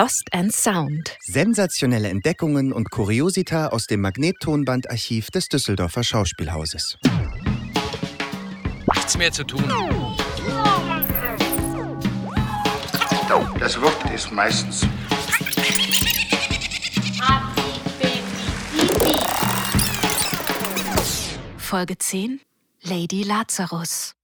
Lost 0.00 0.28
and 0.32 0.54
Sound. 0.54 1.16
Sensationelle 1.22 2.08
Entdeckungen 2.08 2.72
und 2.72 2.88
Kuriosita 2.88 3.70
aus 3.70 3.86
dem 3.86 4.00
Magnettonbandarchiv 4.00 5.32
des 5.32 5.48
Düsseldorfer 5.48 6.04
Schauspielhauses. 6.04 6.98
Nichts 8.94 9.18
mehr 9.18 9.32
zu 9.32 9.42
tun. 9.42 9.64
Das 13.58 13.80
Wort 13.80 14.14
ist 14.14 14.30
meistens 14.30 14.86
Folge 21.56 21.98
10 21.98 22.40
Lady 22.82 23.24
Lazarus. 23.24 24.14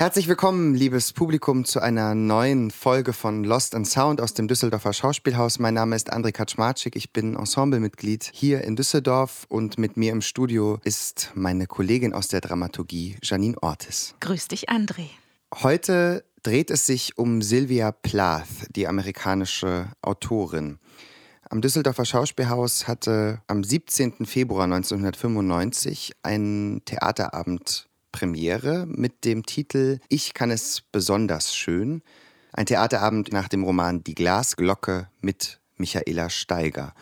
Herzlich 0.00 0.28
willkommen, 0.28 0.76
liebes 0.76 1.12
Publikum, 1.12 1.64
zu 1.64 1.80
einer 1.80 2.14
neuen 2.14 2.70
Folge 2.70 3.12
von 3.12 3.42
Lost 3.42 3.74
and 3.74 3.84
Sound 3.84 4.20
aus 4.20 4.32
dem 4.32 4.46
Düsseldorfer 4.46 4.92
Schauspielhaus. 4.92 5.58
Mein 5.58 5.74
Name 5.74 5.96
ist 5.96 6.12
André 6.12 6.30
Kaczmarczyk, 6.30 6.94
ich 6.94 7.12
bin 7.12 7.34
Ensemblemitglied 7.34 8.30
hier 8.32 8.62
in 8.62 8.76
Düsseldorf 8.76 9.46
und 9.48 9.76
mit 9.76 9.96
mir 9.96 10.12
im 10.12 10.20
Studio 10.20 10.78
ist 10.84 11.32
meine 11.34 11.66
Kollegin 11.66 12.12
aus 12.14 12.28
der 12.28 12.40
Dramaturgie, 12.40 13.16
Janine 13.24 13.60
Ortis. 13.60 14.14
Grüß 14.20 14.46
dich, 14.46 14.70
André. 14.70 15.08
Heute 15.52 16.22
dreht 16.44 16.70
es 16.70 16.86
sich 16.86 17.18
um 17.18 17.42
Sylvia 17.42 17.90
Plath, 17.90 18.68
die 18.76 18.86
amerikanische 18.86 19.88
Autorin. 20.00 20.78
Am 21.50 21.60
Düsseldorfer 21.60 22.04
Schauspielhaus 22.04 22.86
hatte 22.86 23.42
am 23.48 23.64
17. 23.64 24.26
Februar 24.26 24.62
1995 24.62 26.12
ein 26.22 26.82
Theaterabend 26.84 27.87
Premiere 28.18 28.84
mit 28.88 29.24
dem 29.24 29.46
Titel 29.46 30.00
Ich 30.08 30.34
kann 30.34 30.50
es 30.50 30.80
besonders 30.90 31.54
schön. 31.54 32.02
Ein 32.52 32.66
Theaterabend 32.66 33.32
nach 33.32 33.46
dem 33.46 33.62
Roman 33.62 34.02
Die 34.02 34.16
Glasglocke 34.16 35.06
mit 35.20 35.60
Michaela 35.76 36.28
Steiger. 36.28 36.94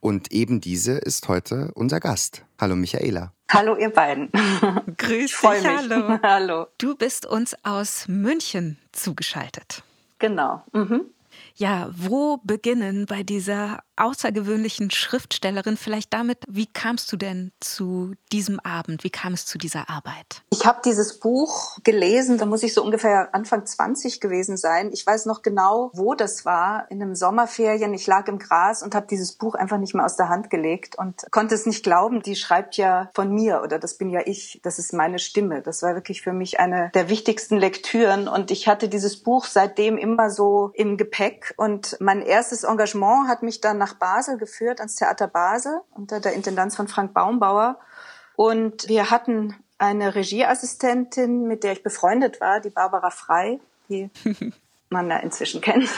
Und 0.00 0.32
eben 0.32 0.60
diese 0.60 0.98
ist 0.98 1.28
heute 1.28 1.70
unser 1.74 1.98
Gast. 1.98 2.44
Hallo 2.60 2.76
Michaela. 2.76 3.32
Hallo 3.50 3.74
ihr 3.74 3.88
beiden. 3.88 4.30
Grüß 4.98 5.40
dich, 5.40 5.50
mich. 5.50 5.66
hallo. 5.66 6.18
hallo. 6.22 6.66
Du 6.76 6.94
bist 6.94 7.24
uns 7.24 7.56
aus 7.62 8.06
München 8.06 8.76
zugeschaltet. 8.92 9.82
Genau. 10.18 10.62
Mhm. 10.74 11.06
Ja, 11.54 11.90
wo 11.92 12.38
beginnen 12.38 13.06
bei 13.06 13.22
dieser 13.22 13.80
außergewöhnlichen 13.96 14.90
Schriftstellerin? 14.90 15.76
Vielleicht 15.76 16.12
damit, 16.12 16.38
wie 16.48 16.66
kamst 16.66 17.12
du 17.12 17.16
denn 17.16 17.52
zu 17.60 18.14
diesem 18.32 18.58
Abend? 18.60 19.04
Wie 19.04 19.10
kam 19.10 19.34
es 19.34 19.46
zu 19.46 19.58
dieser 19.58 19.90
Arbeit? 19.90 20.42
Ich 20.50 20.64
habe 20.64 20.80
dieses 20.84 21.20
Buch 21.20 21.78
gelesen, 21.84 22.38
da 22.38 22.46
muss 22.46 22.62
ich 22.62 22.74
so 22.74 22.82
ungefähr 22.82 23.34
Anfang 23.34 23.66
20 23.66 24.20
gewesen 24.20 24.56
sein. 24.56 24.90
Ich 24.92 25.06
weiß 25.06 25.26
noch 25.26 25.42
genau, 25.42 25.90
wo 25.92 26.14
das 26.14 26.44
war, 26.44 26.90
in 26.90 27.02
einem 27.02 27.14
Sommerferien. 27.14 27.92
Ich 27.94 28.06
lag 28.06 28.26
im 28.28 28.38
Gras 28.38 28.82
und 28.82 28.94
habe 28.94 29.06
dieses 29.06 29.32
Buch 29.32 29.54
einfach 29.54 29.78
nicht 29.78 29.94
mehr 29.94 30.04
aus 30.04 30.16
der 30.16 30.28
Hand 30.28 30.50
gelegt 30.50 30.96
und 30.96 31.26
konnte 31.30 31.54
es 31.54 31.66
nicht 31.66 31.82
glauben, 31.82 32.22
die 32.22 32.36
schreibt 32.36 32.76
ja 32.76 33.10
von 33.14 33.32
mir 33.32 33.60
oder 33.62 33.78
das 33.78 33.98
bin 33.98 34.10
ja 34.10 34.20
ich, 34.24 34.60
das 34.62 34.78
ist 34.78 34.92
meine 34.92 35.18
Stimme. 35.18 35.62
Das 35.62 35.82
war 35.82 35.94
wirklich 35.94 36.22
für 36.22 36.32
mich 36.32 36.58
eine 36.58 36.90
der 36.94 37.08
wichtigsten 37.08 37.56
Lektüren 37.56 38.28
und 38.28 38.50
ich 38.50 38.66
hatte 38.66 38.88
dieses 38.88 39.22
Buch 39.22 39.44
seitdem 39.44 39.98
immer 39.98 40.30
so 40.30 40.70
im 40.74 40.96
Gepäck 40.96 41.29
und 41.56 41.96
mein 42.00 42.22
erstes 42.22 42.64
Engagement 42.64 43.28
hat 43.28 43.42
mich 43.42 43.60
dann 43.60 43.78
nach 43.78 43.90
nach 43.90 43.98
Basel 43.98 44.38
geführt, 44.38 44.80
ans 44.80 44.96
Theater 44.96 45.26
Basel, 45.26 45.80
unter 45.90 46.20
der 46.20 46.32
Intendanz 46.32 46.76
von 46.76 46.88
Frank 46.88 47.12
Baumbauer. 47.12 47.78
Und 48.36 48.88
wir 48.88 49.10
hatten 49.10 49.56
eine 49.78 50.14
Regieassistentin, 50.14 51.46
mit 51.46 51.64
der 51.64 51.72
ich 51.72 51.82
befreundet 51.82 52.40
war, 52.40 52.60
die 52.60 52.70
Barbara 52.70 53.10
Frei, 53.10 53.60
die 53.88 54.10
man 54.90 55.10
ja 55.10 55.18
inzwischen 55.18 55.60
kennt. 55.60 55.88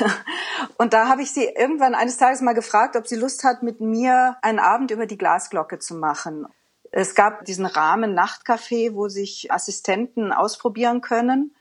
Und 0.78 0.92
da 0.92 1.08
habe 1.08 1.22
ich 1.22 1.32
sie 1.32 1.44
irgendwann 1.44 1.94
eines 1.94 2.16
Tages 2.16 2.40
mal 2.40 2.54
gefragt, 2.54 2.96
ob 2.96 3.06
sie 3.06 3.16
Lust 3.16 3.44
hat, 3.44 3.62
mit 3.62 3.80
mir 3.80 4.36
einen 4.42 4.58
Abend 4.58 4.90
über 4.90 5.06
die 5.06 5.18
Glasglocke 5.18 5.78
zu 5.78 5.94
machen. 5.94 6.46
Es 6.90 7.14
gab 7.14 7.44
diesen 7.46 7.66
Rahmen 7.66 8.18
Nachtcafé, 8.18 8.94
wo 8.94 9.08
sich 9.08 9.50
Assistenten 9.50 10.32
ausprobieren 10.32 11.00
können. 11.00 11.54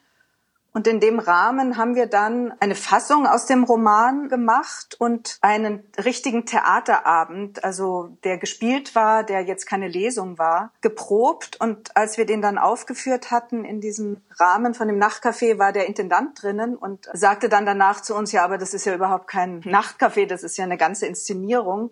Und 0.74 0.88
in 0.88 1.02
dem 1.02 1.20
Rahmen 1.20 1.76
haben 1.76 1.96
wir 1.96 2.06
dann 2.06 2.54
eine 2.62 2.76
Fassung 2.76 3.28
aus 3.28 3.46
dem 3.46 3.66
Roman 3.66 4.30
gemacht 4.30 4.96
und 4.98 5.38
einen 5.42 5.84
richtigen 6.04 6.46
Theaterabend, 6.46 7.64
also 7.66 8.18
der 8.24 8.38
gespielt 8.38 8.96
war, 8.96 9.24
der 9.26 9.42
jetzt 9.42 9.66
keine 9.66 9.90
Lesung 9.90 10.38
war, 10.38 10.72
geprobt. 10.80 11.59
Und 11.59 11.96
als 11.98 12.18
wir 12.18 12.26
den 12.26 12.42
dann 12.42 12.58
aufgeführt 12.58 13.32
hatten 13.32 13.66
in 13.66 13.82
diesem 13.82 14.22
Rahmen 14.40 14.74
von 14.74 14.88
dem 14.88 14.98
Nachtcafé, 14.98 15.59
war 15.59 15.74
der 15.74 15.88
Intendant 15.88 16.42
drinnen 16.42 16.78
und 16.78 17.09
sagte 17.12 17.50
dann 17.50 17.66
danach 17.66 18.02
zu 18.02 18.16
uns, 18.16 18.32
ja, 18.32 18.46
aber 18.46 18.58
das 18.58 18.74
ist 18.74 18.86
ja 18.86 18.96
überhaupt 18.96 19.28
kein 19.28 19.62
Nachtcafé, 19.64 20.26
das 20.26 20.42
ist 20.42 20.56
ja 20.56 20.64
eine 20.64 20.78
ganze 20.78 21.06
Inszenierung 21.06 21.92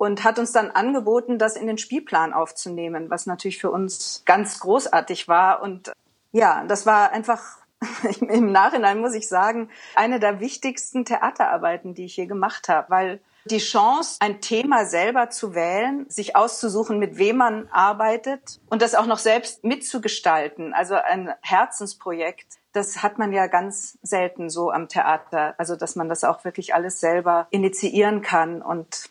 und 0.00 0.24
hat 0.24 0.38
uns 0.38 0.52
dann 0.52 0.70
angeboten, 0.70 1.38
das 1.38 1.56
in 1.56 1.66
den 1.66 1.76
Spielplan 1.76 2.32
aufzunehmen, 2.32 3.10
was 3.10 3.26
natürlich 3.26 3.58
für 3.58 3.70
uns 3.70 4.22
ganz 4.24 4.58
großartig 4.60 5.28
war. 5.28 5.60
Und 5.60 5.92
ja, 6.32 6.64
das 6.64 6.86
war 6.86 7.12
einfach 7.12 7.59
im 8.20 8.52
Nachhinein 8.52 9.00
muss 9.00 9.14
ich 9.14 9.28
sagen, 9.28 9.70
eine 9.94 10.20
der 10.20 10.40
wichtigsten 10.40 11.04
Theaterarbeiten, 11.04 11.94
die 11.94 12.04
ich 12.04 12.14
hier 12.14 12.26
gemacht 12.26 12.68
habe, 12.68 12.90
weil 12.90 13.20
die 13.46 13.58
Chance, 13.58 14.18
ein 14.20 14.40
Thema 14.40 14.84
selber 14.84 15.30
zu 15.30 15.54
wählen, 15.54 16.04
sich 16.08 16.36
auszusuchen, 16.36 16.98
mit 16.98 17.16
wem 17.16 17.38
man 17.38 17.68
arbeitet 17.68 18.60
und 18.68 18.82
das 18.82 18.94
auch 18.94 19.06
noch 19.06 19.18
selbst 19.18 19.64
mitzugestalten, 19.64 20.74
also 20.74 20.94
ein 20.94 21.32
Herzensprojekt, 21.40 22.58
das 22.72 23.02
hat 23.02 23.18
man 23.18 23.32
ja 23.32 23.46
ganz 23.46 23.98
selten 24.02 24.50
so 24.50 24.70
am 24.70 24.88
Theater, 24.88 25.54
also 25.58 25.74
dass 25.74 25.96
man 25.96 26.08
das 26.08 26.22
auch 26.22 26.44
wirklich 26.44 26.74
alles 26.74 27.00
selber 27.00 27.48
initiieren 27.50 28.22
kann. 28.22 28.62
Und 28.62 29.10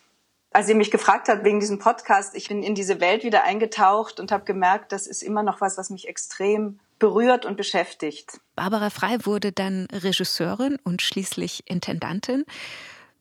als 0.52 0.68
ihr 0.68 0.74
mich 0.76 0.90
gefragt 0.90 1.28
habt 1.28 1.44
wegen 1.44 1.60
diesem 1.60 1.78
Podcast, 1.78 2.34
ich 2.34 2.48
bin 2.48 2.62
in 2.62 2.74
diese 2.74 3.00
Welt 3.00 3.22
wieder 3.22 3.44
eingetaucht 3.44 4.18
und 4.18 4.32
habe 4.32 4.44
gemerkt, 4.44 4.92
das 4.92 5.06
ist 5.06 5.22
immer 5.22 5.42
noch 5.42 5.60
was, 5.60 5.76
was 5.76 5.90
mich 5.90 6.08
extrem 6.08 6.80
berührt 7.00 7.44
und 7.44 7.56
beschäftigt. 7.56 8.40
Barbara 8.54 8.90
Frei 8.90 9.16
wurde 9.24 9.50
dann 9.50 9.88
Regisseurin 9.92 10.78
und 10.84 11.02
schließlich 11.02 11.64
Intendantin. 11.66 12.44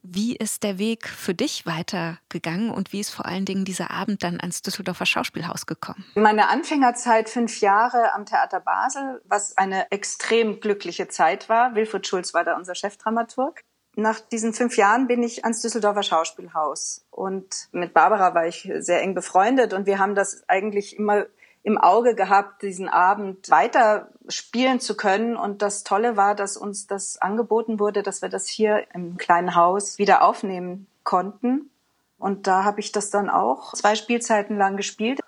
Wie 0.02 0.36
ist 0.36 0.64
der 0.64 0.78
Weg 0.78 1.10
für 1.10 1.34
dich 1.34 1.66
weitergegangen 1.66 2.72
und 2.72 2.94
wie 2.94 3.02
ist 3.02 3.10
vor 3.10 3.26
allen 3.26 3.44
Dingen 3.44 3.66
dieser 3.66 3.92
Abend 3.92 4.24
dann 4.24 4.40
ans 4.40 4.62
Düsseldorfer 4.62 5.06
Schauspielhaus 5.06 5.66
gekommen? 5.66 6.06
Meine 6.16 6.50
Anfängerzeit 6.50 7.30
fünf 7.30 7.60
Jahre 7.60 8.14
am 8.14 8.26
Theater 8.26 8.62
Basel, 8.62 9.22
was 9.26 9.58
eine 9.58 9.92
extrem 9.92 10.62
glückliche 10.62 11.10
Zeit 11.10 11.50
war. 11.50 11.76
Wilfried 11.76 12.08
Schulz 12.08 12.34
war 12.34 12.46
da 12.46 12.56
unser 12.56 12.76
Chefdramaturg. 12.76 13.64
Nach 13.96 14.20
diesen 14.22 14.54
fünf 14.54 14.78
Jahren 14.78 15.08
bin 15.08 15.22
ich 15.22 15.44
ans 15.44 15.62
Düsseldorfer 15.62 16.04
Schauspielhaus 16.04 17.06
und 17.10 17.68
mit 17.74 17.94
Barbara 17.94 18.34
war 18.34 18.48
ich 18.48 18.72
sehr 18.78 19.02
eng 19.02 19.14
befreundet 19.14 19.74
und 19.74 19.86
wir 19.86 20.00
haben 20.00 20.16
das 20.16 20.44
eigentlich 20.48 20.98
immer 20.98 21.26
im 21.64 21.78
Auge 21.78 22.16
gehabt, 22.16 22.62
diesen 22.62 22.88
Abend 22.88 23.50
weiter 23.50 24.10
spielen 24.28 24.80
zu 24.80 24.96
können. 24.96 25.36
Und 25.36 25.62
das 25.62 25.84
Tolle 25.84 26.16
war, 26.16 26.36
dass 26.36 26.58
uns 26.58 26.88
das 26.88 27.22
angeboten 27.22 27.80
wurde, 27.80 28.04
dass 28.04 28.22
wir 28.22 28.30
das 28.30 28.48
hier 28.48 28.86
im 28.94 29.18
kleinen 29.18 29.56
Haus 29.56 29.98
wieder 29.98 30.24
aufnehmen 30.24 30.88
konnten. 31.04 31.70
Und 32.18 32.48
da 32.48 32.64
habe 32.64 32.80
ich 32.80 32.92
das 32.92 33.10
dann 33.10 33.30
auch 33.30 33.74
zwei 33.74 33.96
Spielzeiten 33.96 34.58
lang 34.58 34.78
gespielt. 34.78 35.20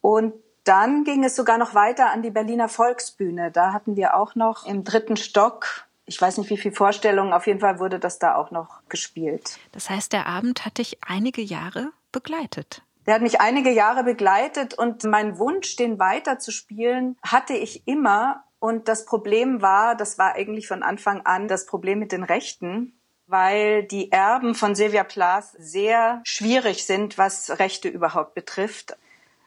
Und 0.00 0.34
dann 0.64 1.04
ging 1.04 1.24
es 1.24 1.36
sogar 1.36 1.58
noch 1.58 1.74
weiter 1.74 2.10
an 2.10 2.22
die 2.22 2.30
Berliner 2.30 2.68
Volksbühne. 2.68 3.50
Da 3.50 3.72
hatten 3.72 3.96
wir 3.96 4.14
auch 4.14 4.34
noch 4.34 4.66
im 4.66 4.84
dritten 4.84 5.16
Stock 5.16 5.86
ich 6.10 6.20
weiß 6.20 6.38
nicht, 6.38 6.50
wie 6.50 6.56
viele 6.56 6.74
Vorstellungen, 6.74 7.32
auf 7.32 7.46
jeden 7.46 7.60
Fall 7.60 7.78
wurde 7.78 8.00
das 8.00 8.18
da 8.18 8.34
auch 8.34 8.50
noch 8.50 8.80
gespielt. 8.88 9.60
Das 9.70 9.88
heißt, 9.88 10.12
der 10.12 10.26
Abend 10.26 10.66
hat 10.66 10.78
dich 10.78 10.98
einige 11.06 11.40
Jahre 11.40 11.92
begleitet. 12.10 12.82
Der 13.06 13.14
hat 13.14 13.22
mich 13.22 13.40
einige 13.40 13.70
Jahre 13.70 14.04
begleitet 14.04 14.74
und 14.74 15.04
mein 15.04 15.38
Wunsch, 15.38 15.76
den 15.76 15.98
weiter 15.98 16.38
zu 16.38 16.50
spielen, 16.50 17.16
hatte 17.22 17.54
ich 17.54 17.86
immer. 17.86 18.44
Und 18.58 18.88
das 18.88 19.06
Problem 19.06 19.62
war, 19.62 19.96
das 19.96 20.18
war 20.18 20.34
eigentlich 20.34 20.68
von 20.68 20.82
Anfang 20.82 21.22
an 21.24 21.48
das 21.48 21.66
Problem 21.66 21.98
mit 21.98 22.12
den 22.12 22.22
Rechten, 22.22 22.92
weil 23.26 23.84
die 23.84 24.12
Erben 24.12 24.54
von 24.54 24.74
Silvia 24.74 25.04
Plath 25.04 25.50
sehr 25.58 26.20
schwierig 26.24 26.84
sind, 26.84 27.16
was 27.16 27.58
Rechte 27.58 27.88
überhaupt 27.88 28.34
betrifft. 28.34 28.96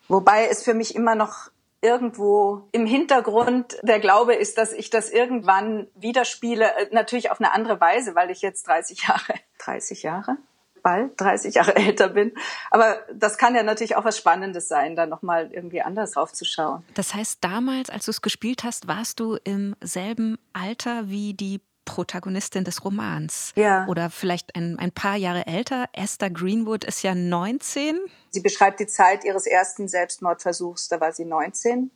Wobei 0.07 0.47
es 0.47 0.63
für 0.63 0.73
mich 0.73 0.95
immer 0.95 1.15
noch 1.15 1.51
irgendwo 1.83 2.67
im 2.71 2.85
Hintergrund 2.85 3.77
der 3.83 3.99
Glaube 3.99 4.33
ist, 4.33 4.57
dass 4.57 4.71
ich 4.71 4.89
das 4.89 5.09
irgendwann 5.09 5.87
wieder 5.95 6.23
spiele, 6.23 6.71
natürlich 6.91 7.29
auf 7.29 7.39
eine 7.39 7.51
andere 7.51 7.79
Weise, 7.81 8.15
weil 8.15 8.31
ich 8.31 8.41
jetzt 8.41 8.67
30 8.67 9.03
Jahre, 9.07 9.33
30 9.59 10.01
Jahre, 10.01 10.37
bald 10.83 11.19
30 11.19 11.55
Jahre 11.55 11.75
älter 11.75 12.09
bin. 12.09 12.33
Aber 12.69 12.99
das 13.13 13.37
kann 13.37 13.55
ja 13.55 13.63
natürlich 13.63 13.95
auch 13.95 14.05
was 14.05 14.17
Spannendes 14.17 14.67
sein, 14.67 14.95
da 14.95 15.05
nochmal 15.05 15.49
irgendwie 15.51 15.81
anders 15.81 16.11
draufzuschauen. 16.11 16.83
Das 16.93 17.15
heißt, 17.15 17.39
damals, 17.41 17.89
als 17.89 18.05
du 18.05 18.11
es 18.11 18.21
gespielt 18.21 18.63
hast, 18.63 18.87
warst 18.87 19.19
du 19.19 19.37
im 19.43 19.75
selben 19.81 20.37
Alter 20.53 21.09
wie 21.09 21.33
die 21.33 21.61
Protagonistin 21.85 22.63
des 22.63 22.85
Romans. 22.85 23.51
Ja. 23.55 23.85
Oder 23.87 24.09
vielleicht 24.09 24.55
ein, 24.55 24.79
ein 24.79 24.91
paar 24.91 25.15
Jahre 25.15 25.47
älter. 25.47 25.89
Esther 25.93 26.29
Greenwood 26.29 26.83
ist 26.83 27.03
ja 27.03 27.13
19. 27.13 27.99
Sie 28.29 28.41
beschreibt 28.41 28.79
die 28.79 28.87
Zeit 28.87 29.25
ihres 29.25 29.45
ersten 29.45 29.87
Selbstmordversuchs, 29.87 30.87
da 30.87 30.99
war 31.01 31.11
sie 31.11 31.25
19. 31.25 31.91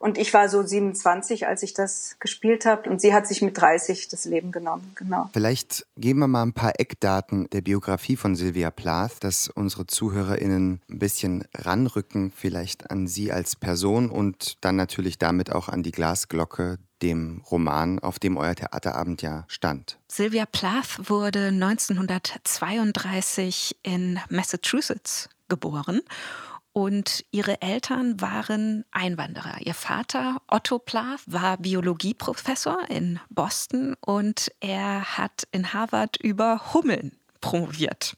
Und 0.00 0.16
ich 0.16 0.32
war 0.32 0.48
so 0.48 0.62
27, 0.62 1.46
als 1.46 1.62
ich 1.62 1.74
das 1.74 2.16
gespielt 2.20 2.64
habe. 2.64 2.88
Und 2.88 3.02
sie 3.02 3.12
hat 3.12 3.26
sich 3.26 3.42
mit 3.42 3.60
30 3.60 4.08
das 4.08 4.24
Leben 4.24 4.50
genommen. 4.50 4.92
Genau. 4.94 5.28
Vielleicht 5.34 5.84
geben 5.98 6.20
wir 6.20 6.26
mal 6.26 6.40
ein 6.42 6.54
paar 6.54 6.80
Eckdaten 6.80 7.50
der 7.50 7.60
Biografie 7.60 8.16
von 8.16 8.34
Sylvia 8.34 8.70
Plath, 8.70 9.22
dass 9.22 9.48
unsere 9.48 9.86
ZuhörerInnen 9.86 10.80
ein 10.88 10.98
bisschen 10.98 11.44
ranrücken, 11.54 12.32
vielleicht 12.34 12.90
an 12.90 13.06
sie 13.06 13.30
als 13.30 13.56
Person 13.56 14.08
und 14.08 14.56
dann 14.62 14.76
natürlich 14.76 15.18
damit 15.18 15.52
auch 15.52 15.68
an 15.68 15.82
die 15.82 15.92
Glasglocke, 15.92 16.78
dem 17.02 17.42
Roman, 17.50 17.98
auf 17.98 18.18
dem 18.18 18.38
euer 18.38 18.54
Theaterabend 18.54 19.20
ja 19.20 19.44
stand. 19.48 19.98
Sylvia 20.08 20.46
Plath 20.46 21.10
wurde 21.10 21.48
1932 21.48 23.76
in 23.82 24.18
Massachusetts 24.30 25.28
geboren 25.48 26.00
und 26.72 27.24
ihre 27.30 27.62
Eltern 27.62 28.20
waren 28.20 28.84
Einwanderer. 28.90 29.58
Ihr 29.60 29.74
Vater, 29.74 30.40
Otto 30.46 30.78
Plath, 30.78 31.20
war 31.26 31.56
Biologieprofessor 31.56 32.88
in 32.88 33.20
Boston 33.28 33.96
und 34.00 34.52
er 34.60 35.18
hat 35.18 35.48
in 35.52 35.72
Harvard 35.72 36.16
über 36.16 36.72
Hummeln 36.72 37.12
promoviert. 37.40 38.16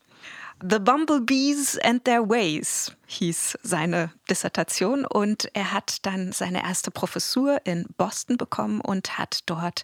The 0.64 0.78
Bumblebees 0.78 1.76
and 1.78 2.04
Their 2.04 2.28
Ways 2.28 2.92
hieß 3.06 3.58
seine 3.64 4.12
Dissertation 4.30 5.04
und 5.04 5.50
er 5.54 5.72
hat 5.72 6.06
dann 6.06 6.30
seine 6.32 6.62
erste 6.62 6.92
Professur 6.92 7.60
in 7.64 7.86
Boston 7.96 8.36
bekommen 8.36 8.80
und 8.80 9.18
hat 9.18 9.40
dort 9.46 9.82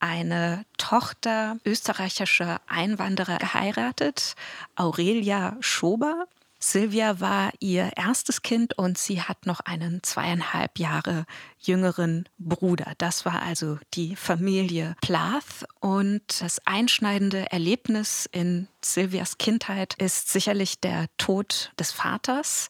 eine 0.00 0.64
Tochter 0.78 1.58
österreichischer 1.64 2.60
Einwanderer 2.66 3.38
geheiratet, 3.38 4.34
Aurelia 4.74 5.56
Schober. 5.60 6.26
Silvia 6.62 7.20
war 7.20 7.52
ihr 7.58 7.90
erstes 7.96 8.42
Kind 8.42 8.76
und 8.76 8.98
sie 8.98 9.22
hat 9.22 9.46
noch 9.46 9.60
einen 9.60 10.02
zweieinhalb 10.02 10.78
Jahre 10.78 11.24
jüngeren 11.58 12.28
Bruder. 12.38 12.92
Das 12.98 13.24
war 13.24 13.42
also 13.42 13.78
die 13.94 14.14
Familie 14.14 14.94
Plath. 15.00 15.66
Und 15.80 16.42
das 16.42 16.60
einschneidende 16.66 17.50
Erlebnis 17.50 18.28
in 18.30 18.68
Silvias 18.84 19.38
Kindheit 19.38 19.94
ist 19.94 20.28
sicherlich 20.28 20.80
der 20.80 21.06
Tod 21.16 21.72
des 21.78 21.92
Vaters. 21.92 22.68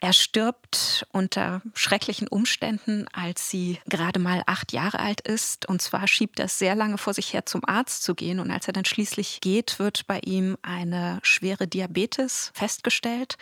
Er 0.00 0.12
stirbt 0.12 1.06
unter 1.10 1.62
schrecklichen 1.74 2.28
Umständen, 2.28 3.06
als 3.12 3.50
sie 3.50 3.80
gerade 3.86 4.20
mal 4.20 4.42
acht 4.46 4.72
Jahre 4.72 5.00
alt 5.00 5.22
ist. 5.22 5.66
Und 5.66 5.80
zwar 5.80 6.06
schiebt 6.06 6.38
er 6.38 6.46
es 6.46 6.58
sehr 6.58 6.74
lange 6.74 6.98
vor 6.98 7.14
sich 7.14 7.32
her, 7.32 7.46
zum 7.46 7.64
Arzt 7.64 8.02
zu 8.02 8.14
gehen. 8.14 8.38
Und 8.38 8.50
als 8.50 8.66
er 8.66 8.72
dann 8.72 8.84
schließlich 8.84 9.40
geht, 9.40 9.78
wird 9.78 10.06
bei 10.06 10.20
ihm 10.20 10.58
eine 10.62 11.18
schwere 11.22 11.66
Diabetes 11.66 12.50
festgestellt. 12.54 13.36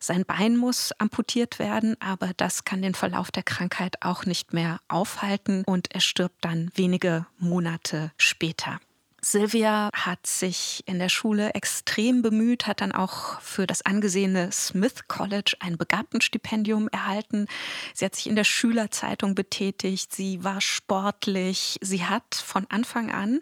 Sein 0.00 0.24
Bein 0.24 0.56
muss 0.56 0.92
amputiert 0.98 1.58
werden, 1.58 1.96
aber 2.00 2.32
das 2.36 2.64
kann 2.64 2.82
den 2.82 2.94
Verlauf 2.94 3.30
der 3.30 3.44
Krankheit 3.44 4.02
auch 4.02 4.24
nicht 4.24 4.52
mehr 4.52 4.80
aufhalten. 4.88 5.62
Und 5.64 5.94
er 5.94 6.00
stirbt 6.00 6.44
dann 6.44 6.70
wenige 6.74 7.26
Monate 7.38 8.12
später. 8.16 8.80
Sylvia 9.22 9.90
hat 9.92 10.26
sich 10.26 10.82
in 10.86 10.98
der 10.98 11.08
Schule 11.08 11.54
extrem 11.54 12.22
bemüht, 12.22 12.66
hat 12.66 12.80
dann 12.80 12.92
auch 12.92 13.40
für 13.40 13.66
das 13.66 13.82
angesehene 13.82 14.50
Smith 14.52 15.08
College 15.08 15.56
ein 15.60 15.76
Begabtenstipendium 15.76 16.88
erhalten. 16.88 17.46
Sie 17.94 18.04
hat 18.04 18.14
sich 18.14 18.26
in 18.26 18.36
der 18.36 18.44
Schülerzeitung 18.44 19.34
betätigt, 19.34 20.14
sie 20.14 20.42
war 20.42 20.60
sportlich, 20.60 21.78
sie 21.80 22.04
hat 22.04 22.34
von 22.34 22.66
Anfang 22.70 23.10
an 23.10 23.40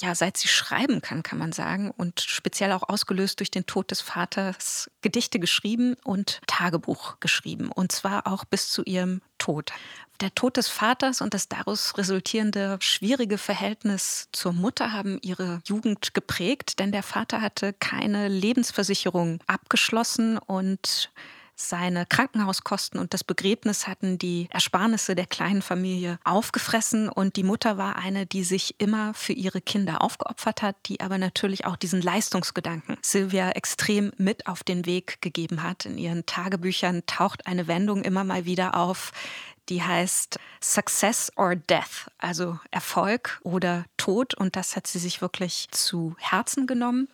ja, 0.00 0.14
seit 0.14 0.36
sie 0.36 0.48
schreiben 0.48 1.00
kann, 1.00 1.22
kann 1.22 1.38
man 1.38 1.52
sagen, 1.52 1.90
und 1.90 2.20
speziell 2.20 2.72
auch 2.72 2.88
ausgelöst 2.88 3.40
durch 3.40 3.50
den 3.50 3.66
Tod 3.66 3.90
des 3.90 4.00
Vaters, 4.00 4.90
Gedichte 5.02 5.40
geschrieben 5.40 5.96
und 6.04 6.40
Tagebuch 6.46 7.18
geschrieben. 7.20 7.72
Und 7.72 7.92
zwar 7.92 8.26
auch 8.26 8.44
bis 8.44 8.70
zu 8.70 8.84
ihrem 8.84 9.22
Tod. 9.38 9.72
Der 10.20 10.34
Tod 10.34 10.56
des 10.56 10.68
Vaters 10.68 11.20
und 11.20 11.32
das 11.32 11.48
daraus 11.48 11.96
resultierende 11.96 12.76
schwierige 12.80 13.38
Verhältnis 13.38 14.28
zur 14.32 14.52
Mutter 14.52 14.92
haben 14.92 15.20
ihre 15.22 15.60
Jugend 15.64 16.12
geprägt, 16.12 16.80
denn 16.80 16.90
der 16.90 17.04
Vater 17.04 17.40
hatte 17.40 17.72
keine 17.72 18.26
Lebensversicherung 18.26 19.38
abgeschlossen 19.46 20.36
und 20.36 21.12
seine 21.54 22.06
Krankenhauskosten 22.06 23.00
und 23.00 23.14
das 23.14 23.24
Begräbnis 23.24 23.88
hatten 23.88 24.16
die 24.16 24.48
Ersparnisse 24.50 25.14
der 25.14 25.26
kleinen 25.26 25.60
Familie 25.60 26.18
aufgefressen 26.24 27.08
und 27.08 27.36
die 27.36 27.42
Mutter 27.42 27.76
war 27.76 27.96
eine, 27.96 28.26
die 28.26 28.44
sich 28.44 28.76
immer 28.78 29.12
für 29.14 29.32
ihre 29.32 29.60
Kinder 29.60 30.02
aufgeopfert 30.02 30.62
hat, 30.62 30.76
die 30.86 31.00
aber 31.00 31.18
natürlich 31.18 31.64
auch 31.64 31.76
diesen 31.76 32.00
Leistungsgedanken 32.00 32.96
Sylvia 33.02 33.50
extrem 33.50 34.12
mit 34.18 34.46
auf 34.46 34.62
den 34.62 34.86
Weg 34.86 35.20
gegeben 35.20 35.64
hat. 35.64 35.84
In 35.84 35.98
ihren 35.98 36.26
Tagebüchern 36.26 37.02
taucht 37.06 37.46
eine 37.48 37.66
Wendung 37.66 38.02
immer 38.02 38.22
mal 38.22 38.44
wieder 38.44 38.76
auf, 38.76 39.12
die 39.68 39.82
heißt 39.82 40.38
Success 40.62 41.32
or 41.36 41.56
Death, 41.56 42.10
also 42.18 42.58
Erfolg 42.70 43.40
oder 43.42 43.84
Tod. 43.96 44.34
Und 44.34 44.56
das 44.56 44.76
hat 44.76 44.86
sie 44.86 44.98
sich 44.98 45.20
wirklich 45.20 45.68
zu 45.70 46.16
Herzen 46.18 46.66
genommen. 46.66 47.08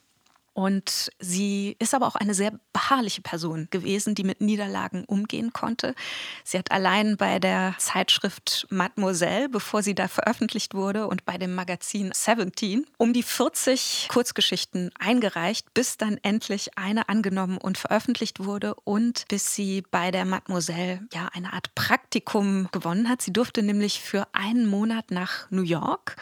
Und 0.55 1.11
sie 1.19 1.75
ist 1.81 1.95
aber 1.95 2.07
auch 2.07 2.15
eine 2.15 2.33
sehr 2.33 2.53
beharrliche 2.73 3.23
Person 3.23 3.67
gewesen, 3.71 4.15
die 4.15 4.23
mit 4.23 4.41
Niederlagen 4.41 5.05
umgehen 5.05 5.53
konnte. 5.53 5.97
Sie 6.45 6.57
hat 6.57 6.71
allein 6.71 7.17
bei 7.17 7.41
der 7.41 7.75
Zeitschrift 7.79 8.69
Mademoiselle, 8.71 9.49
bevor 9.49 9.83
sie 9.83 9.97
da 9.97 10.07
veröffentlicht 10.07 10.75
wurde, 10.75 11.09
und 11.09 11.25
bei 11.25 11.39
dem 11.39 11.57
Magazin 11.57 12.13
Seventeen 12.15 12.87
um 12.99 13.13
die 13.13 13.25
40 13.25 14.07
Kurzgeschichten 14.09 14.93
eingereicht, 14.97 15.75
bis 15.75 15.97
dann 15.97 16.19
endlich 16.23 16.79
eine 16.79 17.09
angenommen 17.09 17.59
und 17.59 17.77
veröffentlicht 17.77 18.39
wurde 18.45 18.77
und 18.85 19.25
bis 19.27 19.57
sie 19.57 19.83
bei 19.91 20.13
der 20.13 20.25
Mademoiselle 20.25 21.01
ja 21.13 21.29
eine 21.35 21.53
Art 21.53 21.75
Praktikum 21.75 22.69
gewonnen 22.71 23.09
hat. 23.09 23.23
Sie 23.23 23.33
durfte 23.33 23.65
nämlich 23.65 24.01
für 24.01 24.29
einen 24.33 24.67
Monat 24.67 25.11
nach 25.11 25.51
New 25.51 25.63
York 25.63 26.15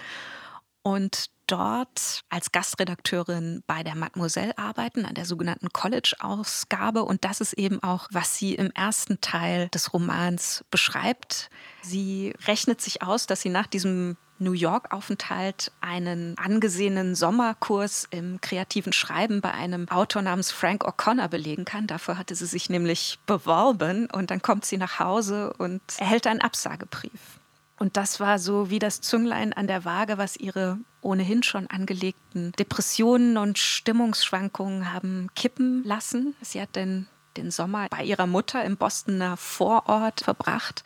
und 0.82 1.31
dort 1.46 2.22
als 2.28 2.52
Gastredakteurin 2.52 3.62
bei 3.66 3.82
der 3.82 3.94
Mademoiselle 3.94 4.56
arbeiten, 4.58 5.04
an 5.04 5.14
der 5.14 5.24
sogenannten 5.24 5.72
College-Ausgabe. 5.72 7.04
Und 7.04 7.24
das 7.24 7.40
ist 7.40 7.54
eben 7.54 7.82
auch, 7.82 8.08
was 8.10 8.36
sie 8.36 8.54
im 8.54 8.70
ersten 8.72 9.20
Teil 9.20 9.68
des 9.68 9.92
Romans 9.92 10.64
beschreibt. 10.70 11.50
Sie 11.82 12.34
rechnet 12.46 12.80
sich 12.80 13.02
aus, 13.02 13.26
dass 13.26 13.40
sie 13.42 13.50
nach 13.50 13.66
diesem 13.66 14.16
New 14.42 14.52
York-Aufenthalt 14.52 15.72
einen 15.80 16.36
angesehenen 16.36 17.14
Sommerkurs 17.14 18.08
im 18.10 18.40
kreativen 18.40 18.92
Schreiben 18.92 19.40
bei 19.40 19.52
einem 19.52 19.88
Autor 19.88 20.22
namens 20.22 20.50
Frank 20.50 20.84
O'Connor 20.84 21.28
belegen 21.28 21.64
kann. 21.64 21.86
Dafür 21.86 22.18
hatte 22.18 22.34
sie 22.34 22.46
sich 22.46 22.68
nämlich 22.68 23.18
beworben 23.26 24.08
und 24.10 24.30
dann 24.30 24.42
kommt 24.42 24.64
sie 24.64 24.78
nach 24.78 24.98
Hause 24.98 25.52
und 25.58 25.80
erhält 25.98 26.26
einen 26.26 26.40
Absagebrief. 26.40 27.40
Und 27.78 27.96
das 27.96 28.20
war 28.20 28.38
so 28.38 28.70
wie 28.70 28.78
das 28.78 29.00
Zünglein 29.00 29.52
an 29.52 29.66
der 29.66 29.84
Waage, 29.84 30.18
was 30.18 30.37
ihre 30.37 30.78
ohnehin 31.02 31.42
schon 31.42 31.66
angelegten 31.66 32.52
Depressionen 32.52 33.37
und 33.37 33.59
Stimmungsschwankungen 33.59 34.92
haben 34.92 35.28
kippen 35.35 35.85
lassen. 35.85 36.35
Sie 36.40 36.61
hat 36.61 36.76
den, 36.76 37.09
den 37.37 37.50
Sommer 37.50 37.88
bei 37.90 38.04
ihrer 38.04 38.26
Mutter 38.26 38.64
im 38.64 38.76
Bostoner 38.76 39.37
Vorort 39.37 40.23
verbracht 40.23 40.85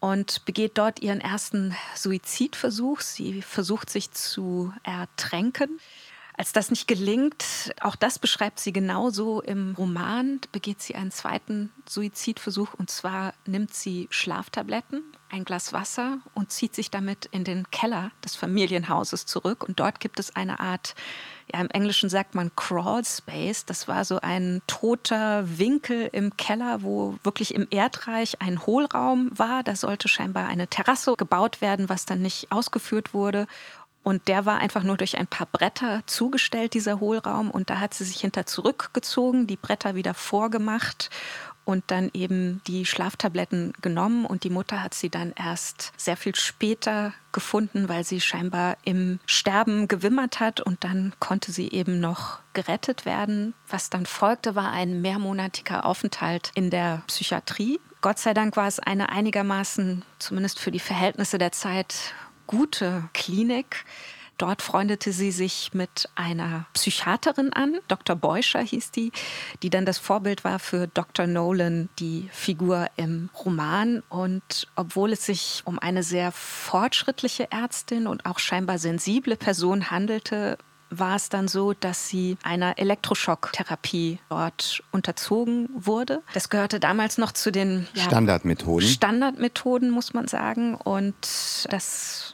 und 0.00 0.44
begeht 0.44 0.76
dort 0.76 1.00
ihren 1.00 1.20
ersten 1.20 1.74
Suizidversuch. 1.94 3.00
Sie 3.00 3.40
versucht 3.40 3.88
sich 3.88 4.10
zu 4.10 4.72
ertränken. 4.82 5.80
Als 6.36 6.52
das 6.52 6.70
nicht 6.70 6.88
gelingt, 6.88 7.72
auch 7.80 7.94
das 7.94 8.18
beschreibt 8.18 8.58
sie 8.58 8.72
genauso 8.72 9.40
im 9.40 9.74
Roman, 9.78 10.40
begeht 10.50 10.82
sie 10.82 10.96
einen 10.96 11.12
zweiten 11.12 11.72
Suizidversuch 11.88 12.74
und 12.74 12.90
zwar 12.90 13.34
nimmt 13.46 13.72
sie 13.72 14.08
Schlaftabletten, 14.10 15.04
ein 15.34 15.44
Glas 15.44 15.72
Wasser 15.72 16.18
und 16.34 16.52
zieht 16.52 16.74
sich 16.74 16.90
damit 16.90 17.26
in 17.26 17.44
den 17.44 17.70
Keller 17.70 18.12
des 18.24 18.36
Familienhauses 18.36 19.26
zurück 19.26 19.64
und 19.64 19.80
dort 19.80 20.00
gibt 20.00 20.20
es 20.20 20.34
eine 20.34 20.60
Art 20.60 20.94
ja, 21.52 21.60
im 21.60 21.68
Englischen 21.70 22.08
sagt 22.08 22.34
man 22.34 22.56
Crawl 22.56 23.04
Space. 23.04 23.66
Das 23.66 23.86
war 23.86 24.06
so 24.06 24.18
ein 24.20 24.62
toter 24.66 25.58
Winkel 25.58 26.08
im 26.12 26.34
Keller, 26.38 26.82
wo 26.82 27.18
wirklich 27.22 27.54
im 27.54 27.66
Erdreich 27.70 28.40
ein 28.40 28.64
Hohlraum 28.64 29.30
war. 29.36 29.62
Da 29.62 29.76
sollte 29.76 30.08
scheinbar 30.08 30.48
eine 30.48 30.68
Terrasse 30.68 31.14
gebaut 31.16 31.60
werden, 31.60 31.90
was 31.90 32.06
dann 32.06 32.22
nicht 32.22 32.50
ausgeführt 32.50 33.12
wurde. 33.12 33.46
Und 34.02 34.28
der 34.28 34.46
war 34.46 34.58
einfach 34.58 34.82
nur 34.82 34.96
durch 34.96 35.18
ein 35.18 35.26
paar 35.26 35.46
Bretter 35.46 36.02
zugestellt, 36.06 36.74
dieser 36.74 37.00
Hohlraum. 37.00 37.50
Und 37.50 37.68
da 37.70 37.78
hat 37.78 37.94
sie 37.94 38.04
sich 38.04 38.20
hinter 38.20 38.46
zurückgezogen, 38.46 39.46
die 39.46 39.56
Bretter 39.56 39.94
wieder 39.94 40.14
vorgemacht 40.14 41.10
und 41.64 41.84
dann 41.88 42.10
eben 42.14 42.60
die 42.66 42.86
Schlaftabletten 42.86 43.72
genommen. 43.80 44.26
Und 44.26 44.44
die 44.44 44.50
Mutter 44.50 44.82
hat 44.82 44.94
sie 44.94 45.10
dann 45.10 45.32
erst 45.32 45.92
sehr 45.96 46.16
viel 46.16 46.34
später 46.34 47.12
gefunden, 47.32 47.88
weil 47.88 48.04
sie 48.04 48.20
scheinbar 48.20 48.76
im 48.84 49.18
Sterben 49.26 49.88
gewimmert 49.88 50.40
hat. 50.40 50.60
Und 50.60 50.84
dann 50.84 51.14
konnte 51.20 51.52
sie 51.52 51.70
eben 51.70 52.00
noch 52.00 52.40
gerettet 52.52 53.06
werden. 53.06 53.54
Was 53.68 53.90
dann 53.90 54.06
folgte, 54.06 54.54
war 54.54 54.72
ein 54.72 55.00
mehrmonatiger 55.00 55.84
Aufenthalt 55.84 56.50
in 56.54 56.70
der 56.70 57.02
Psychiatrie. 57.06 57.80
Gott 58.00 58.18
sei 58.18 58.34
Dank 58.34 58.56
war 58.56 58.68
es 58.68 58.80
eine 58.80 59.10
einigermaßen, 59.10 60.04
zumindest 60.18 60.60
für 60.60 60.70
die 60.70 60.80
Verhältnisse 60.80 61.38
der 61.38 61.52
Zeit, 61.52 62.14
gute 62.46 63.08
Klinik. 63.14 63.84
Dort 64.38 64.62
freundete 64.62 65.12
sie 65.12 65.30
sich 65.30 65.70
mit 65.74 66.08
einer 66.14 66.66
Psychiaterin 66.72 67.52
an, 67.52 67.76
Dr. 67.88 68.16
Beuscher 68.16 68.60
hieß 68.60 68.90
die, 68.90 69.12
die 69.62 69.70
dann 69.70 69.86
das 69.86 69.98
Vorbild 69.98 70.44
war 70.44 70.58
für 70.58 70.88
Dr. 70.88 71.26
Nolan, 71.26 71.88
die 71.98 72.28
Figur 72.32 72.88
im 72.96 73.30
Roman. 73.44 74.02
Und 74.08 74.66
obwohl 74.76 75.12
es 75.12 75.24
sich 75.24 75.62
um 75.64 75.78
eine 75.78 76.02
sehr 76.02 76.32
fortschrittliche 76.32 77.50
Ärztin 77.52 78.06
und 78.06 78.26
auch 78.26 78.38
scheinbar 78.38 78.78
sensible 78.78 79.36
Person 79.36 79.90
handelte, 79.90 80.58
war 80.90 81.16
es 81.16 81.28
dann 81.28 81.48
so, 81.48 81.72
dass 81.72 82.08
sie 82.08 82.36
einer 82.42 82.78
Elektroschocktherapie 82.78 84.20
dort 84.28 84.82
unterzogen 84.92 85.68
wurde. 85.74 86.22
Das 86.34 86.50
gehörte 86.50 86.80
damals 86.80 87.18
noch 87.18 87.32
zu 87.32 87.50
den 87.50 87.86
ja, 87.94 88.04
Standardmethoden. 88.04 88.88
Standardmethoden, 88.88 89.90
muss 89.90 90.14
man 90.14 90.28
sagen. 90.28 90.74
Und 90.74 91.14
das 91.70 92.33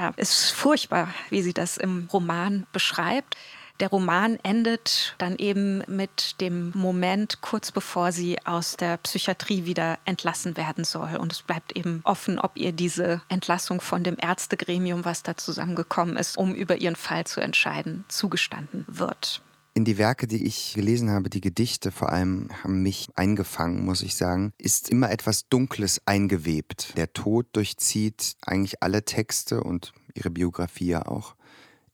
ja, 0.00 0.12
ist 0.16 0.50
furchtbar, 0.50 1.08
wie 1.28 1.42
sie 1.42 1.52
das 1.52 1.76
im 1.76 2.08
Roman 2.10 2.66
beschreibt. 2.72 3.36
Der 3.80 3.88
Roman 3.88 4.38
endet 4.42 5.14
dann 5.18 5.36
eben 5.36 5.82
mit 5.86 6.40
dem 6.40 6.70
Moment, 6.74 7.40
kurz 7.40 7.70
bevor 7.70 8.12
sie 8.12 8.38
aus 8.46 8.76
der 8.76 8.96
Psychiatrie 8.98 9.66
wieder 9.66 9.98
entlassen 10.04 10.56
werden 10.56 10.84
soll. 10.84 11.16
Und 11.16 11.32
es 11.32 11.42
bleibt 11.42 11.76
eben 11.76 12.00
offen, 12.04 12.38
ob 12.38 12.56
ihr 12.56 12.72
diese 12.72 13.20
Entlassung 13.28 13.80
von 13.80 14.02
dem 14.02 14.16
Ärztegremium, 14.20 15.04
was 15.04 15.22
da 15.22 15.36
zusammengekommen 15.36 16.16
ist, 16.16 16.36
um 16.36 16.54
über 16.54 16.76
ihren 16.76 16.96
Fall 16.96 17.26
zu 17.26 17.40
entscheiden, 17.40 18.04
zugestanden 18.08 18.84
wird. 18.86 19.42
In 19.72 19.84
die 19.84 19.98
Werke, 19.98 20.26
die 20.26 20.44
ich 20.44 20.74
gelesen 20.74 21.10
habe, 21.10 21.30
die 21.30 21.40
Gedichte 21.40 21.92
vor 21.92 22.10
allem, 22.10 22.48
haben 22.62 22.82
mich 22.82 23.08
eingefangen, 23.14 23.84
muss 23.84 24.02
ich 24.02 24.16
sagen, 24.16 24.52
ist 24.58 24.90
immer 24.90 25.10
etwas 25.10 25.48
Dunkles 25.48 26.02
eingewebt. 26.06 26.96
Der 26.96 27.12
Tod 27.12 27.46
durchzieht 27.52 28.34
eigentlich 28.42 28.82
alle 28.82 29.04
Texte 29.04 29.62
und 29.62 29.92
ihre 30.14 30.30
Biografie 30.30 30.88
ja 30.88 31.06
auch. 31.06 31.36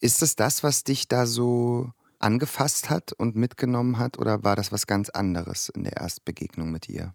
Ist 0.00 0.22
es 0.22 0.36
das, 0.36 0.62
was 0.62 0.84
dich 0.84 1.08
da 1.08 1.26
so 1.26 1.92
angefasst 2.18 2.88
hat 2.88 3.12
und 3.12 3.36
mitgenommen 3.36 3.98
hat 3.98 4.18
oder 4.18 4.42
war 4.42 4.56
das 4.56 4.72
was 4.72 4.86
ganz 4.86 5.10
anderes 5.10 5.68
in 5.68 5.84
der 5.84 5.98
Erstbegegnung 5.98 6.70
mit 6.70 6.88
ihr? 6.88 7.14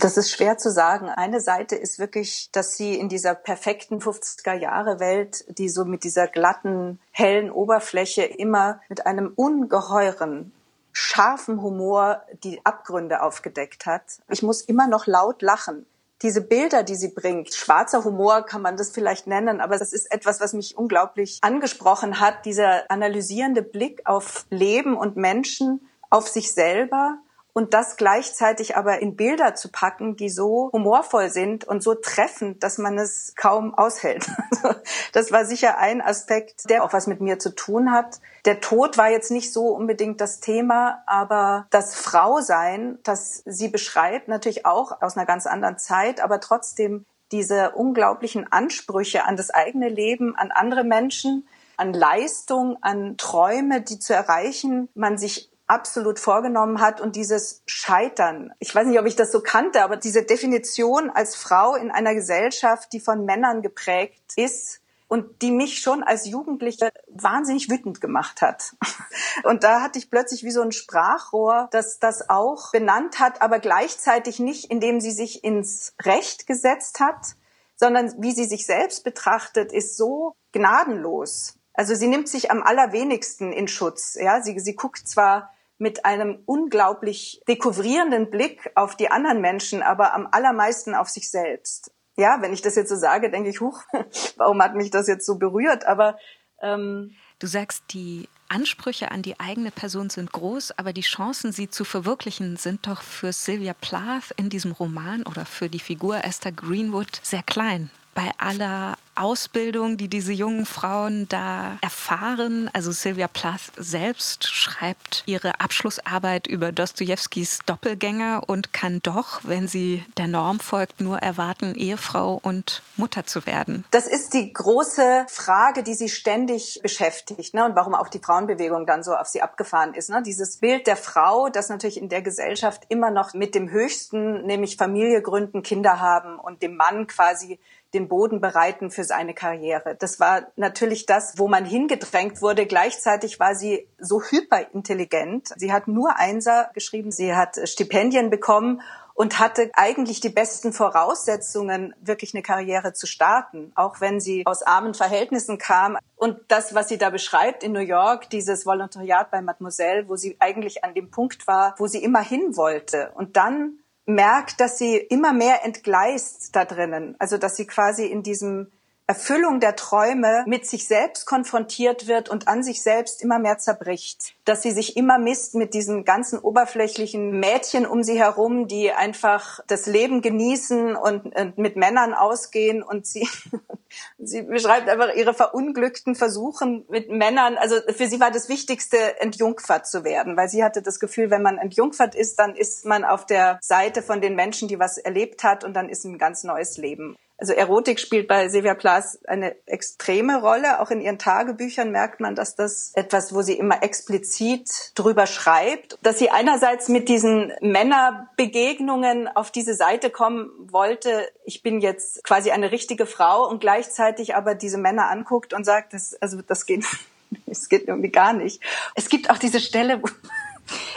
Das 0.00 0.16
ist 0.16 0.30
schwer 0.30 0.56
zu 0.56 0.70
sagen. 0.70 1.10
Eine 1.10 1.40
Seite 1.40 1.76
ist 1.76 1.98
wirklich, 1.98 2.48
dass 2.52 2.76
sie 2.76 2.94
in 2.94 3.10
dieser 3.10 3.34
perfekten 3.34 3.98
50er 3.98 4.54
Jahre 4.54 4.98
Welt, 4.98 5.44
die 5.58 5.68
so 5.68 5.84
mit 5.84 6.04
dieser 6.04 6.26
glatten, 6.26 6.98
hellen 7.10 7.50
Oberfläche 7.50 8.22
immer 8.22 8.80
mit 8.88 9.06
einem 9.06 9.32
ungeheuren, 9.36 10.52
scharfen 10.92 11.60
Humor 11.60 12.22
die 12.42 12.64
Abgründe 12.64 13.20
aufgedeckt 13.22 13.84
hat. 13.84 14.20
Ich 14.28 14.42
muss 14.42 14.62
immer 14.62 14.88
noch 14.88 15.06
laut 15.06 15.42
lachen 15.42 15.84
diese 16.22 16.42
Bilder, 16.42 16.82
die 16.82 16.96
sie 16.96 17.08
bringt, 17.08 17.54
schwarzer 17.54 18.04
Humor 18.04 18.42
kann 18.42 18.60
man 18.60 18.76
das 18.76 18.90
vielleicht 18.90 19.26
nennen, 19.26 19.60
aber 19.60 19.78
das 19.78 19.92
ist 19.92 20.12
etwas, 20.12 20.40
was 20.40 20.52
mich 20.52 20.76
unglaublich 20.76 21.38
angesprochen 21.40 22.20
hat, 22.20 22.44
dieser 22.44 22.90
analysierende 22.90 23.62
Blick 23.62 24.02
auf 24.04 24.44
Leben 24.50 24.96
und 24.96 25.16
Menschen, 25.16 25.80
auf 26.10 26.28
sich 26.28 26.52
selber 26.52 27.18
und 27.52 27.74
das 27.74 27.96
gleichzeitig 27.96 28.76
aber 28.76 29.00
in 29.00 29.16
Bilder 29.16 29.54
zu 29.54 29.70
packen, 29.70 30.16
die 30.16 30.28
so 30.28 30.70
humorvoll 30.72 31.30
sind 31.30 31.64
und 31.64 31.82
so 31.82 31.94
treffend, 31.94 32.62
dass 32.62 32.78
man 32.78 32.98
es 32.98 33.34
kaum 33.36 33.74
aushält. 33.74 34.26
das 35.12 35.32
war 35.32 35.44
sicher 35.44 35.78
ein 35.78 36.00
Aspekt, 36.00 36.68
der 36.70 36.84
auch 36.84 36.92
was 36.92 37.06
mit 37.06 37.20
mir 37.20 37.38
zu 37.38 37.54
tun 37.54 37.92
hat. 37.92 38.20
Der 38.44 38.60
Tod 38.60 38.98
war 38.98 39.10
jetzt 39.10 39.30
nicht 39.30 39.52
so 39.52 39.68
unbedingt 39.68 40.20
das 40.20 40.40
Thema, 40.40 41.02
aber 41.06 41.66
das 41.70 41.94
Frausein, 41.94 42.98
das 43.02 43.42
sie 43.46 43.68
beschreibt, 43.68 44.28
natürlich 44.28 44.66
auch 44.66 45.02
aus 45.02 45.16
einer 45.16 45.26
ganz 45.26 45.46
anderen 45.46 45.78
Zeit, 45.78 46.20
aber 46.20 46.40
trotzdem 46.40 47.04
diese 47.32 47.70
unglaublichen 47.72 48.50
Ansprüche 48.50 49.24
an 49.24 49.36
das 49.36 49.50
eigene 49.50 49.88
Leben, 49.88 50.34
an 50.36 50.50
andere 50.50 50.84
Menschen, 50.84 51.46
an 51.76 51.94
Leistung, 51.94 52.76
an 52.82 53.16
Träume, 53.16 53.80
die 53.80 53.98
zu 53.98 54.12
erreichen, 54.12 54.88
man 54.94 55.16
sich 55.16 55.49
absolut 55.70 56.18
vorgenommen 56.18 56.80
hat 56.80 57.00
und 57.00 57.14
dieses 57.14 57.62
Scheitern. 57.64 58.52
Ich 58.58 58.74
weiß 58.74 58.86
nicht, 58.86 58.98
ob 58.98 59.06
ich 59.06 59.16
das 59.16 59.30
so 59.30 59.40
kannte, 59.40 59.82
aber 59.82 59.96
diese 59.96 60.24
Definition 60.24 61.10
als 61.10 61.36
Frau 61.36 61.76
in 61.76 61.90
einer 61.90 62.14
Gesellschaft, 62.14 62.92
die 62.92 63.00
von 63.00 63.24
Männern 63.24 63.62
geprägt 63.62 64.32
ist 64.36 64.80
und 65.06 65.42
die 65.42 65.52
mich 65.52 65.80
schon 65.80 66.02
als 66.02 66.26
Jugendliche 66.26 66.90
wahnsinnig 67.08 67.70
wütend 67.70 68.00
gemacht 68.00 68.42
hat. 68.42 68.76
Und 69.42 69.64
da 69.64 69.80
hatte 69.80 69.98
ich 69.98 70.08
plötzlich 70.08 70.44
wie 70.44 70.52
so 70.52 70.62
ein 70.62 70.70
Sprachrohr, 70.70 71.68
das 71.72 71.98
das 71.98 72.30
auch 72.30 72.70
benannt 72.70 73.18
hat, 73.18 73.42
aber 73.42 73.58
gleichzeitig 73.58 74.38
nicht, 74.38 74.70
indem 74.70 75.00
sie 75.00 75.10
sich 75.10 75.42
ins 75.42 75.94
Recht 76.02 76.46
gesetzt 76.46 77.00
hat, 77.00 77.34
sondern 77.74 78.22
wie 78.22 78.30
sie 78.30 78.44
sich 78.44 78.66
selbst 78.66 79.02
betrachtet, 79.02 79.72
ist 79.72 79.96
so 79.96 80.36
gnadenlos. 80.52 81.56
Also 81.74 81.96
sie 81.96 82.06
nimmt 82.06 82.28
sich 82.28 82.52
am 82.52 82.62
allerwenigsten 82.62 83.52
in 83.52 83.66
Schutz. 83.66 84.14
Ja, 84.20 84.42
sie, 84.42 84.60
sie 84.60 84.76
guckt 84.76 85.08
zwar 85.08 85.52
mit 85.80 86.04
einem 86.04 86.42
unglaublich 86.44 87.42
dekouvrierenden 87.48 88.30
Blick 88.30 88.70
auf 88.74 88.96
die 88.96 89.10
anderen 89.10 89.40
Menschen, 89.40 89.82
aber 89.82 90.14
am 90.14 90.28
allermeisten 90.30 90.94
auf 90.94 91.08
sich 91.08 91.30
selbst. 91.30 91.90
Ja, 92.16 92.42
wenn 92.42 92.52
ich 92.52 92.60
das 92.60 92.76
jetzt 92.76 92.90
so 92.90 92.96
sage, 92.96 93.30
denke 93.30 93.48
ich, 93.48 93.62
huch, 93.62 93.82
warum 94.36 94.62
hat 94.62 94.74
mich 94.74 94.90
das 94.90 95.08
jetzt 95.08 95.24
so 95.24 95.38
berührt? 95.38 95.86
Aber 95.86 96.18
ähm, 96.60 97.12
du 97.38 97.46
sagst, 97.46 97.84
die 97.90 98.28
Ansprüche 98.50 99.10
an 99.10 99.22
die 99.22 99.40
eigene 99.40 99.70
Person 99.70 100.10
sind 100.10 100.32
groß, 100.32 100.72
aber 100.72 100.92
die 100.92 101.00
Chancen, 101.00 101.50
sie 101.50 101.70
zu 101.70 101.84
verwirklichen, 101.84 102.58
sind 102.58 102.86
doch 102.86 103.00
für 103.00 103.32
Sylvia 103.32 103.72
Plath 103.72 104.34
in 104.36 104.50
diesem 104.50 104.72
Roman 104.72 105.22
oder 105.22 105.46
für 105.46 105.70
die 105.70 105.78
Figur 105.78 106.22
Esther 106.24 106.52
Greenwood 106.52 107.20
sehr 107.22 107.42
klein. 107.42 107.90
Bei 108.14 108.30
aller 108.38 108.96
Ausbildung, 109.20 109.98
die 109.98 110.08
diese 110.08 110.32
jungen 110.32 110.64
Frauen 110.64 111.28
da 111.28 111.78
erfahren. 111.82 112.70
Also 112.72 112.90
Sylvia 112.90 113.28
Plath 113.28 113.72
selbst 113.76 114.48
schreibt 114.48 115.22
ihre 115.26 115.60
Abschlussarbeit 115.60 116.46
über 116.46 116.72
Dostojewskis 116.72 117.58
Doppelgänger 117.66 118.44
und 118.46 118.72
kann 118.72 119.00
doch, 119.02 119.40
wenn 119.44 119.68
sie 119.68 120.04
der 120.16 120.26
Norm 120.26 120.58
folgt, 120.58 121.00
nur 121.00 121.18
erwarten, 121.18 121.74
Ehefrau 121.74 122.40
und 122.42 122.82
Mutter 122.96 123.26
zu 123.26 123.44
werden. 123.44 123.84
Das 123.90 124.06
ist 124.06 124.32
die 124.32 124.52
große 124.52 125.26
Frage, 125.28 125.82
die 125.82 125.94
sie 125.94 126.08
ständig 126.08 126.80
beschäftigt 126.82 127.52
ne? 127.52 127.66
und 127.66 127.76
warum 127.76 127.94
auch 127.94 128.08
die 128.08 128.20
Frauenbewegung 128.20 128.86
dann 128.86 129.02
so 129.02 129.14
auf 129.14 129.26
sie 129.26 129.42
abgefahren 129.42 129.92
ist. 129.92 130.08
Ne? 130.08 130.22
Dieses 130.22 130.58
Bild 130.58 130.86
der 130.86 130.96
Frau, 130.96 131.50
das 131.50 131.68
natürlich 131.68 132.00
in 132.00 132.08
der 132.08 132.22
Gesellschaft 132.22 132.84
immer 132.88 133.10
noch 133.10 133.34
mit 133.34 133.54
dem 133.54 133.70
Höchsten, 133.70 134.46
nämlich 134.46 134.76
Familie 134.76 135.20
gründen, 135.20 135.62
Kinder 135.62 136.00
haben 136.00 136.38
und 136.38 136.62
dem 136.62 136.76
Mann 136.76 137.06
quasi 137.06 137.58
den 137.94 138.08
Boden 138.08 138.40
bereiten 138.40 138.90
für 138.90 139.04
seine 139.04 139.34
Karriere. 139.34 139.96
Das 139.98 140.20
war 140.20 140.48
natürlich 140.56 141.06
das, 141.06 141.38
wo 141.38 141.48
man 141.48 141.64
hingedrängt 141.64 142.40
wurde. 142.40 142.66
Gleichzeitig 142.66 143.40
war 143.40 143.54
sie 143.54 143.88
so 143.98 144.22
hyperintelligent. 144.22 145.48
Sie 145.56 145.72
hat 145.72 145.88
nur 145.88 146.16
Einser 146.16 146.70
geschrieben, 146.74 147.10
sie 147.10 147.34
hat 147.34 147.56
Stipendien 147.64 148.30
bekommen 148.30 148.82
und 149.20 149.38
hatte 149.38 149.70
eigentlich 149.74 150.20
die 150.20 150.30
besten 150.30 150.72
Voraussetzungen, 150.72 151.94
wirklich 152.00 152.32
eine 152.32 152.42
Karriere 152.42 152.94
zu 152.94 153.06
starten, 153.06 153.70
auch 153.74 154.00
wenn 154.00 154.18
sie 154.18 154.46
aus 154.46 154.62
armen 154.62 154.94
Verhältnissen 154.94 155.58
kam. 155.58 155.98
Und 156.16 156.38
das, 156.48 156.74
was 156.74 156.88
sie 156.88 156.96
da 156.96 157.10
beschreibt 157.10 157.62
in 157.62 157.72
New 157.72 157.80
York, 157.80 158.30
dieses 158.30 158.64
Volontariat 158.64 159.30
bei 159.30 159.42
Mademoiselle, 159.42 160.08
wo 160.08 160.16
sie 160.16 160.36
eigentlich 160.38 160.84
an 160.84 160.94
dem 160.94 161.10
Punkt 161.10 161.46
war, 161.46 161.74
wo 161.76 161.86
sie 161.86 162.02
immer 162.02 162.22
hin 162.22 162.56
wollte. 162.56 163.12
Und 163.14 163.36
dann 163.36 163.79
merkt, 164.14 164.60
dass 164.60 164.78
sie 164.78 164.96
immer 164.96 165.32
mehr 165.32 165.64
entgleist 165.64 166.54
da 166.54 166.64
drinnen. 166.64 167.16
Also, 167.18 167.38
dass 167.38 167.56
sie 167.56 167.66
quasi 167.66 168.06
in 168.06 168.22
diesem 168.22 168.70
Erfüllung 169.10 169.58
der 169.58 169.74
Träume 169.74 170.44
mit 170.46 170.66
sich 170.66 170.86
selbst 170.86 171.26
konfrontiert 171.26 172.06
wird 172.06 172.28
und 172.28 172.46
an 172.46 172.62
sich 172.62 172.80
selbst 172.80 173.24
immer 173.24 173.40
mehr 173.40 173.58
zerbricht. 173.58 174.36
Dass 174.44 174.62
sie 174.62 174.70
sich 174.70 174.96
immer 174.96 175.18
misst 175.18 175.56
mit 175.56 175.74
diesen 175.74 176.04
ganzen 176.04 176.38
oberflächlichen 176.38 177.40
Mädchen 177.40 177.86
um 177.86 178.04
sie 178.04 178.16
herum, 178.16 178.68
die 178.68 178.92
einfach 178.92 179.58
das 179.66 179.86
Leben 179.86 180.22
genießen 180.22 180.94
und, 180.94 181.36
und 181.36 181.58
mit 181.58 181.74
Männern 181.74 182.14
ausgehen 182.14 182.84
und 182.84 183.04
sie, 183.04 183.26
sie 184.20 184.42
beschreibt 184.42 184.88
einfach 184.88 185.12
ihre 185.16 185.34
verunglückten 185.34 186.14
Versuchen 186.14 186.84
mit 186.88 187.10
Männern. 187.10 187.56
Also 187.56 187.80
für 187.88 188.06
sie 188.06 188.20
war 188.20 188.30
das 188.30 188.48
Wichtigste, 188.48 189.20
entjungfert 189.20 189.88
zu 189.88 190.04
werden, 190.04 190.36
weil 190.36 190.48
sie 190.48 190.62
hatte 190.62 190.82
das 190.82 191.00
Gefühl, 191.00 191.32
wenn 191.32 191.42
man 191.42 191.58
entjungfert 191.58 192.14
ist, 192.14 192.38
dann 192.38 192.54
ist 192.54 192.84
man 192.84 193.04
auf 193.04 193.26
der 193.26 193.58
Seite 193.60 194.02
von 194.02 194.20
den 194.20 194.36
Menschen, 194.36 194.68
die 194.68 194.78
was 194.78 194.98
erlebt 194.98 195.42
hat 195.42 195.64
und 195.64 195.74
dann 195.74 195.88
ist 195.88 196.04
ein 196.04 196.16
ganz 196.16 196.44
neues 196.44 196.76
Leben. 196.76 197.16
Also 197.40 197.54
Erotik 197.54 197.98
spielt 197.98 198.28
bei 198.28 198.50
Silvia 198.50 198.74
Plath 198.74 199.18
eine 199.26 199.56
extreme 199.66 200.42
Rolle. 200.42 200.80
Auch 200.80 200.90
in 200.90 201.00
ihren 201.00 201.18
Tagebüchern 201.18 201.90
merkt 201.90 202.20
man, 202.20 202.34
dass 202.34 202.54
das 202.54 202.92
etwas, 202.94 203.34
wo 203.34 203.40
sie 203.40 203.54
immer 203.54 203.82
explizit 203.82 204.92
drüber 204.94 205.26
schreibt, 205.26 205.98
dass 206.02 206.18
sie 206.18 206.30
einerseits 206.30 206.88
mit 206.88 207.08
diesen 207.08 207.52
Männerbegegnungen 207.62 209.26
auf 209.28 209.50
diese 209.50 209.74
Seite 209.74 210.10
kommen 210.10 210.50
wollte. 210.70 211.28
Ich 211.44 211.62
bin 211.62 211.80
jetzt 211.80 212.22
quasi 212.24 212.50
eine 212.50 212.72
richtige 212.72 213.06
Frau 213.06 213.48
und 213.48 213.60
gleichzeitig 213.60 214.34
aber 214.34 214.54
diese 214.54 214.76
Männer 214.76 215.08
anguckt 215.08 215.54
und 215.54 215.64
sagt, 215.64 215.94
das, 215.94 216.14
also 216.20 216.42
das 216.42 216.66
geht, 216.66 216.84
das 217.46 217.70
geht 217.70 217.88
irgendwie 217.88 218.10
gar 218.10 218.34
nicht. 218.34 218.62
Es 218.94 219.08
gibt 219.08 219.30
auch 219.30 219.38
diese 219.38 219.60
Stelle, 219.60 220.02
wo 220.02 220.08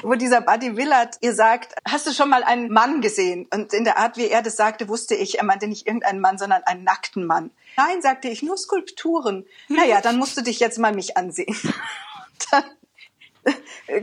wo 0.02 0.16
dieser 0.16 0.42
Buddy 0.42 0.78
Willard 0.78 1.18
ihr 1.22 1.34
sagt, 1.34 1.76
hast 1.88 2.08
du 2.08 2.14
schon 2.14 2.30
mal 2.30 2.44
einen 2.44 2.72
Mann 2.72 3.02
gesehen? 3.02 3.48
Und 3.54 3.74
in 3.74 3.84
der 3.84 3.98
Art, 3.98 4.18
wie 4.18 4.28
er 4.28 4.42
das 4.42 4.56
sagte, 4.56 4.88
wusste 4.90 5.16
ich, 5.16 5.38
er 5.38 5.46
meinte 5.46 5.68
nicht 5.68 5.88
irgendeinen 5.88 6.20
Mann, 6.20 6.38
sondern 6.38 6.64
einen 6.64 6.84
nackten 6.84 7.26
Mann. 7.26 7.52
Nein, 7.78 8.02
sagte 8.02 8.28
ich, 8.28 8.44
nur 8.44 8.58
Skulpturen. 8.58 9.46
Naja, 9.68 10.02
dann 10.02 10.18
musst 10.18 10.38
du 10.38 10.42
dich 10.42 10.60
jetzt 10.60 10.78
mal 10.78 10.94
mich 10.94 11.18
ansehen. 11.18 11.56
dann 12.52 12.64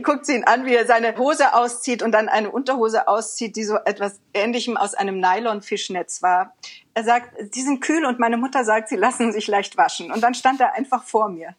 guckt 0.03 0.25
sie 0.25 0.35
ihn 0.35 0.43
an, 0.43 0.65
wie 0.65 0.75
er 0.75 0.85
seine 0.85 1.17
Hose 1.17 1.53
auszieht 1.53 2.03
und 2.03 2.11
dann 2.11 2.29
eine 2.29 2.51
Unterhose 2.51 3.07
auszieht, 3.07 3.55
die 3.55 3.63
so 3.63 3.77
etwas 3.77 4.19
Ähnlichem 4.33 4.77
aus 4.77 4.93
einem 4.93 5.19
Nylon-Fischnetz 5.19 6.21
war. 6.21 6.55
Er 6.93 7.03
sagt, 7.03 7.55
die 7.55 7.61
sind 7.61 7.81
kühl 7.81 8.05
und 8.05 8.19
meine 8.19 8.37
Mutter 8.37 8.63
sagt, 8.65 8.89
sie 8.89 8.97
lassen 8.97 9.31
sich 9.31 9.47
leicht 9.47 9.77
waschen. 9.77 10.11
Und 10.11 10.21
dann 10.21 10.33
stand 10.33 10.59
er 10.59 10.73
einfach 10.73 11.03
vor 11.03 11.29
mir. 11.29 11.55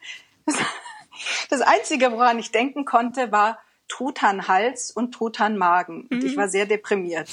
Das 1.51 1.61
Einzige, 1.61 2.11
woran 2.13 2.39
ich 2.39 2.51
denken 2.51 2.85
konnte, 2.85 3.31
war 3.31 3.59
Truthahn 3.93 4.49
Hals 4.49 4.91
und 4.91 5.13
Truthahn 5.13 5.59
Magen. 5.59 6.07
Und 6.11 6.25
ich 6.25 6.33
mhm. 6.33 6.41
war 6.41 6.49
sehr 6.49 6.65
deprimiert. 6.65 7.29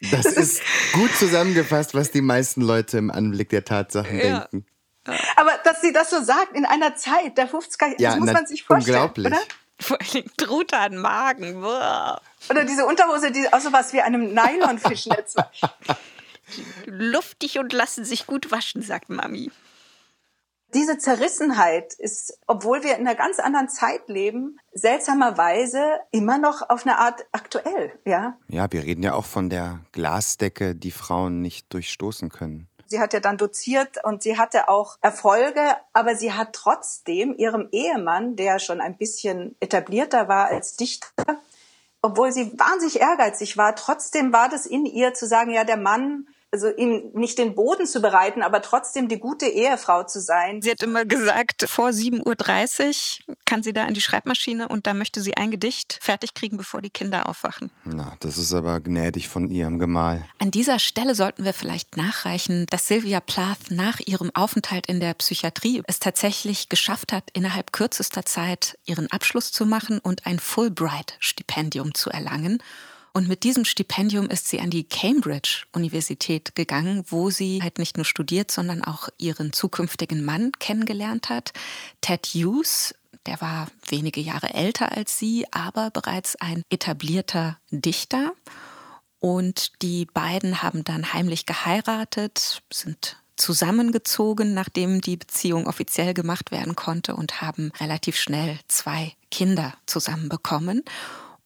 Das, 0.00 0.22
das 0.22 0.34
ist 0.34 0.62
gut 0.92 1.12
zusammengefasst, 1.16 1.94
was 1.94 2.12
die 2.12 2.20
meisten 2.20 2.60
Leute 2.60 2.98
im 2.98 3.10
Anblick 3.10 3.48
der 3.48 3.64
Tatsachen 3.64 4.18
ja. 4.18 4.40
denken. 4.40 4.66
Aber 5.36 5.50
dass 5.64 5.80
sie 5.80 5.92
das 5.92 6.10
so 6.10 6.22
sagt 6.22 6.54
in 6.54 6.64
einer 6.64 6.94
Zeit 6.94 7.38
der 7.38 7.48
50er, 7.48 8.00
ja, 8.00 8.10
das 8.10 8.20
muss 8.20 8.32
man 8.32 8.46
sich 8.46 8.62
vorstellen, 8.62 8.98
unglaublich. 8.98 9.26
oder? 9.26 9.40
Vor 9.80 9.98
allem 10.00 10.24
Truthahn 10.36 10.96
Magen. 10.96 11.60
Boah. 11.60 12.20
Oder 12.48 12.64
diese 12.64 12.86
Unterhose, 12.86 13.32
die 13.32 13.52
auch 13.52 13.60
so 13.60 13.72
was 13.72 13.92
wie 13.92 14.00
einem 14.00 14.32
Nylonfischnetz 14.32 15.36
war. 15.36 15.50
Luftig 16.86 17.58
und 17.58 17.72
lassen 17.72 18.04
sich 18.04 18.26
gut 18.28 18.52
waschen, 18.52 18.82
sagt 18.82 19.08
Mami. 19.08 19.50
Diese 20.74 20.96
Zerrissenheit 20.96 21.92
ist, 21.94 22.38
obwohl 22.46 22.82
wir 22.82 22.96
in 22.96 23.06
einer 23.06 23.14
ganz 23.14 23.38
anderen 23.38 23.68
Zeit 23.68 24.08
leben, 24.08 24.58
seltsamerweise 24.72 26.00
immer 26.12 26.38
noch 26.38 26.68
auf 26.70 26.86
eine 26.86 26.98
Art 26.98 27.26
aktuell, 27.30 27.92
ja? 28.06 28.38
Ja, 28.48 28.72
wir 28.72 28.82
reden 28.82 29.02
ja 29.02 29.12
auch 29.12 29.26
von 29.26 29.50
der 29.50 29.80
Glasdecke, 29.92 30.74
die 30.74 30.90
Frauen 30.90 31.42
nicht 31.42 31.72
durchstoßen 31.74 32.30
können. 32.30 32.68
Sie 32.86 33.00
hat 33.00 33.12
ja 33.12 33.20
dann 33.20 33.36
doziert 33.36 34.02
und 34.04 34.22
sie 34.22 34.38
hatte 34.38 34.68
auch 34.68 34.96
Erfolge, 35.02 35.62
aber 35.92 36.14
sie 36.16 36.32
hat 36.32 36.54
trotzdem 36.54 37.34
ihrem 37.36 37.68
Ehemann, 37.70 38.36
der 38.36 38.58
schon 38.58 38.80
ein 38.80 38.96
bisschen 38.96 39.56
etablierter 39.60 40.28
war 40.28 40.48
als 40.48 40.76
Dichter, 40.76 41.40
obwohl 42.02 42.32
sie 42.32 42.58
wahnsinnig 42.58 43.00
ehrgeizig 43.00 43.56
war, 43.56 43.76
trotzdem 43.76 44.32
war 44.32 44.48
das 44.48 44.66
in 44.66 44.86
ihr 44.86 45.14
zu 45.14 45.26
sagen, 45.26 45.52
ja, 45.52 45.64
der 45.64 45.76
Mann 45.76 46.26
also 46.52 46.68
ihm 46.68 47.10
nicht 47.14 47.38
den 47.38 47.54
Boden 47.54 47.86
zu 47.86 48.02
bereiten, 48.02 48.42
aber 48.42 48.60
trotzdem 48.60 49.08
die 49.08 49.18
gute 49.18 49.46
Ehefrau 49.46 50.04
zu 50.04 50.20
sein. 50.20 50.60
Sie 50.60 50.70
hat 50.70 50.82
immer 50.82 51.06
gesagt, 51.06 51.64
vor 51.66 51.88
7.30 51.88 53.26
Uhr 53.26 53.36
kann 53.46 53.62
sie 53.62 53.72
da 53.72 53.86
an 53.86 53.94
die 53.94 54.02
Schreibmaschine 54.02 54.68
und 54.68 54.86
da 54.86 54.92
möchte 54.92 55.22
sie 55.22 55.36
ein 55.36 55.50
Gedicht 55.50 55.98
fertig 56.02 56.34
kriegen, 56.34 56.58
bevor 56.58 56.82
die 56.82 56.90
Kinder 56.90 57.26
aufwachen. 57.28 57.70
Na, 57.84 58.16
das 58.20 58.36
ist 58.36 58.52
aber 58.52 58.80
gnädig 58.80 59.28
von 59.28 59.48
ihrem 59.48 59.78
Gemahl. 59.78 60.26
An 60.38 60.50
dieser 60.50 60.78
Stelle 60.78 61.14
sollten 61.14 61.44
wir 61.44 61.54
vielleicht 61.54 61.96
nachreichen, 61.96 62.66
dass 62.68 62.86
Sylvia 62.86 63.20
Plath 63.20 63.70
nach 63.70 64.00
ihrem 64.00 64.30
Aufenthalt 64.34 64.86
in 64.86 65.00
der 65.00 65.14
Psychiatrie 65.14 65.82
es 65.86 66.00
tatsächlich 66.00 66.68
geschafft 66.68 67.12
hat, 67.12 67.24
innerhalb 67.32 67.72
kürzester 67.72 68.26
Zeit 68.26 68.78
ihren 68.84 69.10
Abschluss 69.10 69.52
zu 69.52 69.64
machen 69.64 70.00
und 70.00 70.26
ein 70.26 70.38
Fulbright-Stipendium 70.38 71.94
zu 71.94 72.10
erlangen. 72.10 72.62
Und 73.12 73.28
mit 73.28 73.44
diesem 73.44 73.64
Stipendium 73.64 74.28
ist 74.28 74.48
sie 74.48 74.60
an 74.60 74.70
die 74.70 74.84
Cambridge-Universität 74.84 76.54
gegangen, 76.54 77.04
wo 77.08 77.28
sie 77.28 77.62
halt 77.62 77.78
nicht 77.78 77.96
nur 77.96 78.06
studiert, 78.06 78.50
sondern 78.50 78.82
auch 78.82 79.08
ihren 79.18 79.52
zukünftigen 79.52 80.24
Mann 80.24 80.52
kennengelernt 80.58 81.28
hat. 81.28 81.52
Ted 82.00 82.26
Hughes, 82.28 82.94
der 83.26 83.40
war 83.42 83.68
wenige 83.86 84.20
Jahre 84.20 84.54
älter 84.54 84.92
als 84.92 85.18
sie, 85.18 85.46
aber 85.50 85.90
bereits 85.90 86.36
ein 86.36 86.62
etablierter 86.70 87.58
Dichter. 87.70 88.32
Und 89.20 89.82
die 89.82 90.06
beiden 90.06 90.62
haben 90.62 90.82
dann 90.82 91.12
heimlich 91.12 91.44
geheiratet, 91.46 92.62
sind 92.72 93.18
zusammengezogen, 93.36 94.54
nachdem 94.54 95.00
die 95.00 95.16
Beziehung 95.16 95.66
offiziell 95.66 96.14
gemacht 96.14 96.50
werden 96.50 96.76
konnte 96.76 97.14
und 97.14 97.40
haben 97.40 97.72
relativ 97.78 98.16
schnell 98.16 98.58
zwei 98.68 99.12
Kinder 99.30 99.74
zusammenbekommen. 99.86 100.82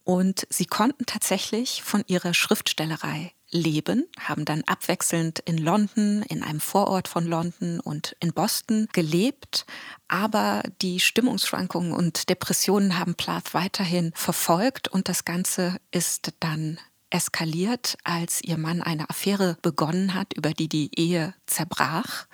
Und 0.07 0.47
sie 0.49 0.65
konnten 0.65 1.05
tatsächlich 1.05 1.83
von 1.83 2.01
ihrer 2.07 2.33
Schriftstellerei 2.33 3.33
leben, 3.51 4.05
haben 4.17 4.45
dann 4.45 4.63
abwechselnd 4.63 5.39
in 5.39 5.57
London, 5.57 6.23
in 6.29 6.43
einem 6.43 6.61
Vorort 6.61 7.09
von 7.09 7.25
London 7.25 7.81
und 7.81 8.15
in 8.21 8.31
Boston 8.31 8.87
gelebt. 8.93 9.65
Aber 10.07 10.63
die 10.81 11.01
Stimmungsschwankungen 11.01 11.91
und 11.91 12.29
Depressionen 12.29 12.97
haben 12.97 13.15
Plath 13.15 13.53
weiterhin 13.53 14.13
verfolgt 14.15 14.87
und 14.87 15.09
das 15.09 15.25
Ganze 15.25 15.75
ist 15.91 16.31
dann 16.39 16.79
eskaliert, 17.09 17.97
als 18.05 18.41
ihr 18.41 18.57
Mann 18.57 18.81
eine 18.81 19.09
Affäre 19.09 19.57
begonnen 19.61 20.13
hat, 20.13 20.31
über 20.31 20.51
die 20.51 20.69
die 20.69 20.97
Ehe 20.97 21.33
zerbrach. 21.47 22.27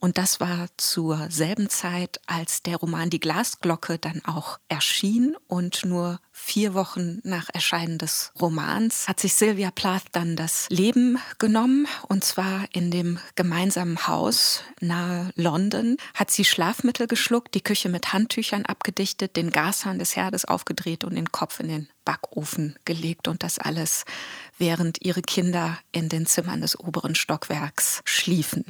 Und 0.00 0.16
das 0.16 0.40
war 0.40 0.68
zur 0.78 1.30
selben 1.30 1.68
Zeit, 1.68 2.20
als 2.26 2.62
der 2.62 2.78
Roman 2.78 3.10
Die 3.10 3.20
Glasglocke 3.20 3.98
dann 3.98 4.24
auch 4.24 4.58
erschien. 4.68 5.36
Und 5.46 5.84
nur 5.84 6.20
vier 6.32 6.72
Wochen 6.72 7.20
nach 7.22 7.50
Erscheinen 7.52 7.98
des 7.98 8.32
Romans 8.40 9.06
hat 9.06 9.20
sich 9.20 9.34
Sylvia 9.34 9.70
Plath 9.70 10.04
dann 10.12 10.36
das 10.36 10.66
Leben 10.70 11.18
genommen. 11.38 11.86
Und 12.08 12.24
zwar 12.24 12.64
in 12.72 12.90
dem 12.90 13.18
gemeinsamen 13.34 14.06
Haus 14.06 14.62
nahe 14.80 15.32
London. 15.36 15.98
Hat 16.14 16.30
sie 16.30 16.46
Schlafmittel 16.46 17.06
geschluckt, 17.06 17.54
die 17.54 17.60
Küche 17.60 17.90
mit 17.90 18.14
Handtüchern 18.14 18.64
abgedichtet, 18.64 19.36
den 19.36 19.50
Gashahn 19.50 19.98
des 19.98 20.16
Herdes 20.16 20.46
aufgedreht 20.46 21.04
und 21.04 21.14
den 21.14 21.30
Kopf 21.30 21.60
in 21.60 21.68
den 21.68 21.88
Backofen 22.06 22.78
gelegt. 22.86 23.28
Und 23.28 23.42
das 23.42 23.58
alles, 23.58 24.06
während 24.56 25.02
ihre 25.02 25.20
Kinder 25.20 25.78
in 25.92 26.08
den 26.08 26.24
Zimmern 26.24 26.62
des 26.62 26.80
oberen 26.80 27.14
Stockwerks 27.14 28.00
schliefen. 28.06 28.64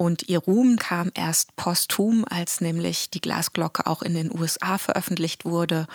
Und 0.00 0.30
ihr 0.30 0.38
Ruhm 0.38 0.78
kam 0.78 1.12
erst 1.14 1.54
posthum, 1.56 2.24
als 2.26 2.62
nämlich 2.62 3.10
die 3.10 3.20
Glasglocke 3.20 3.86
auch 3.86 4.00
in 4.00 4.14
den 4.14 4.34
USA 4.34 4.78
veröffentlicht 4.78 5.44
wurde 5.44 5.86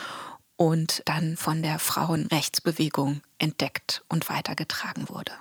und 0.57 1.01
dann 1.05 1.37
von 1.37 1.63
der 1.63 1.79
Frauenrechtsbewegung 1.79 3.21
entdeckt 3.39 4.05
und 4.07 4.29
weitergetragen 4.29 5.09
wurde. 5.09 5.31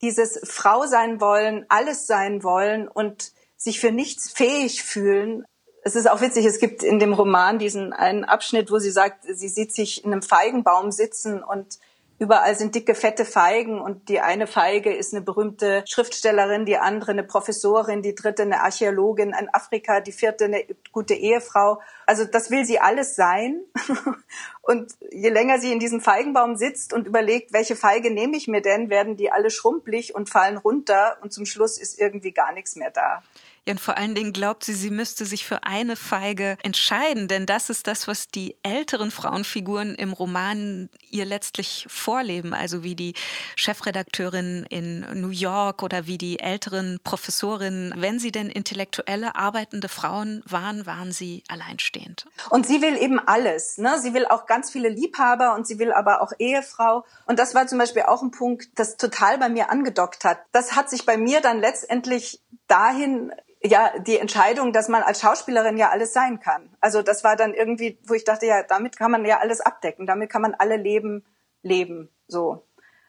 Dieses 0.00 0.40
Frau 0.42 0.86
sein 0.86 1.20
wollen, 1.20 1.66
alles 1.68 2.06
sein 2.06 2.42
wollen 2.42 2.88
und 2.88 3.32
sich 3.58 3.78
für 3.78 3.92
nichts 3.92 4.32
fähig 4.32 4.82
fühlen. 4.82 5.44
Es 5.84 5.94
ist 5.94 6.08
auch 6.08 6.22
witzig, 6.22 6.46
es 6.46 6.60
gibt 6.60 6.82
in 6.82 6.98
dem 6.98 7.12
Roman 7.12 7.58
diesen 7.58 7.92
einen 7.92 8.24
Abschnitt, 8.24 8.70
wo 8.70 8.78
sie 8.78 8.90
sagt, 8.90 9.26
sie 9.30 9.48
sieht 9.48 9.74
sich 9.74 10.02
in 10.02 10.14
einem 10.14 10.22
Feigenbaum 10.22 10.92
sitzen 10.92 11.42
und 11.42 11.78
Überall 12.22 12.54
sind 12.54 12.76
dicke, 12.76 12.94
fette 12.94 13.24
Feigen 13.24 13.80
und 13.80 14.08
die 14.08 14.20
eine 14.20 14.46
Feige 14.46 14.94
ist 14.94 15.12
eine 15.12 15.22
berühmte 15.22 15.82
Schriftstellerin, 15.88 16.64
die 16.64 16.78
andere 16.78 17.10
eine 17.10 17.24
Professorin, 17.24 18.00
die 18.00 18.14
dritte 18.14 18.42
eine 18.42 18.60
Archäologin 18.60 19.30
in 19.30 19.52
Afrika, 19.52 19.98
die 19.98 20.12
vierte 20.12 20.44
eine 20.44 20.64
gute 20.92 21.14
Ehefrau. 21.14 21.80
Also 22.06 22.24
das 22.24 22.48
will 22.52 22.64
sie 22.64 22.78
alles 22.78 23.16
sein. 23.16 23.62
Und 24.62 24.92
je 25.10 25.30
länger 25.30 25.58
sie 25.58 25.72
in 25.72 25.80
diesem 25.80 26.00
Feigenbaum 26.00 26.54
sitzt 26.54 26.92
und 26.92 27.08
überlegt, 27.08 27.52
welche 27.52 27.74
Feige 27.74 28.12
nehme 28.12 28.36
ich 28.36 28.46
mir 28.46 28.62
denn, 28.62 28.88
werden 28.88 29.16
die 29.16 29.32
alle 29.32 29.50
schrumpelig 29.50 30.14
und 30.14 30.30
fallen 30.30 30.58
runter 30.58 31.16
und 31.22 31.32
zum 31.32 31.46
Schluss 31.46 31.76
ist 31.76 31.98
irgendwie 31.98 32.30
gar 32.30 32.52
nichts 32.52 32.76
mehr 32.76 32.92
da. 32.92 33.24
Ja, 33.64 33.74
und 33.74 33.80
vor 33.80 33.96
allen 33.96 34.16
Dingen 34.16 34.32
glaubt 34.32 34.64
sie, 34.64 34.74
sie 34.74 34.90
müsste 34.90 35.24
sich 35.24 35.46
für 35.46 35.62
eine 35.62 35.94
Feige 35.94 36.56
entscheiden, 36.64 37.28
denn 37.28 37.46
das 37.46 37.70
ist 37.70 37.86
das, 37.86 38.08
was 38.08 38.26
die 38.26 38.56
älteren 38.64 39.12
Frauenfiguren 39.12 39.94
im 39.94 40.12
Roman 40.12 40.88
ihr 41.10 41.24
letztlich 41.24 41.86
vorleben, 41.88 42.54
also 42.54 42.82
wie 42.82 42.96
die 42.96 43.14
Chefredakteurin 43.54 44.66
in 44.68 45.06
New 45.20 45.28
York 45.28 45.84
oder 45.84 46.08
wie 46.08 46.18
die 46.18 46.40
älteren 46.40 46.98
Professorinnen. 47.04 47.94
Wenn 47.96 48.18
sie 48.18 48.32
denn 48.32 48.48
intellektuelle, 48.48 49.36
arbeitende 49.36 49.88
Frauen 49.88 50.42
waren, 50.44 50.84
waren 50.84 51.12
sie 51.12 51.44
alleinstehend. 51.46 52.26
Und 52.50 52.66
sie 52.66 52.82
will 52.82 52.96
eben 52.96 53.20
alles. 53.20 53.78
Ne? 53.78 53.96
Sie 54.00 54.12
will 54.12 54.26
auch 54.26 54.46
ganz 54.46 54.72
viele 54.72 54.88
Liebhaber 54.88 55.54
und 55.54 55.68
sie 55.68 55.78
will 55.78 55.92
aber 55.92 56.20
auch 56.20 56.32
Ehefrau. 56.40 57.04
Und 57.26 57.38
das 57.38 57.54
war 57.54 57.68
zum 57.68 57.78
Beispiel 57.78 58.02
auch 58.02 58.22
ein 58.22 58.32
Punkt, 58.32 58.70
das 58.74 58.96
total 58.96 59.38
bei 59.38 59.48
mir 59.48 59.70
angedockt 59.70 60.24
hat. 60.24 60.40
Das 60.50 60.74
hat 60.74 60.90
sich 60.90 61.06
bei 61.06 61.16
mir 61.16 61.40
dann 61.40 61.60
letztendlich 61.60 62.40
dahin 62.66 63.30
ja, 63.64 63.98
die 63.98 64.18
Entscheidung, 64.18 64.72
dass 64.72 64.88
man 64.88 65.02
als 65.02 65.20
Schauspielerin 65.20 65.76
ja 65.76 65.90
alles 65.90 66.12
sein 66.12 66.40
kann. 66.40 66.70
Also 66.80 67.02
das 67.02 67.24
war 67.24 67.36
dann 67.36 67.54
irgendwie, 67.54 67.98
wo 68.04 68.14
ich 68.14 68.24
dachte, 68.24 68.46
ja, 68.46 68.62
damit 68.62 68.96
kann 68.96 69.10
man 69.10 69.24
ja 69.24 69.38
alles 69.38 69.60
abdecken, 69.60 70.06
damit 70.06 70.30
kann 70.30 70.42
man 70.42 70.54
alle 70.54 70.76
Leben 70.76 71.24
leben, 71.62 72.08
so. 72.26 72.64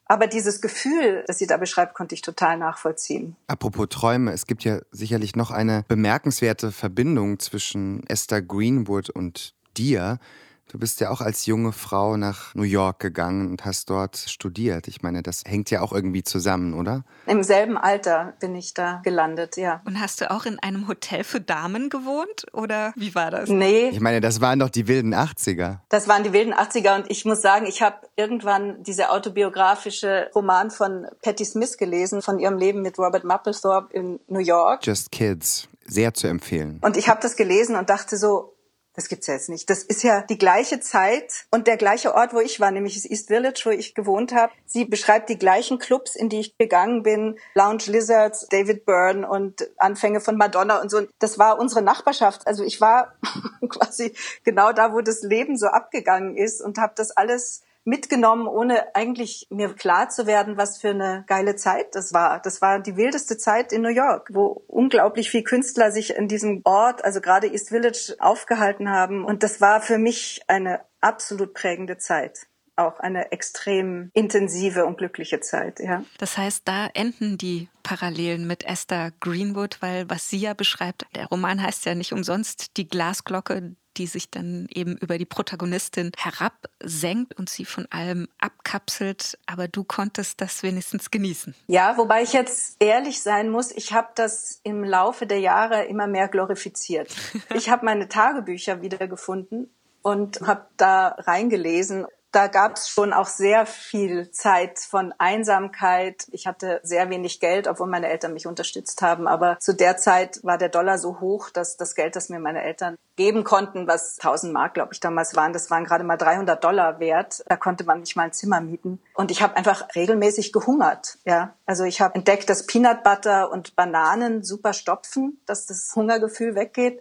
Aber 0.06 0.28
dieses 0.28 0.62
Gefühl, 0.62 1.24
das 1.28 1.39
sie 1.39 1.48
da 1.48 1.58
beschreibt, 1.58 1.96
konnte 1.96 2.13
ich 2.13 2.22
total 2.22 2.58
nachvollziehen. 2.58 3.36
Apropos 3.48 3.88
Träume, 3.89 4.34
es 4.34 4.46
gibt 4.46 4.63
ja 4.63 4.80
sicherlich 4.92 5.36
noch 5.36 5.50
eine 5.50 5.86
bemerkenswerte 5.88 6.72
Verbindung 6.72 7.39
zwischen 7.39 8.06
Esther 8.08 8.42
Greenwood 8.42 9.10
und 9.10 9.56
dir. 9.78 10.20
Du 10.69 10.80
bist 10.80 10.99
ja 11.02 11.12
auch 11.12 11.21
als 11.21 11.45
junge 11.45 11.71
Frau 11.71 12.17
nach 12.17 12.56
New 12.56 12.63
York 12.63 12.99
gegangen 12.99 13.52
und 13.52 13.63
hast 13.63 13.89
dort 13.89 14.17
studiert. 14.17 14.88
Ich 14.88 15.02
meine, 15.02 15.21
das 15.21 15.43
hängt 15.45 15.69
ja 15.69 15.82
auch 15.82 15.93
irgendwie 15.93 16.23
zusammen, 16.23 16.73
oder? 16.73 17.04
Im 17.28 17.43
selben 17.43 17.78
Alter 17.78 18.34
bin 18.39 18.56
ich 18.56 18.73
da 18.73 19.02
gelandet, 19.04 19.58
ja. 19.58 19.82
Und 19.86 19.99
hast 19.99 20.21
du 20.21 20.32
auch 20.32 20.45
in 20.45 20.58
einem 20.60 20.88
Hotel 20.88 21.23
für 21.23 21.41
Damen 21.41 21.89
gewohnt 21.89 22.47
oder 22.54 22.93
wie 22.95 23.13
war 23.13 23.30
das? 23.30 23.49
Nee. 23.49 23.89
Ich 23.89 23.99
meine, 23.99 24.19
das 24.19 24.41
waren 24.41 24.60
doch 24.60 24.69
die 24.69 24.88
wilden 24.88 25.13
80er. 25.13 25.80
Das 25.89 26.08
waren 26.08 26.23
die 26.23 26.34
wilden 26.34 26.54
80er 26.54 26.95
und 26.95 27.12
ich 27.12 27.23
muss 27.26 27.41
sagen, 27.41 27.65
ich 27.67 27.82
habe 27.82 27.97
irgendwann 28.15 28.82
diese 28.84 29.12
autobiografische 29.12 30.32
Roman 30.34 30.71
von 30.71 31.06
Patti 31.21 31.45
Smith 31.45 31.78
gelesen, 31.78 32.21
von 32.21 32.39
ihrem 32.39 32.58
Leben 32.58 32.82
mit 32.82 32.97
Robert 32.97 33.26
Mapplethorpe 33.26 33.93
in 33.93 34.19
New 34.28 34.39
York. 34.39 34.86
Just 34.86 35.12
Kids, 35.12 35.67
sehr 35.86 36.13
zu 36.13 36.28
empfehlen. 36.28 36.80
Und 36.82 36.97
ich 36.97 37.10
habe 37.10 37.19
das 37.21 37.36
gelesen 37.36 37.76
und 37.76 37.89
dachte 37.89 38.17
so, 38.17 38.53
das 38.94 39.10
gibt's 39.10 39.28
ja 39.28 39.34
jetzt 39.34 39.50
nicht. 39.50 39.70
Das 39.70 39.84
ist 39.84 40.04
ja 40.04 40.22
die 40.22 40.38
gleiche 40.38 40.80
Zeit 40.80 41.46
und 41.52 41.68
der 41.68 41.78
gleiche 41.78 42.14
Ort, 42.14 42.34
wo 42.34 42.40
ich 42.40 42.60
war, 42.60 42.72
nämlich 42.72 42.96
das 42.96 43.10
East 43.10 43.28
Village, 43.28 43.62
wo 43.66 43.72
ich 43.72 43.96
gewohnt 43.96 44.34
habe. 44.34 44.54
Sie 44.66 44.86
beschreibt 44.86 45.30
die 45.30 45.38
gleichen 45.38 45.80
Clubs, 45.80 46.16
in 46.16 46.30
die 46.30 46.40
ich 46.40 46.58
gegangen 46.58 47.02
bin. 47.02 47.40
Lounge 47.56 47.84
Lizards, 47.88 48.48
David 48.50 48.86
Byrne 48.86 49.28
und 49.28 49.70
Anfänge 49.78 50.22
von 50.22 50.38
Madonna 50.38 50.82
und 50.82 50.92
so. 50.92 51.02
Das 51.20 51.40
war 51.40 51.60
unsere 51.60 51.82
Nachbarschaft. 51.82 52.46
Also 52.46 52.64
ich 52.64 52.82
war 52.82 53.16
quasi 53.70 54.14
genau 54.44 54.72
da, 54.72 54.94
wo 54.94 55.02
das 55.02 55.24
Leben 55.24 55.58
so 55.58 55.68
abgegangen 55.68 56.38
ist 56.38 56.62
und 56.62 56.78
habe 56.78 56.94
das 56.96 57.12
alles 57.12 57.64
mitgenommen, 57.86 58.48
ohne 58.48 58.96
eigentlich 58.96 59.48
mir 59.50 59.74
klar 59.74 60.10
zu 60.10 60.26
werden, 60.26 60.58
was 60.58 60.80
für 60.80 60.89
eine 60.89 61.24
geile 61.28 61.56
Zeit 61.56 61.96
das 61.96 62.13
war. 62.13 62.41
Das 62.41 62.62
war 62.62 62.80
die 62.80 62.96
wildeste 62.96 63.38
Zeit 63.38 63.72
in 63.72 63.82
New 63.82 63.89
York, 63.89 64.30
wo 64.32 64.63
unglaublich 64.67 65.30
viele 65.30 65.43
Künstler 65.43 65.91
sich 65.91 66.15
in 66.15 66.28
diesem 66.28 66.62
Ort, 66.63 67.04
also 67.04 67.22
gerade 67.22 67.48
East 67.48 67.69
Village, 67.69 68.15
aufgehalten 68.19 68.89
haben. 68.89 69.26
Und 69.26 69.43
das 69.43 69.62
war 69.62 69.82
für 69.82 69.98
mich 69.98 70.41
eine 70.48 70.82
absolut 71.02 71.54
prägende 71.54 71.98
Zeit 71.98 72.48
auch 72.76 73.00
eine 73.00 73.32
extrem 73.32 74.10
intensive 74.13 74.86
und 74.86 74.98
glückliche 74.98 75.39
Zeit, 75.39 75.80
ja. 75.80 76.04
Das 76.17 76.38
heißt, 76.38 76.67
da 76.67 76.88
enden 76.88 77.38
die 77.38 77.69
Parallelen 77.84 78.48
mit 78.48 78.63
Esther 78.65 79.12
Greenwood, 79.19 79.78
weil 79.82 80.10
was 80.10 80.30
sie 80.30 80.39
ja 80.39 80.54
beschreibt, 80.54 81.06
der 81.15 81.28
Roman 81.28 81.62
heißt 81.62 81.86
ja 81.86 81.96
nicht 81.96 82.13
umsonst 82.13 82.78
die 82.78 82.88
Glasglocke, 82.88 83.76
die 83.98 84.08
sich 84.08 84.30
dann 84.30 84.68
eben 84.70 84.98
über 84.98 85.18
die 85.18 85.26
Protagonistin 85.26 86.12
herabsenkt 86.18 87.38
und 87.38 87.50
sie 87.50 87.66
von 87.66 87.88
allem 87.92 88.28
abkapselt. 88.40 89.38
Aber 89.46 89.68
du 89.68 89.84
konntest 89.84 90.42
das 90.42 90.64
wenigstens 90.64 91.12
genießen. 91.12 91.56
Ja, 91.68 91.98
wobei 91.98 92.24
ich 92.24 92.34
jetzt 92.34 92.78
ehrlich 92.80 93.22
sein 93.22 93.50
muss, 93.50 93.72
ich 93.72 93.94
habe 93.94 94.10
das 94.16 94.60
im 94.64 94.84
Laufe 94.84 95.26
der 95.28 95.40
Jahre 95.40 95.86
immer 95.86 96.08
mehr 96.08 96.28
glorifiziert. 96.28 97.14
Ich 97.56 97.70
habe 97.70 97.86
meine 97.86 98.08
Tagebücher 98.08 98.82
wiedergefunden 98.82 99.70
und 100.02 100.42
habe 100.42 100.68
da 100.78 101.10
reingelesen 101.20 102.06
da 102.34 102.48
gab 102.48 102.76
es 102.76 102.89
schon 102.89 103.13
auch 103.13 103.28
sehr 103.28 103.65
viel 103.65 104.32
Zeit 104.32 104.80
von 104.80 105.13
Einsamkeit. 105.19 106.28
Ich 106.32 106.48
hatte 106.48 106.82
sehr 106.84 107.10
wenig 107.10 107.39
Geld, 107.39 107.67
obwohl 107.67 107.88
meine 107.88 108.10
Eltern 108.10 108.34
mich 108.34 108.48
unterstützt 108.48 109.02
haben. 109.04 109.28
Aber 109.28 109.60
zu 109.60 109.74
der 109.74 109.98
Zeit 109.98 110.43
war 110.43 110.58
der 110.58 110.69
Dollar 110.69 110.98
so 110.98 111.19
hoch, 111.19 111.52
dass 111.52 111.78
das 111.78 111.93
Geld, 111.93 112.15
das 112.15 112.30
mir 112.30 112.39
meine 112.39 112.63
Eltern 112.63 112.98
geben 113.15 113.43
konnten, 113.43 113.88
was 113.88 114.17
1000 114.17 114.52
Mark, 114.52 114.74
glaube 114.74 114.93
ich, 114.93 115.00
damals 115.00 115.36
waren, 115.36 115.54
das 115.54 115.69
waren 115.69 115.86
gerade 115.86 116.04
mal 116.04 116.17
300 116.17 116.63
Dollar 116.63 117.00
wert. 117.00 117.43
Da 117.48 117.56
konnte 117.56 117.84
man 117.84 118.00
nicht 118.00 118.15
mal 118.15 118.24
ein 118.24 118.34
Zimmer 118.34 118.62
mieten. 118.62 119.00
Und 119.13 119.30
ich 119.30 119.43
habe 119.43 119.56
einfach 119.56 119.86
regelmäßig 119.96 120.52
gehungert. 120.52 121.19
Ja, 121.26 121.54
also 121.67 121.84
ich 121.84 122.02
habe 122.02 122.15
entdeckt, 122.15 122.50
dass 122.50 122.65
Peanut 122.65 123.04
Butter 123.04 123.52
und 123.52 123.76
Bananen 123.76 124.43
super 124.43 124.74
stopfen, 124.74 125.39
dass 125.46 125.67
das 125.67 125.93
Hungergefühl 125.96 126.56
weggeht 126.56 127.00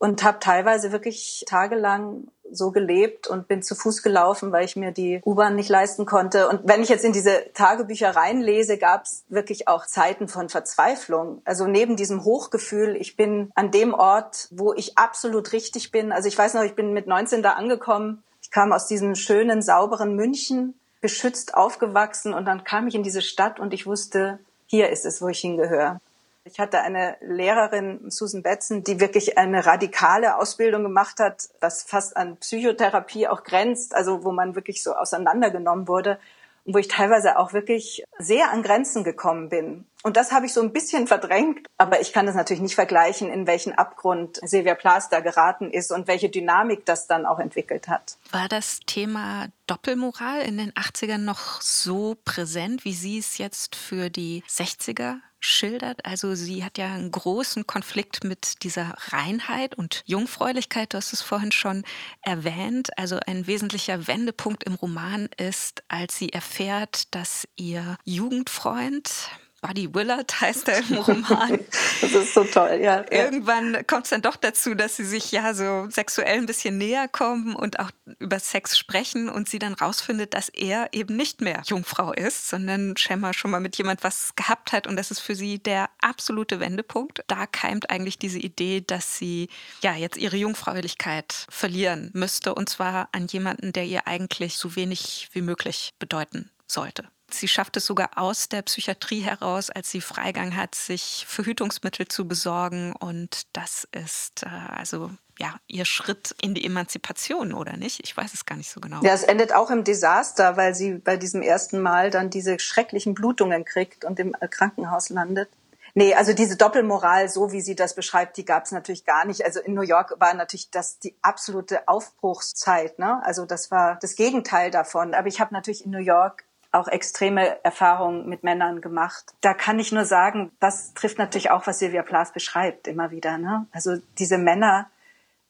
und 0.00 0.24
habe 0.24 0.38
teilweise 0.40 0.92
wirklich 0.92 1.44
tagelang 1.46 2.24
so 2.50 2.72
gelebt 2.72 3.28
und 3.28 3.46
bin 3.46 3.62
zu 3.62 3.74
Fuß 3.74 4.02
gelaufen, 4.02 4.50
weil 4.50 4.64
ich 4.64 4.74
mir 4.74 4.92
die 4.92 5.20
U-Bahn 5.24 5.54
nicht 5.54 5.68
leisten 5.68 6.06
konnte. 6.06 6.48
Und 6.48 6.62
wenn 6.64 6.82
ich 6.82 6.88
jetzt 6.88 7.04
in 7.04 7.12
diese 7.12 7.52
Tagebücher 7.52 8.16
reinlese, 8.16 8.78
gab 8.78 9.04
es 9.04 9.24
wirklich 9.28 9.68
auch 9.68 9.86
Zeiten 9.86 10.26
von 10.26 10.48
Verzweiflung. 10.48 11.42
Also 11.44 11.66
neben 11.66 11.96
diesem 11.96 12.24
Hochgefühl, 12.24 12.96
ich 12.96 13.14
bin 13.14 13.52
an 13.54 13.70
dem 13.70 13.92
Ort, 13.92 14.48
wo 14.50 14.72
ich 14.72 14.96
absolut 14.96 15.52
richtig 15.52 15.92
bin. 15.92 16.12
Also 16.12 16.28
ich 16.28 16.36
weiß 16.36 16.54
noch, 16.54 16.62
ich 16.62 16.74
bin 16.74 16.94
mit 16.94 17.06
19 17.06 17.42
da 17.42 17.52
angekommen. 17.52 18.24
Ich 18.42 18.50
kam 18.50 18.72
aus 18.72 18.86
diesem 18.88 19.14
schönen, 19.14 19.60
sauberen 19.60 20.16
München, 20.16 20.74
beschützt 21.02 21.54
aufgewachsen 21.54 22.32
und 22.32 22.46
dann 22.46 22.64
kam 22.64 22.88
ich 22.88 22.94
in 22.94 23.02
diese 23.02 23.22
Stadt 23.22 23.60
und 23.60 23.74
ich 23.74 23.86
wusste, 23.86 24.38
hier 24.66 24.88
ist 24.88 25.04
es, 25.04 25.20
wo 25.20 25.28
ich 25.28 25.40
hingehöre. 25.40 26.00
Ich 26.44 26.58
hatte 26.58 26.80
eine 26.80 27.16
Lehrerin, 27.20 28.10
Susan 28.10 28.42
Betzen, 28.42 28.82
die 28.82 28.98
wirklich 28.98 29.36
eine 29.36 29.66
radikale 29.66 30.36
Ausbildung 30.36 30.82
gemacht 30.82 31.20
hat, 31.20 31.48
was 31.60 31.82
fast 31.82 32.16
an 32.16 32.38
Psychotherapie 32.38 33.28
auch 33.28 33.44
grenzt, 33.44 33.94
also 33.94 34.24
wo 34.24 34.32
man 34.32 34.54
wirklich 34.54 34.82
so 34.82 34.94
auseinandergenommen 34.94 35.86
wurde 35.86 36.18
und 36.64 36.74
wo 36.74 36.78
ich 36.78 36.88
teilweise 36.88 37.38
auch 37.38 37.52
wirklich 37.52 38.04
sehr 38.18 38.50
an 38.50 38.62
Grenzen 38.62 39.04
gekommen 39.04 39.48
bin. 39.50 39.84
Und 40.02 40.16
das 40.16 40.32
habe 40.32 40.46
ich 40.46 40.54
so 40.54 40.62
ein 40.62 40.72
bisschen 40.72 41.06
verdrängt, 41.06 41.66
aber 41.76 42.00
ich 42.00 42.14
kann 42.14 42.24
das 42.24 42.34
natürlich 42.34 42.62
nicht 42.62 42.74
vergleichen, 42.74 43.30
in 43.30 43.46
welchen 43.46 43.74
Abgrund 43.74 44.40
Silvia 44.42 44.74
Plath 44.74 45.08
da 45.10 45.20
geraten 45.20 45.70
ist 45.70 45.92
und 45.92 46.08
welche 46.08 46.30
Dynamik 46.30 46.86
das 46.86 47.06
dann 47.06 47.26
auch 47.26 47.38
entwickelt 47.38 47.86
hat. 47.86 48.16
War 48.32 48.48
das 48.48 48.80
Thema 48.86 49.48
Doppelmoral 49.66 50.40
in 50.40 50.56
den 50.56 50.72
80ern 50.72 51.18
noch 51.18 51.60
so 51.60 52.16
präsent, 52.24 52.86
wie 52.86 52.94
Sie 52.94 53.18
es 53.18 53.36
jetzt 53.36 53.76
für 53.76 54.08
die 54.08 54.42
60er 54.48 55.18
schildert. 55.40 56.04
Also 56.04 56.34
sie 56.34 56.62
hat 56.64 56.78
ja 56.78 56.94
einen 56.94 57.10
großen 57.10 57.66
Konflikt 57.66 58.24
mit 58.24 58.62
dieser 58.62 58.94
Reinheit 59.08 59.74
und 59.74 60.02
Jungfräulichkeit. 60.06 60.92
Du 60.92 60.98
hast 60.98 61.12
es 61.12 61.22
vorhin 61.22 61.52
schon 61.52 61.84
erwähnt. 62.22 62.96
Also 62.98 63.18
ein 63.26 63.46
wesentlicher 63.46 64.06
Wendepunkt 64.06 64.64
im 64.64 64.74
Roman 64.74 65.28
ist, 65.36 65.82
als 65.88 66.16
sie 66.16 66.32
erfährt, 66.32 67.14
dass 67.14 67.48
ihr 67.56 67.96
Jugendfreund 68.04 69.10
Buddy 69.60 69.94
Willard 69.94 70.40
heißt 70.40 70.68
er 70.68 70.78
im 70.78 70.96
Roman. 70.98 71.60
das 72.00 72.12
ist 72.12 72.34
so 72.34 72.44
toll, 72.44 72.80
ja. 72.82 73.04
Irgendwann 73.10 73.86
kommt 73.86 74.04
es 74.04 74.10
dann 74.10 74.22
doch 74.22 74.36
dazu, 74.36 74.74
dass 74.74 74.96
sie 74.96 75.04
sich 75.04 75.30
ja 75.32 75.54
so 75.54 75.88
sexuell 75.90 76.38
ein 76.38 76.46
bisschen 76.46 76.78
näher 76.78 77.08
kommen 77.08 77.54
und 77.54 77.78
auch 77.78 77.90
über 78.18 78.38
Sex 78.38 78.78
sprechen 78.78 79.28
und 79.28 79.48
sie 79.48 79.58
dann 79.58 79.74
rausfindet, 79.74 80.34
dass 80.34 80.48
er 80.48 80.88
eben 80.92 81.16
nicht 81.16 81.40
mehr 81.40 81.62
Jungfrau 81.66 82.12
ist, 82.12 82.48
sondern 82.48 82.96
scheinbar 82.96 83.34
schon 83.34 83.50
mal 83.50 83.60
mit 83.60 83.76
jemand 83.76 84.02
was 84.02 84.34
gehabt 84.34 84.72
hat 84.72 84.86
und 84.86 84.96
das 84.96 85.10
ist 85.10 85.20
für 85.20 85.34
sie 85.34 85.58
der 85.58 85.90
absolute 86.00 86.60
Wendepunkt. 86.60 87.22
Da 87.26 87.46
keimt 87.46 87.90
eigentlich 87.90 88.18
diese 88.18 88.38
Idee, 88.38 88.80
dass 88.80 89.18
sie 89.18 89.48
ja 89.82 89.94
jetzt 89.94 90.16
ihre 90.16 90.36
Jungfräulichkeit 90.36 91.46
verlieren 91.50 92.10
müsste 92.14 92.54
und 92.54 92.68
zwar 92.68 93.08
an 93.12 93.26
jemanden, 93.26 93.72
der 93.72 93.84
ihr 93.84 94.06
eigentlich 94.06 94.56
so 94.56 94.74
wenig 94.76 95.28
wie 95.32 95.42
möglich 95.42 95.92
bedeuten 95.98 96.50
sollte. 96.66 97.08
Sie 97.34 97.48
schafft 97.48 97.76
es 97.76 97.86
sogar 97.86 98.10
aus 98.16 98.48
der 98.48 98.62
Psychiatrie 98.62 99.20
heraus, 99.20 99.70
als 99.70 99.90
sie 99.90 100.00
Freigang 100.00 100.56
hat, 100.56 100.74
sich 100.74 101.24
Verhütungsmittel 101.28 102.08
zu 102.08 102.26
besorgen. 102.26 102.94
Und 102.94 103.46
das 103.52 103.88
ist 103.92 104.42
äh, 104.42 104.48
also 104.48 105.10
ja 105.38 105.54
ihr 105.66 105.84
Schritt 105.84 106.34
in 106.42 106.54
die 106.54 106.64
Emanzipation, 106.64 107.54
oder 107.54 107.76
nicht? 107.76 108.00
Ich 108.04 108.16
weiß 108.16 108.34
es 108.34 108.46
gar 108.46 108.56
nicht 108.56 108.70
so 108.70 108.80
genau. 108.80 109.00
Ja, 109.02 109.12
es 109.12 109.22
endet 109.22 109.54
auch 109.54 109.70
im 109.70 109.84
Desaster, 109.84 110.56
weil 110.56 110.74
sie 110.74 110.94
bei 110.94 111.16
diesem 111.16 111.42
ersten 111.42 111.80
Mal 111.80 112.10
dann 112.10 112.30
diese 112.30 112.58
schrecklichen 112.58 113.14
Blutungen 113.14 113.64
kriegt 113.64 114.04
und 114.04 114.20
im 114.20 114.36
Krankenhaus 114.50 115.08
landet. 115.08 115.48
Nee, 115.94 116.14
also 116.14 116.32
diese 116.32 116.56
Doppelmoral, 116.56 117.28
so 117.28 117.52
wie 117.52 117.60
sie 117.60 117.74
das 117.74 117.94
beschreibt, 117.94 118.36
die 118.36 118.44
gab 118.44 118.64
es 118.64 118.72
natürlich 118.72 119.04
gar 119.04 119.24
nicht. 119.24 119.44
Also 119.44 119.60
in 119.60 119.74
New 119.74 119.82
York 119.82 120.14
war 120.18 120.34
natürlich 120.34 120.70
das 120.70 120.98
die 120.98 121.16
absolute 121.20 121.88
Aufbruchszeit. 121.88 122.98
Ne? 122.98 123.20
Also 123.24 123.44
das 123.44 123.70
war 123.70 123.98
das 124.00 124.14
Gegenteil 124.14 124.70
davon. 124.70 125.14
Aber 125.14 125.26
ich 125.26 125.40
habe 125.40 125.52
natürlich 125.52 125.84
in 125.84 125.90
New 125.90 125.98
York 125.98 126.44
auch 126.72 126.88
extreme 126.88 127.62
Erfahrungen 127.64 128.28
mit 128.28 128.44
Männern 128.44 128.80
gemacht. 128.80 129.32
Da 129.40 129.54
kann 129.54 129.78
ich 129.78 129.92
nur 129.92 130.04
sagen, 130.04 130.52
das 130.60 130.94
trifft 130.94 131.18
natürlich 131.18 131.50
auch, 131.50 131.66
was 131.66 131.78
Silvia 131.78 132.02
Plath 132.02 132.32
beschreibt, 132.32 132.86
immer 132.86 133.10
wieder. 133.10 133.38
Ne? 133.38 133.66
Also 133.72 133.96
diese 134.18 134.38
Männer 134.38 134.88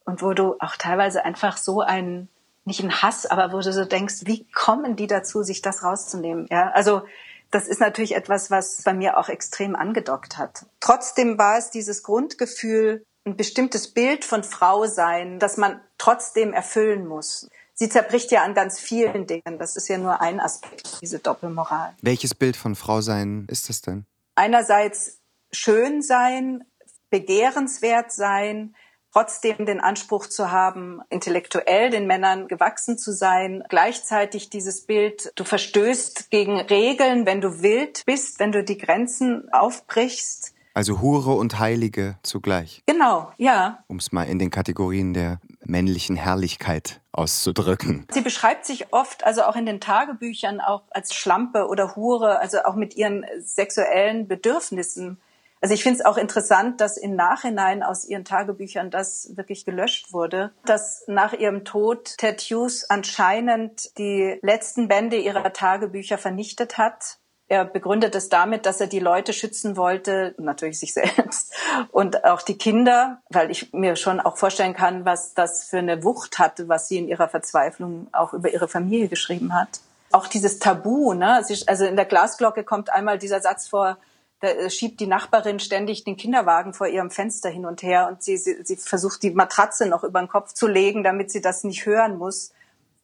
und 0.05 0.23
wo 0.23 0.33
du 0.33 0.57
auch 0.61 0.77
teilweise 0.77 1.25
einfach 1.25 1.57
so 1.57 1.81
ein, 1.81 2.29
nicht 2.65 2.83
ein 2.83 3.03
Hass, 3.03 3.27
aber 3.27 3.53
wo 3.53 3.61
du 3.61 3.73
so 3.73 3.85
denkst, 3.85 4.23
wie 4.25 4.45
kommen 4.53 4.97
die 4.97 5.07
dazu, 5.07 5.43
sich 5.43 5.61
das 5.63 5.85
rauszunehmen? 5.85 6.47
Ja, 6.51 6.71
also 6.71 7.03
das 7.51 7.69
ist 7.69 7.81
natürlich 7.81 8.15
etwas, 8.15 8.51
was 8.51 8.83
bei 8.83 8.95
mir 8.95 9.19
auch 9.19 9.29
extrem 9.29 9.77
angedockt 9.77 10.39
hat. 10.39 10.67
Trotzdem 10.79 11.37
war 11.39 11.59
es 11.59 11.71
dieses 11.71 12.03
Grundgefühl, 12.03 13.05
ein 13.27 13.37
bestimmtes 13.37 13.93
Bild 13.93 14.25
von 14.25 14.45
Frau 14.45 14.87
sein, 14.87 15.39
das 15.39 15.59
man 15.59 15.81
trotzdem 15.99 16.55
erfüllen 16.55 17.07
muss 17.07 17.51
sie 17.81 17.89
zerbricht 17.89 18.31
ja 18.31 18.45
an 18.45 18.55
ganz 18.55 18.79
vielen 18.79 19.27
Dingen. 19.27 19.59
Das 19.59 19.75
ist 19.75 19.89
ja 19.89 19.99
nur 19.99 20.21
ein 20.21 20.39
Aspekt, 20.39 21.01
diese 21.01 21.19
Doppelmoral. 21.19 21.95
Welches 22.03 22.35
Bild 22.35 22.57
von 22.57 22.77
Frau 22.77 23.01
sein 23.01 23.47
ist 23.51 23.69
das 23.69 23.81
denn? 23.81 24.05
Einerseits 24.35 25.19
schön 25.51 26.03
sein, 26.03 26.63
begehrenswert 27.09 28.13
sein, 28.13 28.77
trotzdem 29.13 29.65
den 29.65 29.81
Anspruch 29.81 30.27
zu 30.27 30.53
haben, 30.53 31.01
intellektuell 31.09 31.91
den 31.91 32.07
Männern 32.07 32.49
gewachsen 32.49 32.99
zu 32.99 33.13
sein, 33.13 33.65
gleichzeitig 33.69 34.51
dieses 34.51 34.87
Bild, 34.87 35.33
du 35.35 35.45
verstößt 35.45 36.31
gegen 36.31 36.61
Regeln, 36.61 37.27
wenn 37.27 37.41
du 37.41 37.63
wild 37.63 38.05
bist, 38.05 38.39
wenn 38.39 38.53
du 38.53 38.63
die 38.63 38.79
Grenzen 38.79 39.49
aufbrichst. 39.53 40.55
Also 40.75 41.01
Hure 41.01 41.33
und 41.33 41.59
Heilige 41.59 42.19
zugleich. 42.23 42.83
Genau, 42.87 43.33
ja. 43.39 43.83
Um 43.89 43.97
es 43.97 44.13
mal 44.13 44.25
in 44.25 44.39
den 44.39 44.51
Kategorien 44.51 45.15
der 45.15 45.41
männlichen 45.71 46.17
Herrlichkeit 46.17 47.01
auszudrücken. 47.13 48.07
Sie 48.13 48.21
beschreibt 48.21 48.67
sich 48.67 48.93
oft, 48.93 49.25
also 49.25 49.43
auch 49.43 49.57
in 49.57 49.67
den 49.67 49.81
Tagebüchern, 49.81 50.61
auch 50.61 50.83
als 50.91 51.15
Schlampe 51.15 51.69
oder 51.69 51.97
Hure, 51.97 52.41
also 52.41 52.59
auch 52.65 52.75
mit 52.75 52.97
ihren 52.97 53.25
sexuellen 53.39 54.29
Bedürfnissen. 54.29 55.21
Also 55.63 55.75
ich 55.75 55.83
finde 55.83 56.01
es 56.01 56.05
auch 56.05 56.17
interessant, 56.17 56.81
dass 56.81 56.97
im 56.97 57.15
Nachhinein 57.15 57.83
aus 57.83 58.07
ihren 58.07 58.25
Tagebüchern 58.25 58.91
das 58.91 59.37
wirklich 59.37 59.67
gelöscht 59.67 60.13
wurde, 60.13 60.53
dass 60.65 61.05
nach 61.07 61.35
ihrem 61.35 61.65
Tod 61.65 62.17
Ted 62.17 62.41
Hughes 62.41 62.89
anscheinend 62.89 63.99
die 63.99 64.39
letzten 64.41 64.89
Bände 64.89 65.17
ihrer 65.19 65.53
Tagebücher 65.53 66.17
vernichtet 66.17 66.79
hat 66.79 67.19
er 67.51 67.65
begründet 67.65 68.15
es 68.15 68.29
damit, 68.29 68.65
dass 68.65 68.81
er 68.81 68.87
die 68.87 69.01
Leute 69.01 69.33
schützen 69.33 69.77
wollte, 69.77 70.35
natürlich 70.39 70.79
sich 70.79 70.95
selbst 70.95 71.53
und 71.91 72.25
auch 72.25 72.43
die 72.43 72.57
Kinder, 72.57 73.21
weil 73.29 73.51
ich 73.51 73.73
mir 73.73 73.97
schon 73.97 74.21
auch 74.21 74.39
vorstellen 74.39 74.73
kann, 74.73 75.05
was 75.05 75.35
das 75.35 75.65
für 75.65 75.79
eine 75.79 76.05
Wucht 76.05 76.39
hatte, 76.39 76.69
was 76.69 76.87
sie 76.87 76.99
in 76.99 77.09
ihrer 77.09 77.29
Verzweiflung 77.29 78.07
auch 78.13 78.33
über 78.33 78.53
ihre 78.53 78.69
Familie 78.69 79.09
geschrieben 79.09 79.53
hat. 79.53 79.81
Auch 80.13 80.29
dieses 80.29 80.61
Tabu, 80.61 81.13
ne? 81.13 81.45
also 81.67 81.85
in 81.85 81.97
der 81.97 82.05
Glasglocke 82.05 82.63
kommt 82.63 82.93
einmal 82.93 83.19
dieser 83.19 83.41
Satz 83.41 83.69
vor, 83.69 83.99
da 84.39 84.71
schiebt 84.71 85.01
die 85.01 85.07
Nachbarin 85.07 85.59
ständig 85.59 86.05
den 86.05 86.17
Kinderwagen 86.17 86.73
vor 86.73 86.87
ihrem 86.87 87.11
Fenster 87.11 87.51
hin 87.51 87.67
und 87.67 87.83
her 87.83 88.09
und 88.09 88.23
sie, 88.23 88.37
sie, 88.37 88.63
sie 88.63 88.77
versucht 88.77 89.25
die 89.25 89.33
Matratze 89.33 89.87
noch 89.87 90.05
über 90.05 90.21
den 90.21 90.29
Kopf 90.29 90.55
zu 90.55 90.69
legen, 90.69 91.03
damit 91.03 91.33
sie 91.33 91.41
das 91.41 91.65
nicht 91.65 91.85
hören 91.85 92.17
muss. 92.17 92.53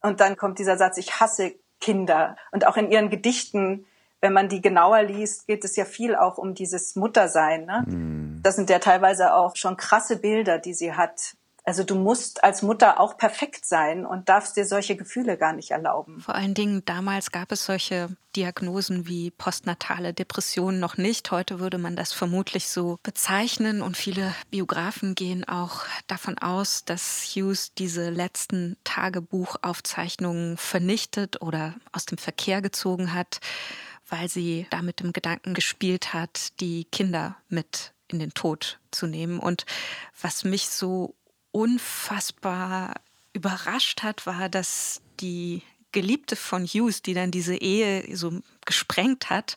Und 0.01 0.21
dann 0.21 0.37
kommt 0.37 0.57
dieser 0.57 0.77
Satz, 0.77 0.97
ich 0.97 1.19
hasse 1.19 1.53
Kinder. 1.79 2.37
Und 2.51 2.65
auch 2.65 2.77
in 2.77 2.89
ihren 2.89 3.09
Gedichten 3.09 3.85
wenn 4.21 4.33
man 4.33 4.49
die 4.49 4.61
genauer 4.61 5.03
liest, 5.03 5.47
geht 5.47 5.63
es 5.63 5.75
ja 5.75 5.85
viel 5.85 6.15
auch 6.15 6.37
um 6.37 6.53
dieses 6.53 6.95
Muttersein. 6.95 7.65
Ne? 7.65 7.83
Mm. 7.87 8.39
Das 8.41 8.55
sind 8.55 8.69
ja 8.69 8.79
teilweise 8.79 9.33
auch 9.33 9.55
schon 9.55 9.77
krasse 9.77 10.17
Bilder, 10.17 10.57
die 10.57 10.73
sie 10.73 10.93
hat. 10.93 11.35
Also 11.63 11.83
du 11.83 11.95
musst 11.95 12.45
als 12.45 12.61
Mutter 12.61 12.97
auch 12.97 13.17
perfekt 13.17 13.65
sein 13.65 14.05
und 14.05 14.29
darfst 14.29 14.55
dir 14.55 14.63
solche 14.63 14.95
Gefühle 14.95 15.37
gar 15.37 15.51
nicht 15.51 15.71
erlauben. 15.71 16.21
Vor 16.21 16.33
allen 16.33 16.53
Dingen 16.53 16.83
damals 16.85 17.29
gab 17.29 17.51
es 17.51 17.65
solche 17.65 18.07
Diagnosen 18.37 19.05
wie 19.05 19.31
postnatale 19.31 20.13
Depressionen 20.13 20.79
noch 20.79 20.95
nicht. 20.95 21.29
Heute 21.29 21.59
würde 21.59 21.77
man 21.77 21.97
das 21.97 22.13
vermutlich 22.13 22.69
so 22.69 22.99
bezeichnen 23.03 23.81
und 23.81 23.97
viele 23.97 24.33
Biografen 24.49 25.13
gehen 25.13 25.45
auch 25.45 25.81
davon 26.07 26.37
aus, 26.37 26.85
dass 26.85 27.23
Hughes 27.35 27.73
diese 27.73 28.11
letzten 28.11 28.77
Tagebuchaufzeichnungen 28.85 30.55
vernichtet 30.55 31.41
oder 31.41 31.73
aus 31.91 32.05
dem 32.05 32.17
Verkehr 32.17 32.61
gezogen 32.61 33.13
hat 33.13 33.41
weil 34.09 34.29
sie 34.29 34.67
da 34.69 34.81
mit 34.81 34.99
dem 34.99 35.13
Gedanken 35.13 35.53
gespielt 35.53 36.13
hat, 36.13 36.59
die 36.59 36.85
Kinder 36.85 37.37
mit 37.49 37.93
in 38.07 38.19
den 38.19 38.33
Tod 38.33 38.79
zu 38.91 39.07
nehmen. 39.07 39.39
Und 39.39 39.65
was 40.21 40.43
mich 40.43 40.69
so 40.69 41.15
unfassbar 41.51 42.95
überrascht 43.33 44.03
hat, 44.03 44.25
war, 44.25 44.49
dass 44.49 45.01
die 45.19 45.61
Geliebte 45.91 46.35
von 46.35 46.65
Hughes, 46.65 47.01
die 47.01 47.13
dann 47.13 47.31
diese 47.31 47.55
Ehe 47.55 48.15
so 48.15 48.41
gesprengt 48.65 49.29
hat, 49.29 49.55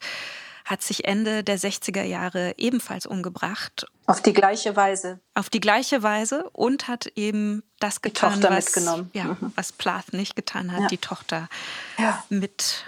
hat 0.65 0.83
sich 0.83 1.05
Ende 1.05 1.43
der 1.43 1.59
60er 1.59 2.03
Jahre 2.03 2.55
ebenfalls 2.57 3.05
umgebracht. 3.05 3.87
Auf 4.07 4.23
die 4.23 4.33
gleiche 4.33 4.77
Weise. 4.77 5.19
Auf 5.35 5.51
die 5.51 5.61
gleiche 5.61 6.03
Weise 6.03 6.49
und 6.51 6.87
hat 6.87 7.07
eben 7.17 7.63
das 7.81 8.03
getan, 8.03 8.43
was, 8.43 8.75
ja, 9.13 9.25
mhm. 9.25 9.53
was 9.57 9.73
Plath 9.73 10.13
nicht 10.13 10.37
getan 10.37 10.73
hat, 10.73 10.83
ja. 10.83 10.87
die 10.89 10.99
Tochter 10.99 11.49
ja. 11.99 12.23
mit 12.29 12.85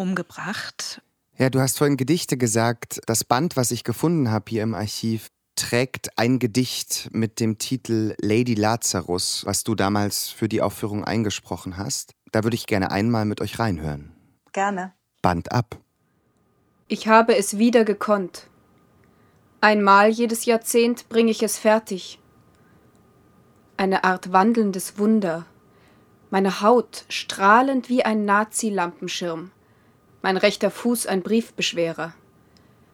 umgebracht. 0.00 1.02
Ja, 1.36 1.50
du 1.50 1.60
hast 1.60 1.78
vorhin 1.78 1.96
Gedichte 1.96 2.36
gesagt. 2.36 3.00
Das 3.06 3.24
Band, 3.24 3.56
was 3.56 3.70
ich 3.70 3.84
gefunden 3.84 4.30
habe 4.30 4.46
hier 4.48 4.62
im 4.62 4.74
Archiv, 4.74 5.28
trägt 5.56 6.18
ein 6.18 6.38
Gedicht 6.38 7.08
mit 7.12 7.40
dem 7.40 7.58
Titel 7.58 8.14
Lady 8.20 8.54
Lazarus, 8.54 9.44
was 9.44 9.64
du 9.64 9.74
damals 9.74 10.28
für 10.28 10.48
die 10.48 10.62
Aufführung 10.62 11.04
eingesprochen 11.04 11.76
hast. 11.76 12.12
Da 12.32 12.44
würde 12.44 12.56
ich 12.56 12.66
gerne 12.66 12.90
einmal 12.90 13.24
mit 13.24 13.40
euch 13.40 13.58
reinhören. 13.58 14.12
Gerne. 14.52 14.92
Band 15.22 15.52
ab. 15.52 15.78
Ich 16.88 17.08
habe 17.08 17.36
es 17.36 17.58
wieder 17.58 17.84
gekonnt. 17.84 18.48
Einmal 19.60 20.08
jedes 20.08 20.46
Jahrzehnt 20.46 21.08
bringe 21.08 21.30
ich 21.30 21.42
es 21.42 21.58
fertig. 21.58 22.18
Eine 23.76 24.04
Art 24.04 24.32
wandelndes 24.32 24.98
Wunder. 24.98 25.46
Meine 26.30 26.62
Haut 26.62 27.04
strahlend 27.08 27.88
wie 27.88 28.02
ein 28.04 28.24
Nazi-Lampenschirm 28.24 29.52
mein 30.22 30.36
rechter 30.36 30.70
Fuß 30.70 31.06
ein 31.06 31.22
Briefbeschwerer, 31.22 32.14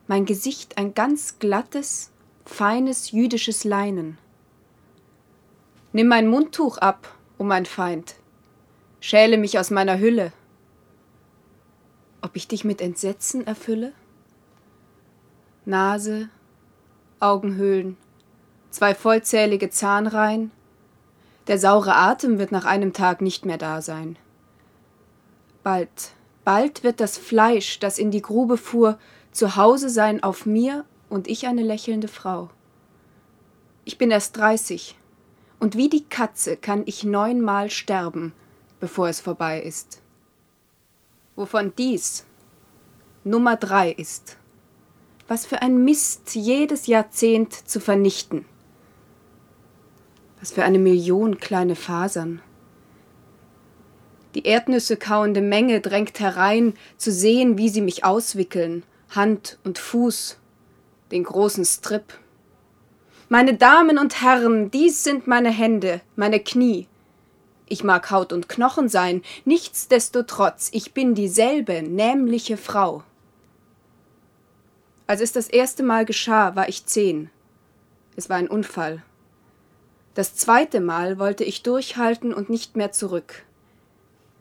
mein 0.06 0.24
Gesicht 0.24 0.78
ein 0.78 0.94
ganz 0.94 1.38
glattes, 1.38 2.10
feines 2.44 3.10
jüdisches 3.10 3.64
Leinen. 3.64 4.18
Nimm 5.92 6.08
mein 6.08 6.28
Mundtuch 6.28 6.78
ab, 6.78 7.12
o 7.38 7.42
oh 7.42 7.44
mein 7.44 7.66
Feind, 7.66 8.14
schäle 9.00 9.38
mich 9.38 9.58
aus 9.58 9.70
meiner 9.70 9.98
Hülle. 9.98 10.32
Ob 12.22 12.36
ich 12.36 12.48
dich 12.48 12.64
mit 12.64 12.80
Entsetzen 12.80 13.46
erfülle? 13.46 13.92
Nase, 15.64 16.28
Augenhöhlen, 17.18 17.96
zwei 18.70 18.94
vollzählige 18.94 19.70
Zahnreihen, 19.70 20.52
der 21.48 21.58
saure 21.58 21.94
Atem 21.94 22.38
wird 22.38 22.52
nach 22.52 22.64
einem 22.64 22.92
Tag 22.92 23.20
nicht 23.20 23.46
mehr 23.46 23.58
da 23.58 23.80
sein. 23.80 24.16
Bald 25.62 26.12
Bald 26.46 26.84
wird 26.84 27.00
das 27.00 27.18
Fleisch, 27.18 27.80
das 27.80 27.98
in 27.98 28.12
die 28.12 28.22
Grube 28.22 28.56
fuhr, 28.56 29.00
zu 29.32 29.56
Hause 29.56 29.90
sein 29.90 30.22
auf 30.22 30.46
mir 30.46 30.84
und 31.08 31.26
ich 31.26 31.48
eine 31.48 31.64
lächelnde 31.64 32.06
Frau. 32.06 32.50
Ich 33.84 33.98
bin 33.98 34.12
erst 34.12 34.36
dreißig, 34.36 34.96
und 35.58 35.76
wie 35.76 35.88
die 35.88 36.04
Katze 36.04 36.56
kann 36.56 36.84
ich 36.86 37.02
neunmal 37.02 37.68
sterben, 37.68 38.32
bevor 38.78 39.08
es 39.08 39.20
vorbei 39.20 39.60
ist. 39.60 40.00
Wovon 41.34 41.72
dies 41.76 42.24
Nummer 43.24 43.56
drei 43.56 43.90
ist. 43.90 44.36
Was 45.26 45.46
für 45.46 45.62
ein 45.62 45.84
Mist 45.84 46.36
jedes 46.36 46.86
Jahrzehnt 46.86 47.54
zu 47.54 47.80
vernichten. 47.80 48.44
Was 50.38 50.52
für 50.52 50.62
eine 50.62 50.78
Million 50.78 51.38
kleine 51.38 51.74
Fasern. 51.74 52.40
Die 54.36 54.44
Erdnüsse 54.44 54.98
kauende 54.98 55.40
Menge 55.40 55.80
drängt 55.80 56.20
herein, 56.20 56.74
zu 56.98 57.10
sehen, 57.10 57.56
wie 57.56 57.70
sie 57.70 57.80
mich 57.80 58.04
auswickeln, 58.04 58.82
Hand 59.08 59.58
und 59.64 59.78
Fuß, 59.78 60.36
den 61.10 61.24
großen 61.24 61.64
Strip. 61.64 62.12
Meine 63.30 63.54
Damen 63.54 63.96
und 63.96 64.20
Herren, 64.20 64.70
dies 64.70 65.02
sind 65.02 65.26
meine 65.26 65.48
Hände, 65.48 66.02
meine 66.16 66.38
Knie. 66.38 66.86
Ich 67.66 67.82
mag 67.82 68.10
Haut 68.10 68.30
und 68.30 68.46
Knochen 68.46 68.90
sein, 68.90 69.22
nichtsdestotrotz, 69.46 70.68
ich 70.70 70.92
bin 70.92 71.14
dieselbe 71.14 71.80
nämliche 71.80 72.58
Frau. 72.58 73.04
Als 75.06 75.22
es 75.22 75.32
das 75.32 75.48
erste 75.48 75.82
Mal 75.82 76.04
geschah, 76.04 76.54
war 76.54 76.68
ich 76.68 76.84
zehn. 76.84 77.30
Es 78.16 78.28
war 78.28 78.36
ein 78.36 78.48
Unfall. 78.48 79.02
Das 80.12 80.34
zweite 80.34 80.80
Mal 80.80 81.18
wollte 81.18 81.44
ich 81.44 81.62
durchhalten 81.62 82.34
und 82.34 82.50
nicht 82.50 82.76
mehr 82.76 82.92
zurück. 82.92 83.45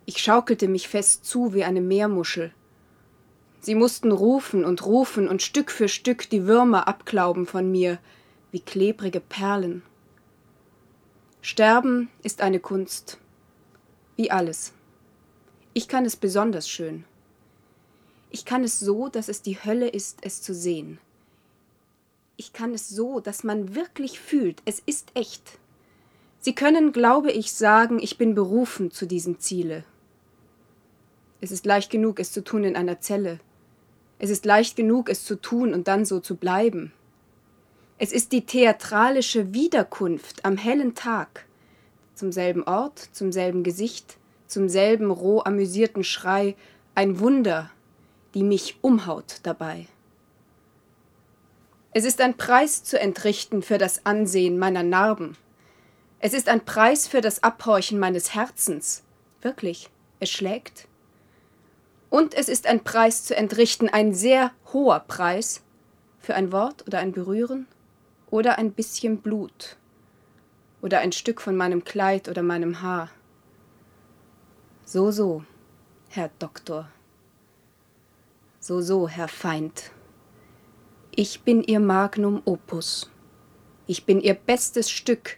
Ich 0.07 0.19
schaukelte 0.19 0.67
mich 0.67 0.87
fest 0.87 1.25
zu 1.25 1.53
wie 1.53 1.63
eine 1.63 1.81
Meermuschel. 1.81 2.51
Sie 3.59 3.73
mussten 3.73 4.11
rufen 4.11 4.63
und 4.63 4.85
rufen 4.85 5.27
und 5.27 5.41
Stück 5.41 5.71
für 5.71 5.87
Stück 5.87 6.29
die 6.29 6.45
Würmer 6.45 6.87
abklauben 6.87 7.47
von 7.47 7.71
mir, 7.71 7.97
wie 8.51 8.59
klebrige 8.59 9.19
Perlen. 9.19 9.81
Sterben 11.41 12.09
ist 12.21 12.41
eine 12.41 12.59
Kunst, 12.59 13.17
wie 14.15 14.29
alles. 14.29 14.73
Ich 15.73 15.87
kann 15.87 16.05
es 16.05 16.15
besonders 16.15 16.69
schön. 16.69 17.03
Ich 18.29 18.45
kann 18.45 18.63
es 18.63 18.79
so, 18.79 19.09
dass 19.09 19.29
es 19.29 19.41
die 19.41 19.57
Hölle 19.63 19.87
ist, 19.87 20.19
es 20.21 20.43
zu 20.43 20.53
sehen. 20.53 20.99
Ich 22.37 22.53
kann 22.53 22.73
es 22.73 22.89
so, 22.89 23.19
dass 23.19 23.43
man 23.43 23.73
wirklich 23.73 24.19
fühlt, 24.19 24.61
es 24.65 24.79
ist 24.85 25.09
echt. 25.15 25.57
Sie 26.39 26.53
können, 26.53 26.91
glaube 26.91 27.31
ich, 27.31 27.53
sagen, 27.53 27.97
ich 27.99 28.19
bin 28.19 28.35
berufen 28.35 28.91
zu 28.91 29.07
diesem 29.07 29.39
Ziele. 29.39 29.83
Es 31.45 31.51
ist 31.51 31.67
leicht 31.67 31.91
genug, 31.91 32.19
es 32.19 32.31
zu 32.31 32.43
tun 32.43 32.63
in 32.63 32.75
einer 32.75 33.01
Zelle. 33.01 33.39
Es 34.17 34.31
ist 34.31 34.45
leicht 34.45 34.75
genug, 34.75 35.09
es 35.09 35.23
zu 35.25 35.39
tun 35.39 35.75
und 35.75 35.87
dann 35.87 36.03
so 36.03 36.19
zu 36.19 36.37
bleiben. 36.37 36.91
Es 37.99 38.11
ist 38.11 38.31
die 38.31 38.47
theatralische 38.47 39.53
Wiederkunft 39.53 40.43
am 40.43 40.57
hellen 40.57 40.95
Tag, 40.95 41.45
zum 42.15 42.31
selben 42.31 42.63
Ort, 42.63 42.97
zum 43.11 43.31
selben 43.31 43.61
Gesicht, 43.61 44.17
zum 44.47 44.69
selben 44.69 45.11
roh 45.11 45.39
amüsierten 45.43 46.03
Schrei, 46.03 46.55
ein 46.95 47.19
Wunder, 47.19 47.69
die 48.33 48.41
mich 48.41 48.79
umhaut 48.81 49.41
dabei. 49.43 49.85
Es 51.93 52.05
ist 52.05 52.21
ein 52.21 52.37
Preis 52.37 52.83
zu 52.83 52.99
entrichten 52.99 53.61
für 53.61 53.77
das 53.77 54.03
Ansehen 54.03 54.57
meiner 54.57 54.81
Narben. 54.81 55.37
Es 56.17 56.33
ist 56.33 56.49
ein 56.49 56.65
Preis 56.65 57.07
für 57.07 57.21
das 57.21 57.43
Abhorchen 57.43 57.99
meines 57.99 58.33
Herzens. 58.33 59.03
Wirklich, 59.43 59.91
es 60.19 60.31
schlägt. 60.31 60.87
Und 62.15 62.33
es 62.33 62.47
ist 62.47 62.65
ein 62.65 62.81
Preis 62.81 63.25
zu 63.25 63.35
entrichten, 63.35 63.89
ein 63.89 64.13
sehr 64.13 64.51
hoher 64.71 65.01
Preis 65.01 65.61
für 66.17 66.33
ein 66.33 66.53
Wort 66.53 66.87
oder 66.87 66.99
ein 66.99 67.11
Berühren 67.11 67.67
oder 68.31 68.57
ein 68.57 68.71
bisschen 68.71 69.17
Blut 69.17 69.75
oder 70.81 70.99
ein 70.99 71.11
Stück 71.11 71.41
von 71.41 71.57
meinem 71.57 71.83
Kleid 71.83 72.29
oder 72.29 72.41
meinem 72.41 72.81
Haar. 72.81 73.09
So, 74.85 75.11
so, 75.11 75.43
Herr 76.07 76.31
Doktor. 76.39 76.89
So, 78.61 78.79
so, 78.79 79.09
Herr 79.09 79.27
Feind. 79.27 79.91
Ich 81.13 81.41
bin 81.41 81.63
Ihr 81.63 81.81
Magnum 81.81 82.41
Opus. 82.45 83.11
Ich 83.87 84.05
bin 84.05 84.21
Ihr 84.21 84.35
bestes 84.35 84.89
Stück, 84.89 85.35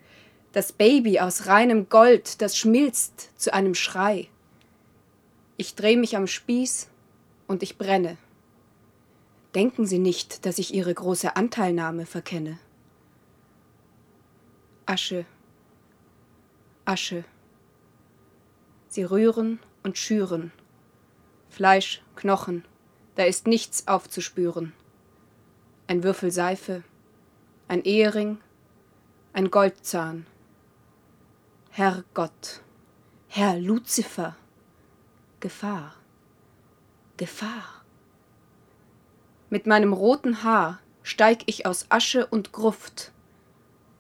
das 0.52 0.74
Baby 0.74 1.22
aus 1.22 1.48
reinem 1.48 1.90
Gold, 1.90 2.40
das 2.40 2.56
schmilzt 2.56 3.32
zu 3.36 3.52
einem 3.52 3.74
Schrei. 3.74 4.30
Ich 5.58 5.74
drehe 5.74 5.98
mich 5.98 6.16
am 6.16 6.28
Spieß 6.28 6.88
und 7.48 7.64
ich 7.64 7.80
brenne. 7.80 8.18
Denken 9.56 9.88
Sie 9.88 9.98
nicht, 9.98 10.46
dass 10.46 10.60
ich 10.60 10.74
Ihre 10.74 10.94
große 10.94 11.36
Anteilnahme 11.36 12.06
verkenne. 12.06 12.60
Asche, 14.86 15.26
Asche. 16.86 17.26
Sie 18.88 19.04
rühren 19.04 19.60
und 19.82 19.98
schüren. 19.98 20.52
Fleisch, 21.50 22.04
Knochen, 22.16 22.64
da 23.16 23.24
ist 23.24 23.48
nichts 23.48 23.88
aufzuspüren. 23.88 24.74
Ein 25.88 26.04
Würfel 26.04 26.30
Seife, 26.30 26.84
ein 27.68 27.84
Ehering, 27.84 28.38
ein 29.34 29.50
Goldzahn. 29.50 30.28
Herr 31.72 32.04
Gott, 32.14 32.62
Herr 33.28 33.58
Luzifer, 33.60 34.36
Gefahr, 35.40 35.94
Gefahr. 37.18 37.84
Mit 39.50 39.68
meinem 39.68 39.94
roten 39.94 40.44
Haar 40.44 40.80
steig 41.04 41.40
ich 41.46 41.66
aus 41.66 41.86
Asche 41.90 42.26
und 42.28 42.52
Gruft, 42.52 43.14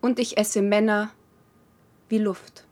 und 0.02 0.20
ich 0.20 0.38
esse 0.38 0.62
Männer 0.62 1.12
wie 2.10 2.18
Luft. 2.18 2.66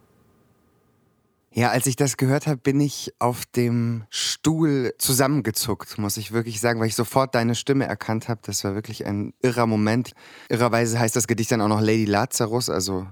Ja, 1.52 1.70
als 1.70 1.86
ich 1.86 1.96
das 1.96 2.18
gehört 2.18 2.46
habe, 2.46 2.58
bin 2.58 2.80
ich 2.80 3.14
auf 3.18 3.46
dem 3.46 4.04
Stuhl 4.10 4.94
zusammengezuckt, 4.98 5.96
muss 5.96 6.18
ich 6.18 6.32
wirklich 6.32 6.60
sagen, 6.60 6.80
weil 6.80 6.88
ich 6.88 6.94
sofort 6.94 7.34
deine 7.34 7.54
Stimme 7.54 7.86
erkannt 7.86 8.28
habe. 8.28 8.40
Das 8.44 8.62
war 8.62 8.74
wirklich 8.74 9.06
ein 9.06 9.32
irrer 9.40 9.66
Moment. 9.66 10.12
Irrerweise 10.50 10.98
heißt 10.98 11.16
das 11.16 11.26
Gedicht 11.26 11.50
dann 11.52 11.62
auch 11.62 11.68
noch 11.68 11.80
Lady 11.80 12.04
Lazarus, 12.04 12.68
also 12.68 13.06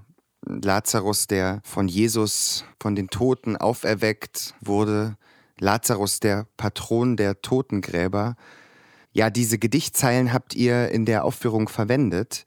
Lazarus, 0.46 1.26
der 1.26 1.62
von 1.64 1.88
Jesus, 1.88 2.66
von 2.82 2.94
den 2.94 3.08
Toten 3.08 3.56
auferweckt 3.56 4.54
wurde. 4.60 5.16
Lazarus, 5.58 6.20
der 6.20 6.46
Patron 6.56 7.16
der 7.16 7.40
Totengräber. 7.40 8.36
Ja, 9.12 9.30
diese 9.30 9.58
Gedichtzeilen 9.58 10.32
habt 10.32 10.54
ihr 10.54 10.90
in 10.90 11.04
der 11.04 11.24
Aufführung 11.24 11.68
verwendet. 11.68 12.44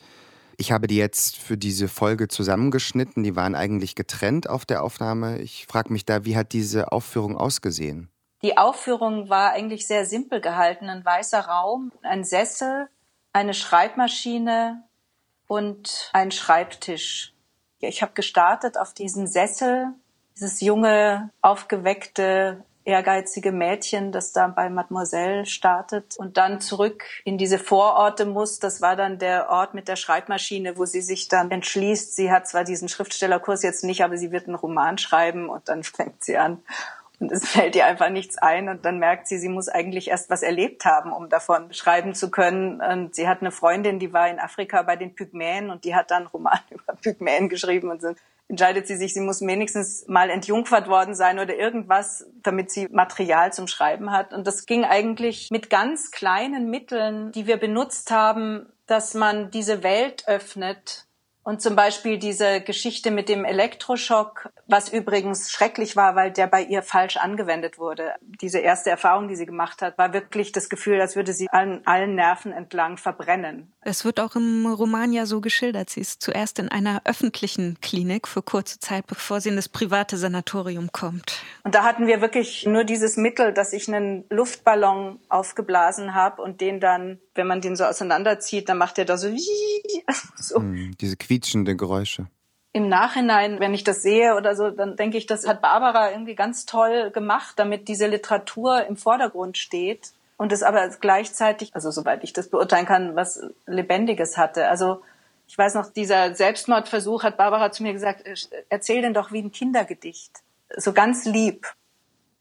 Ich 0.57 0.71
habe 0.71 0.87
die 0.87 0.97
jetzt 0.97 1.37
für 1.37 1.55
diese 1.55 1.87
Folge 1.87 2.27
zusammengeschnitten. 2.27 3.23
Die 3.23 3.35
waren 3.35 3.55
eigentlich 3.55 3.95
getrennt 3.95 4.49
auf 4.49 4.65
der 4.65 4.83
Aufnahme. 4.83 5.39
Ich 5.39 5.67
frage 5.67 5.93
mich 5.93 6.03
da, 6.03 6.25
wie 6.25 6.35
hat 6.35 6.51
diese 6.51 6.91
Aufführung 6.91 7.37
ausgesehen? 7.37 8.09
Die 8.41 8.57
Aufführung 8.57 9.29
war 9.29 9.51
eigentlich 9.51 9.87
sehr 9.87 10.05
simpel 10.05 10.41
gehalten. 10.41 10.89
Ein 10.89 11.05
weißer 11.05 11.41
Raum, 11.41 11.91
ein 12.01 12.23
Sessel, 12.23 12.89
eine 13.33 13.53
Schreibmaschine 13.53 14.83
und 15.47 16.09
ein 16.13 16.31
Schreibtisch. 16.31 17.33
Ich 17.79 18.01
habe 18.01 18.13
gestartet 18.13 18.77
auf 18.77 18.93
diesen 18.93 19.27
Sessel, 19.27 19.93
dieses 20.35 20.61
junge, 20.61 21.29
aufgeweckte, 21.41 22.63
ehrgeizige 22.87 23.51
Mädchen, 23.51 24.13
das 24.13 24.31
da 24.31 24.47
bei 24.47 24.69
Mademoiselle 24.69 25.45
startet 25.45 26.15
und 26.17 26.37
dann 26.37 26.61
zurück 26.61 27.03
in 27.25 27.37
diese 27.37 27.59
Vororte 27.59 28.25
muss. 28.25 28.59
Das 28.59 28.81
war 28.81 28.95
dann 28.95 29.19
der 29.19 29.49
Ort 29.49 29.73
mit 29.73 29.89
der 29.89 29.97
Schreibmaschine, 29.97 30.77
wo 30.77 30.85
sie 30.85 31.01
sich 31.01 31.27
dann 31.27 31.51
entschließt, 31.51 32.15
sie 32.15 32.31
hat 32.31 32.47
zwar 32.47 32.63
diesen 32.63 32.87
Schriftstellerkurs 32.87 33.61
jetzt 33.61 33.83
nicht, 33.83 34.05
aber 34.05 34.17
sie 34.17 34.31
wird 34.31 34.47
einen 34.47 34.55
Roman 34.55 34.97
schreiben 34.97 35.49
und 35.49 35.67
dann 35.67 35.83
fängt 35.83 36.23
sie 36.23 36.37
an. 36.37 36.63
Und 37.19 37.31
es 37.31 37.49
fällt 37.49 37.75
ihr 37.75 37.85
einfach 37.85 38.09
nichts 38.09 38.37
ein 38.37 38.69
und 38.69 38.85
dann 38.85 38.99
merkt 38.99 39.27
sie, 39.27 39.39
sie 39.39 39.49
muss 39.49 39.67
eigentlich 39.67 40.07
erst 40.09 40.29
was 40.29 40.43
erlebt 40.43 40.85
haben, 40.85 41.11
um 41.11 41.29
davon 41.29 41.73
schreiben 41.73 42.13
zu 42.13 42.29
können. 42.29 42.79
Und 42.79 43.15
sie 43.15 43.27
hat 43.27 43.41
eine 43.41 43.51
Freundin, 43.51 43.99
die 43.99 44.13
war 44.13 44.29
in 44.29 44.39
Afrika 44.39 44.83
bei 44.83 44.95
den 44.95 45.15
Pygmäen 45.15 45.71
und 45.71 45.83
die 45.83 45.95
hat 45.95 46.11
dann 46.11 46.23
einen 46.23 46.27
Roman 46.27 46.59
über 46.69 46.93
Pygmäen 47.01 47.49
geschrieben 47.49 47.89
und 47.89 48.01
so 48.01 48.13
entscheidet 48.49 48.87
sie 48.87 48.95
sich, 48.95 49.13
sie 49.13 49.21
muss 49.21 49.41
wenigstens 49.41 50.07
mal 50.07 50.29
entjungfert 50.29 50.87
worden 50.87 51.15
sein 51.15 51.39
oder 51.39 51.55
irgendwas, 51.55 52.25
damit 52.43 52.71
sie 52.71 52.87
Material 52.89 53.51
zum 53.51 53.67
Schreiben 53.67 54.11
hat. 54.11 54.33
Und 54.33 54.47
das 54.47 54.65
ging 54.65 54.85
eigentlich 54.85 55.49
mit 55.51 55.69
ganz 55.69 56.11
kleinen 56.11 56.69
Mitteln, 56.69 57.31
die 57.33 57.47
wir 57.47 57.57
benutzt 57.57 58.11
haben, 58.11 58.67
dass 58.85 59.13
man 59.13 59.51
diese 59.51 59.83
Welt 59.83 60.23
öffnet 60.27 61.06
und 61.47 61.61
zum 61.61 61.77
Beispiel 61.77 62.17
diese 62.17 62.59
Geschichte 62.59 63.09
mit 63.09 63.29
dem 63.29 63.45
Elektroschock, 63.45 64.49
was 64.67 64.89
übrigens 64.91 65.49
schrecklich 65.49 65.95
war, 65.95 66.13
weil 66.13 66.29
der 66.29 66.45
bei 66.45 66.61
ihr 66.61 66.83
falsch 66.83 67.15
angewendet 67.15 67.79
wurde. 67.79 68.15
Diese 68.41 68.59
erste 68.59 68.89
Erfahrung, 68.89 69.29
die 69.29 69.37
sie 69.37 69.45
gemacht 69.45 69.81
hat, 69.81 69.97
war 69.97 70.11
wirklich 70.11 70.51
das 70.51 70.67
Gefühl, 70.67 70.99
als 70.99 71.15
würde 71.15 71.31
sie 71.31 71.47
an 71.49 71.83
allen 71.85 72.15
Nerven 72.15 72.51
entlang 72.51 72.97
verbrennen. 72.97 73.71
Es 73.79 74.03
wird 74.03 74.19
auch 74.19 74.35
im 74.35 74.65
Roman 74.65 75.13
ja 75.13 75.25
so 75.25 75.39
geschildert. 75.39 75.89
Sie 75.89 76.01
ist 76.01 76.21
zuerst 76.21 76.59
in 76.59 76.67
einer 76.67 77.03
öffentlichen 77.05 77.77
Klinik 77.79 78.27
für 78.27 78.41
kurze 78.41 78.81
Zeit, 78.81 79.07
bevor 79.07 79.39
sie 79.39 79.47
in 79.47 79.55
das 79.55 79.69
private 79.69 80.17
Sanatorium 80.17 80.91
kommt. 80.91 81.41
Und 81.63 81.75
da 81.75 81.85
hatten 81.85 82.07
wir 82.07 82.19
wirklich 82.19 82.65
nur 82.65 82.83
dieses 82.83 83.15
Mittel, 83.15 83.53
dass 83.53 83.71
ich 83.71 83.87
einen 83.87 84.25
Luftballon 84.29 85.21
aufgeblasen 85.29 86.13
habe 86.13 86.41
und 86.41 86.59
den 86.59 86.81
dann, 86.81 87.21
wenn 87.37 87.47
man 87.47 87.61
den 87.61 87.75
so 87.75 87.85
auseinanderzieht, 87.85 88.67
dann 88.69 88.77
macht 88.77 88.97
er 88.97 89.05
da 89.05 89.17
so, 89.17 89.29
so. 90.35 90.57
Hm, 90.57 90.95
diese 90.99 91.15
quietschende 91.15 91.75
Geräusche. 91.75 92.27
Im 92.73 92.89
Nachhinein, 92.89 93.59
wenn 93.59 93.73
ich 93.73 93.83
das 93.83 94.01
sehe 94.01 94.35
oder 94.35 94.55
so, 94.55 94.69
dann 94.69 94.97
denke 94.97 95.17
ich, 95.17 95.25
das 95.25 95.47
hat 95.47 95.61
Barbara 95.61 96.11
irgendwie 96.11 96.35
ganz 96.35 96.65
toll 96.65 97.11
gemacht, 97.11 97.53
damit 97.57 97.87
diese 97.87 98.07
Literatur 98.07 98.85
im 98.85 98.97
Vordergrund 98.97 99.57
steht 99.57 100.11
und 100.37 100.51
es 100.51 100.61
aber 100.61 100.87
gleichzeitig, 100.89 101.73
also 101.73 101.89
soweit 101.89 102.23
ich 102.23 102.33
das 102.33 102.49
beurteilen 102.49 102.85
kann, 102.85 103.15
was 103.15 103.41
Lebendiges 103.65 104.37
hatte. 104.37 104.67
Also 104.67 105.01
ich 105.47 105.57
weiß 105.57 105.75
noch, 105.75 105.91
dieser 105.91 106.35
Selbstmordversuch 106.35 107.23
hat 107.23 107.37
Barbara 107.37 107.71
zu 107.71 107.81
mir 107.83 107.93
gesagt, 107.93 108.23
erzähl 108.69 109.01
den 109.01 109.13
doch 109.13 109.31
wie 109.31 109.41
ein 109.41 109.51
Kindergedicht. 109.51 110.31
So 110.75 110.93
ganz 110.93 111.25
lieb. 111.25 111.65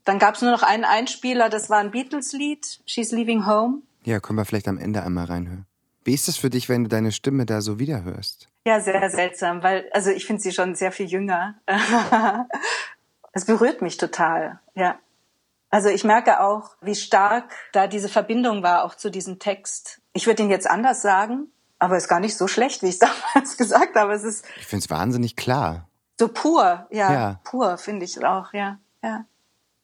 Dann 0.04 0.18
gab 0.18 0.34
es 0.34 0.42
nur 0.42 0.50
noch 0.50 0.62
einen 0.62 0.84
Einspieler, 0.84 1.48
das 1.48 1.70
war 1.70 1.78
ein 1.78 1.92
Beatles-Lied, 1.92 2.80
She's 2.84 3.12
Leaving 3.12 3.46
Home. 3.46 3.82
Ja, 4.06 4.20
können 4.20 4.38
wir 4.38 4.44
vielleicht 4.44 4.68
am 4.68 4.78
Ende 4.78 5.02
einmal 5.02 5.24
reinhören. 5.24 5.66
Wie 6.04 6.14
ist 6.14 6.28
es 6.28 6.36
für 6.36 6.48
dich, 6.48 6.68
wenn 6.68 6.84
du 6.84 6.88
deine 6.88 7.10
Stimme 7.10 7.44
da 7.44 7.60
so 7.60 7.80
wiederhörst? 7.80 8.48
Ja, 8.64 8.80
sehr 8.80 9.10
seltsam, 9.10 9.64
weil, 9.64 9.90
also 9.92 10.10
ich 10.10 10.26
finde 10.26 10.40
sie 10.40 10.52
schon 10.52 10.76
sehr 10.76 10.92
viel 10.92 11.06
jünger. 11.06 11.56
es 13.32 13.46
berührt 13.46 13.82
mich 13.82 13.96
total, 13.96 14.60
ja. 14.76 14.96
Also 15.70 15.88
ich 15.88 16.04
merke 16.04 16.40
auch, 16.40 16.76
wie 16.80 16.94
stark 16.94 17.52
da 17.72 17.88
diese 17.88 18.08
Verbindung 18.08 18.62
war, 18.62 18.84
auch 18.84 18.94
zu 18.94 19.10
diesem 19.10 19.40
Text. 19.40 20.00
Ich 20.12 20.28
würde 20.28 20.44
ihn 20.44 20.50
jetzt 20.50 20.70
anders 20.70 21.02
sagen, 21.02 21.48
aber 21.80 21.96
es 21.96 22.04
ist 22.04 22.08
gar 22.08 22.20
nicht 22.20 22.36
so 22.36 22.46
schlecht, 22.46 22.82
wie 22.82 22.86
ich 22.86 23.00
es 23.00 23.10
damals 23.34 23.56
gesagt 23.56 23.96
habe. 23.96 24.12
Es 24.12 24.22
ist 24.22 24.44
ich 24.56 24.66
finde 24.68 24.84
es 24.84 24.90
wahnsinnig 24.90 25.34
klar. 25.34 25.88
So 26.16 26.28
pur, 26.28 26.86
ja, 26.92 27.12
ja. 27.12 27.40
pur 27.42 27.76
finde 27.76 28.04
ich 28.04 28.24
auch, 28.24 28.52
ja, 28.52 28.78
ja. 29.02 29.24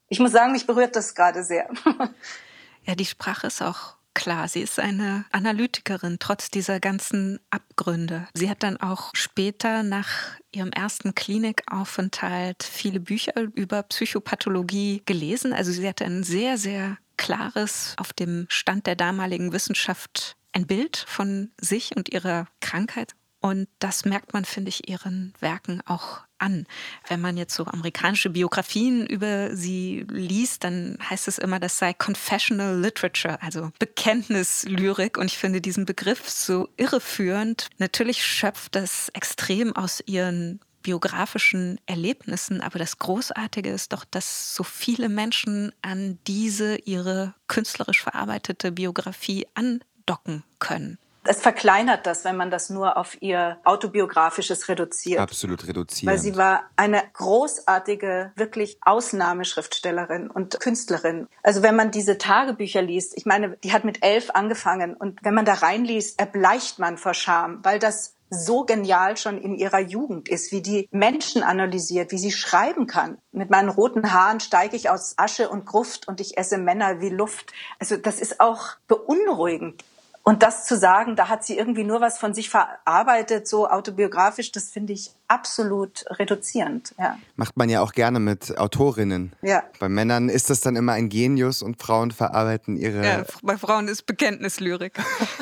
Ich 0.07 0.21
muss 0.21 0.31
sagen, 0.31 0.53
mich 0.53 0.69
berührt 0.69 0.95
das 0.95 1.17
gerade 1.17 1.43
sehr. 1.43 1.69
ja, 2.85 2.95
die 2.95 3.05
Sprache 3.05 3.49
ist 3.49 3.61
auch 3.61 3.97
Klar, 4.15 4.47
sie 4.49 4.61
ist 4.61 4.79
eine 4.79 5.25
Analytikerin, 5.33 6.19
trotz 6.19 6.51
dieser 6.51 6.81
ganzen 6.81 7.41
Abgründe. 7.51 8.29
Sie 8.35 8.51
hat 8.51 8.63
dann 8.63 8.77
auch 8.77 9.11
später 9.15 9.83
nach 9.83 10.09
ihrem 10.53 10.71
ersten 10.71 11.15
Klinikaufenthalt 11.15 12.63
viele 12.63 13.01
Bücher 13.01 13.33
über 13.55 13.83
Psychopathologie 13.83 15.03
gelesen. 15.07 15.53
Also 15.53 15.73
sie 15.73 15.89
hatte 15.89 16.05
ein 16.05 16.25
sehr, 16.25 16.59
sehr 16.59 16.99
klares, 17.17 17.95
auf 17.97 18.13
dem 18.13 18.47
Stand 18.49 18.87
der 18.87 18.97
damaligen 18.97 19.53
Wissenschaft 19.53 20.37
ein 20.53 20.67
Bild 20.67 21.05
von 21.09 21.51
sich 21.61 21.97
und 21.97 22.13
ihrer 22.13 22.47
Krankheit. 22.61 23.15
Und 23.41 23.69
das 23.79 24.05
merkt 24.05 24.35
man, 24.35 24.45
finde 24.45 24.69
ich, 24.69 24.89
ihren 24.89 25.33
Werken 25.41 25.81
auch 25.87 26.21
an. 26.43 26.67
Wenn 27.09 27.21
man 27.21 27.37
jetzt 27.37 27.55
so 27.55 27.65
amerikanische 27.65 28.29
Biografien 28.31 29.07
über 29.07 29.57
sie 29.57 30.05
liest, 30.11 30.65
dann 30.65 30.99
heißt 31.09 31.29
es 31.29 31.39
immer, 31.39 31.61
das 31.61 31.79
sei 31.79 31.95
Confessional 31.95 32.79
Literature, 32.79 33.41
also 33.41 33.71
Bekenntnislyrik. 33.79 35.17
Und 35.17 35.27
ich 35.27 35.39
finde 35.39 35.61
diesen 35.61 35.87
Begriff 35.87 36.29
so 36.29 36.69
irreführend. 36.77 37.71
Natürlich 37.79 38.25
schöpft 38.27 38.75
das 38.75 39.09
extrem 39.11 39.75
aus 39.75 40.03
ihren 40.05 40.61
biografischen 40.83 41.79
Erlebnissen, 41.87 42.61
aber 42.61 42.81
das 42.81 42.99
Großartige 42.99 43.71
ist 43.71 43.93
doch, 43.93 44.05
dass 44.05 44.57
so 44.57 44.65
viele 44.65 45.09
Menschen 45.09 45.73
an 45.81 46.19
diese 46.27 46.77
ihre 46.77 47.35
künstlerisch 47.47 48.03
verarbeitete 48.03 48.73
Biografie 48.73 49.47
andocken 49.55 50.43
können 50.59 50.99
es 51.25 51.41
verkleinert 51.41 52.07
das, 52.07 52.25
wenn 52.25 52.37
man 52.37 52.51
das 52.51 52.71
nur 52.71 52.97
auf 52.97 53.21
ihr 53.21 53.59
autobiografisches 53.65 54.69
reduziert. 54.69 55.21
Absolut 55.21 55.67
reduziert. 55.67 56.11
Weil 56.11 56.19
sie 56.19 56.37
war 56.37 56.65
eine 56.77 57.03
großartige, 57.13 58.33
wirklich 58.37 58.79
Ausnahmeschriftstellerin 58.83 60.31
und 60.31 60.59
Künstlerin. 60.61 61.29
Also 61.43 61.63
wenn 61.63 61.77
man 61.77 61.91
diese 61.91 62.19
Tagebücher 62.19 62.83
liest, 62.83 63.17
ich 63.17 63.27
meine, 63.27 63.57
die 63.59 63.73
hat 63.73 63.85
mit 63.85 64.03
elf 64.05 64.31
angefangen 64.31 64.95
und 64.95 65.21
wenn 65.23 65.35
man 65.35 65.45
da 65.45 65.55
reinliest, 65.55 66.19
erbleicht 66.19 66.79
man 66.79 66.99
vor 66.99 67.15
Scham, 67.15 67.61
weil 67.63 67.79
das 67.79 68.15
so 68.33 68.65
genial 68.65 69.19
schon 69.19 69.39
in 69.39 69.55
ihrer 69.55 69.81
Jugend 69.81 70.29
ist, 70.29 70.53
wie 70.53 70.63
die 70.63 70.89
Menschen 70.91 71.43
analysiert, 71.43 72.13
wie 72.13 72.19
sie 72.19 72.33
schreiben 72.33 72.87
kann. 72.87 73.19
Mit 73.31 73.51
meinen 73.51 73.69
roten 73.69 74.13
Haaren 74.13 74.41
steige 74.41 74.75
ich 74.75 74.89
aus 74.89 75.15
Asche 75.19 75.51
und 75.51 75.67
Gruft 75.67 76.09
und 76.09 76.21
ich 76.21 76.39
esse 76.39 76.57
Männer 76.57 77.01
wie 77.01 77.11
Luft. 77.11 77.53
Also 77.79 77.99
das 77.99 78.21
ist 78.21 78.41
auch 78.41 78.71
beunruhigend. 78.89 79.85
Und 80.25 80.45
das 80.45 80.67
zu 80.67 80.77
sagen, 80.77 81.17
da 81.17 81.29
hat 81.29 81.45
sie 81.45 81.59
irgendwie 81.59 81.83
nur 81.83 82.01
was 82.01 82.17
von 82.17 82.33
sich 82.33 82.49
verarbeitet, 82.49 83.49
so 83.49 83.69
autobiografisch, 83.69 84.53
das 84.53 84.69
finde 84.69 84.93
ich 84.93 85.11
absolut 85.27 86.05
reduzierend. 86.11 86.95
Ja. 86.97 87.19
Macht 87.35 87.57
man 87.57 87.69
ja 87.69 87.81
auch 87.81 87.93
gerne 87.93 88.21
mit 88.21 88.57
Autorinnen. 88.57 89.33
Ja. 89.43 89.65
Bei 89.81 89.89
Männern 89.89 90.29
ist 90.29 90.49
das 90.49 90.61
dann 90.61 90.77
immer 90.77 90.93
ein 90.93 91.09
Genius 91.09 91.61
und 91.61 91.83
Frauen 91.83 92.13
verarbeiten 92.13 92.77
ihre. 92.77 93.05
Ja, 93.05 93.25
bei 93.43 93.57
Frauen 93.57 93.89
ist 93.89 94.07
Bekenntnislyrik. 94.07 94.95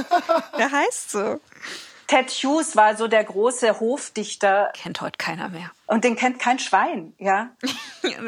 Der 0.58 0.72
heißt 0.72 1.10
so. 1.10 1.40
Ted 2.10 2.28
Hughes 2.28 2.74
war 2.74 2.96
so 2.96 3.06
der 3.06 3.22
große 3.22 3.78
Hofdichter. 3.78 4.72
Kennt 4.74 5.00
heute 5.00 5.16
keiner 5.16 5.48
mehr. 5.48 5.70
Und 5.86 6.02
den 6.02 6.16
kennt 6.16 6.40
kein 6.40 6.58
Schwein, 6.58 7.14
ja. 7.18 7.50
ja 8.02 8.18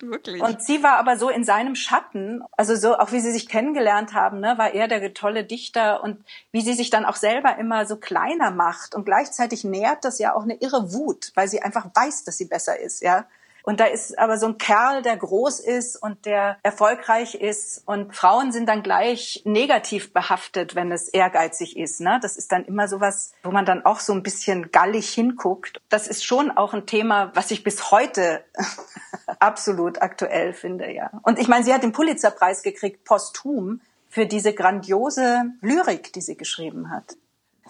wirklich. 0.00 0.40
Und 0.40 0.62
sie 0.62 0.84
war 0.84 0.98
aber 0.98 1.16
so 1.16 1.28
in 1.28 1.42
seinem 1.42 1.74
Schatten, 1.74 2.44
also 2.52 2.76
so, 2.76 2.96
auch 2.96 3.10
wie 3.10 3.18
sie 3.18 3.32
sich 3.32 3.48
kennengelernt 3.48 4.14
haben, 4.14 4.38
ne, 4.38 4.58
war 4.58 4.74
er 4.74 4.86
der 4.86 5.12
tolle 5.12 5.42
Dichter 5.42 6.04
und 6.04 6.24
wie 6.52 6.60
sie 6.60 6.74
sich 6.74 6.90
dann 6.90 7.04
auch 7.04 7.16
selber 7.16 7.58
immer 7.58 7.84
so 7.84 7.96
kleiner 7.96 8.52
macht 8.52 8.94
und 8.94 9.06
gleichzeitig 9.06 9.64
nährt 9.64 10.04
das 10.04 10.20
ja 10.20 10.36
auch 10.36 10.44
eine 10.44 10.54
irre 10.60 10.92
Wut, 10.92 11.32
weil 11.34 11.48
sie 11.48 11.62
einfach 11.62 11.86
weiß, 11.92 12.22
dass 12.22 12.38
sie 12.38 12.46
besser 12.46 12.78
ist, 12.78 13.02
ja. 13.02 13.24
Und 13.62 13.80
da 13.80 13.86
ist 13.86 14.18
aber 14.18 14.38
so 14.38 14.46
ein 14.46 14.58
Kerl, 14.58 15.02
der 15.02 15.16
groß 15.16 15.60
ist 15.60 15.96
und 15.96 16.26
der 16.26 16.58
erfolgreich 16.62 17.34
ist. 17.34 17.82
Und 17.86 18.14
Frauen 18.14 18.52
sind 18.52 18.68
dann 18.68 18.82
gleich 18.82 19.42
negativ 19.44 20.12
behaftet, 20.12 20.74
wenn 20.74 20.90
es 20.90 21.08
ehrgeizig 21.08 21.76
ist. 21.76 22.00
Ne? 22.00 22.18
Das 22.22 22.36
ist 22.36 22.52
dann 22.52 22.64
immer 22.64 22.88
so 22.88 23.00
was, 23.00 23.32
wo 23.42 23.50
man 23.50 23.64
dann 23.64 23.84
auch 23.84 24.00
so 24.00 24.12
ein 24.12 24.22
bisschen 24.22 24.70
gallig 24.70 25.08
hinguckt. 25.10 25.80
Das 25.88 26.08
ist 26.08 26.24
schon 26.24 26.50
auch 26.50 26.74
ein 26.74 26.86
Thema, 26.86 27.30
was 27.34 27.50
ich 27.50 27.62
bis 27.62 27.90
heute 27.90 28.44
absolut 29.38 30.02
aktuell 30.02 30.52
finde, 30.52 30.90
ja. 30.92 31.10
Und 31.22 31.38
ich 31.38 31.48
meine, 31.48 31.64
sie 31.64 31.72
hat 31.72 31.82
den 31.82 31.92
Pulitzerpreis 31.92 32.62
gekriegt, 32.62 33.04
posthum, 33.04 33.80
für 34.08 34.26
diese 34.26 34.52
grandiose 34.52 35.44
Lyrik, 35.62 36.12
die 36.12 36.20
sie 36.20 36.36
geschrieben 36.36 36.90
hat. 36.90 37.16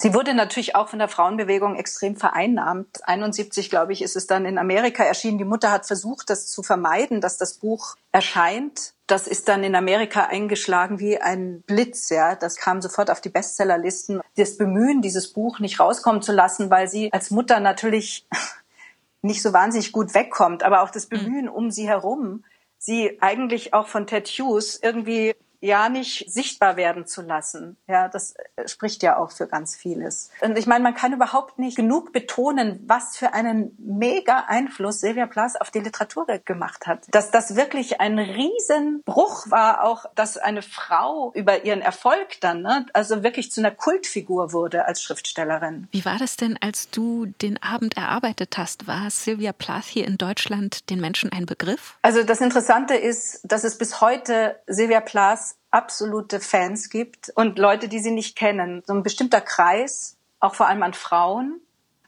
Sie 0.03 0.15
wurde 0.15 0.35
natürlich 0.35 0.75
auch 0.75 0.89
von 0.89 0.99
der 0.99 1.07
Frauenbewegung 1.07 1.77
extrem 1.77 2.17
vereinnahmt. 2.17 3.07
71, 3.07 3.71
glaube 3.71 3.93
ich, 3.93 4.03
ist 4.03 4.17
es 4.17 4.27
dann 4.27 4.47
in 4.47 4.59
Amerika 4.59 5.05
erschienen. 5.05 5.39
Die 5.39 5.45
Mutter 5.45 5.71
hat 5.71 5.87
versucht, 5.87 6.29
das 6.29 6.49
zu 6.49 6.65
vermeiden, 6.65 7.21
dass 7.21 7.39
das 7.39 7.55
Buch 7.55 7.95
erscheint. 8.11 8.95
Das 9.07 9.29
ist 9.29 9.47
dann 9.47 9.63
in 9.63 9.77
Amerika 9.77 10.25
eingeschlagen 10.25 10.99
wie 10.99 11.19
ein 11.19 11.63
Blitz, 11.69 12.09
ja. 12.09 12.35
Das 12.35 12.57
kam 12.57 12.83
sofort 12.83 13.13
auf 13.13 13.21
die 13.21 13.29
Bestsellerlisten. 13.29 14.21
Das 14.35 14.57
Bemühen, 14.57 15.03
dieses 15.03 15.33
Buch 15.33 15.61
nicht 15.61 15.79
rauskommen 15.79 16.21
zu 16.21 16.33
lassen, 16.33 16.69
weil 16.69 16.89
sie 16.89 17.13
als 17.13 17.31
Mutter 17.31 17.61
natürlich 17.61 18.27
nicht 19.23 19.41
so 19.41 19.53
wahnsinnig 19.53 19.93
gut 19.93 20.15
wegkommt, 20.15 20.65
aber 20.65 20.83
auch 20.83 20.91
das 20.91 21.09
mhm. 21.11 21.17
Bemühen 21.17 21.49
um 21.49 21.71
sie 21.71 21.87
herum, 21.87 22.43
sie 22.77 23.19
eigentlich 23.21 23.73
auch 23.73 23.87
von 23.87 24.09
Ted 24.09 24.27
Hughes 24.27 24.81
irgendwie 24.83 25.37
ja 25.63 25.89
nicht 25.89 26.31
sichtbar 26.31 26.77
werden 26.77 27.07
zu 27.07 27.23
lassen. 27.23 27.77
Ja, 27.87 28.09
das 28.09 28.35
äh, 28.57 28.69
spricht 28.69 29.03
ja 29.03 29.17
auch 29.17 29.31
für 29.31 29.47
ganz 29.47 29.77
vieles. 29.77 30.31
Und 30.41 30.59
ich 30.59 30.67
meine, 30.67 30.83
man 30.83 30.95
kann 30.95 31.13
überhaupt 31.13 31.59
nicht 31.59 31.77
genug 31.77 32.13
betonen, 32.13 32.83
was 32.87 33.17
für 33.17 33.33
einen 33.33 33.77
mega 33.79 34.45
Einfluss 34.49 35.01
Silvia 35.01 35.27
Plath 35.27 35.61
auf 35.61 35.71
die 35.71 35.79
Literatur 35.79 36.27
gemacht 36.45 36.87
hat. 36.87 37.07
Dass 37.13 37.31
das 37.31 37.55
wirklich 37.55 38.01
ein 38.01 38.19
Riesenbruch 38.19 39.51
war, 39.51 39.85
auch 39.85 40.07
dass 40.17 40.37
eine 40.37 40.63
Frau 40.63 41.33
über 41.35 41.65
ihren 41.65 41.81
Erfolg 41.81 42.41
dann, 42.41 42.63
ne, 42.63 42.87
also 42.93 43.23
wirklich 43.23 43.53
zu 43.53 43.61
einer 43.61 43.71
Kultfigur 43.71 44.53
wurde 44.53 44.85
als 44.87 45.01
Schriftstellerin. 45.03 45.87
Wie 45.93 46.05
war 46.05 46.19
das 46.19 46.37
denn, 46.37 46.59
als 46.61 46.91
du 46.91 47.27
den 47.27 47.63
Abend 47.63 47.97
erarbeitet 47.97 48.59
hast? 48.59 48.89
War 48.89 49.11
Silvia 49.11 49.53
Plath 49.53 49.85
hier 49.85 50.09
in 50.09 50.19
Deutschland 50.19 50.91
den 50.91 51.01
Menschen 51.01 51.31
ein 51.31 51.47
Begriff? 51.47 51.99
Also 52.03 52.25
das 52.25 52.41
Interessante 52.41 52.95
ist, 52.95 53.41
dass 53.45 53.63
es 53.63 53.79
bis 53.79 54.01
heute 54.01 54.61
Silvia 54.67 55.01
Plath 55.01 55.52
absolute 55.71 56.41
Fans 56.41 56.91
gibt 56.91 57.31
und 57.35 57.59
Leute, 57.59 57.89
die 57.89 58.01
sie 58.01 58.11
nicht 58.11 58.37
kennen. 58.37 58.83
So 58.87 58.93
ein 58.93 59.03
bestimmter 59.03 59.41
Kreis, 59.41 60.17
auch 60.41 60.55
vor 60.55 60.69
allem 60.69 60.83
an 60.83 60.95
Frauen. 60.95 61.61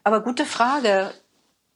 Aber 0.04 0.20
gute 0.22 0.44
Frage. 0.44 1.12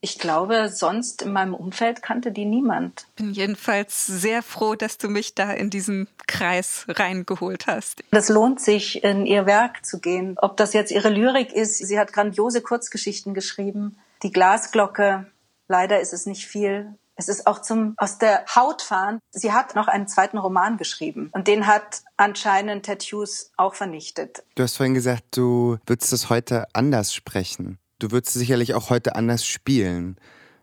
Ich 0.01 0.21
glaube, 0.21 0.69
sonst 0.69 1.23
in 1.23 1.33
meinem 1.33 1.55
Umfeld 1.55 2.03
kannte 2.03 2.31
die 2.31 2.45
niemand. 2.45 3.09
Bin 3.17 3.33
jedenfalls 3.33 4.07
sehr 4.07 4.45
froh, 4.45 4.77
dass 4.77 4.97
du 4.97 5.09
mich 5.09 5.35
da 5.35 5.51
in 5.51 5.71
diesen 5.71 6.07
Kreis 6.29 6.85
reingeholt 6.89 7.67
hast. 7.67 8.05
Das 8.13 8.29
lohnt 8.29 8.61
sich, 8.61 9.03
in 9.03 9.27
ihr 9.27 9.45
Werk 9.47 9.85
zu 9.85 9.99
gehen. 9.99 10.37
Ob 10.41 10.57
das 10.57 10.73
jetzt 10.73 10.93
ihre 10.93 11.09
Lyrik 11.09 11.53
ist, 11.53 11.79
sie 11.79 11.99
hat 11.99 12.13
grandiose 12.13 12.63
Kurzgeschichten 12.63 13.35
geschrieben. 13.35 13.99
Die 14.23 14.31
Glasglocke, 14.31 15.27
leider 15.67 16.01
ist 16.01 16.13
es 16.13 16.27
nicht 16.27 16.47
viel. 16.47 16.95
Es 17.19 17.29
ist 17.29 17.49
auch 17.49 17.61
zum 17.61 17.95
aus 17.97 18.19
der 18.19 18.45
Haut 18.55 18.81
fahren. 18.81 19.19
Sie 19.31 19.53
hat 19.53 19.75
noch 19.75 19.89
einen 19.89 20.07
zweiten 20.07 20.39
Roman 20.39 20.77
geschrieben 20.77 21.31
und 21.33 21.49
den 21.49 21.67
hat 21.67 22.03
anscheinend 22.17 22.87
Tattoos 22.87 23.51
auch 23.57 23.75
vernichtet. 23.75 24.45
Du 24.55 24.63
hast 24.63 24.77
vorhin 24.77 24.95
gesagt, 24.95 25.37
du 25.37 25.79
würdest 25.85 26.13
es 26.13 26.31
heute 26.31 26.69
anders 26.75 27.13
sprechen. 27.13 27.79
Du 27.99 28.13
würdest 28.13 28.35
sicherlich 28.35 28.75
auch 28.75 28.89
heute 28.89 29.17
anders 29.17 29.45
spielen. 29.45 30.17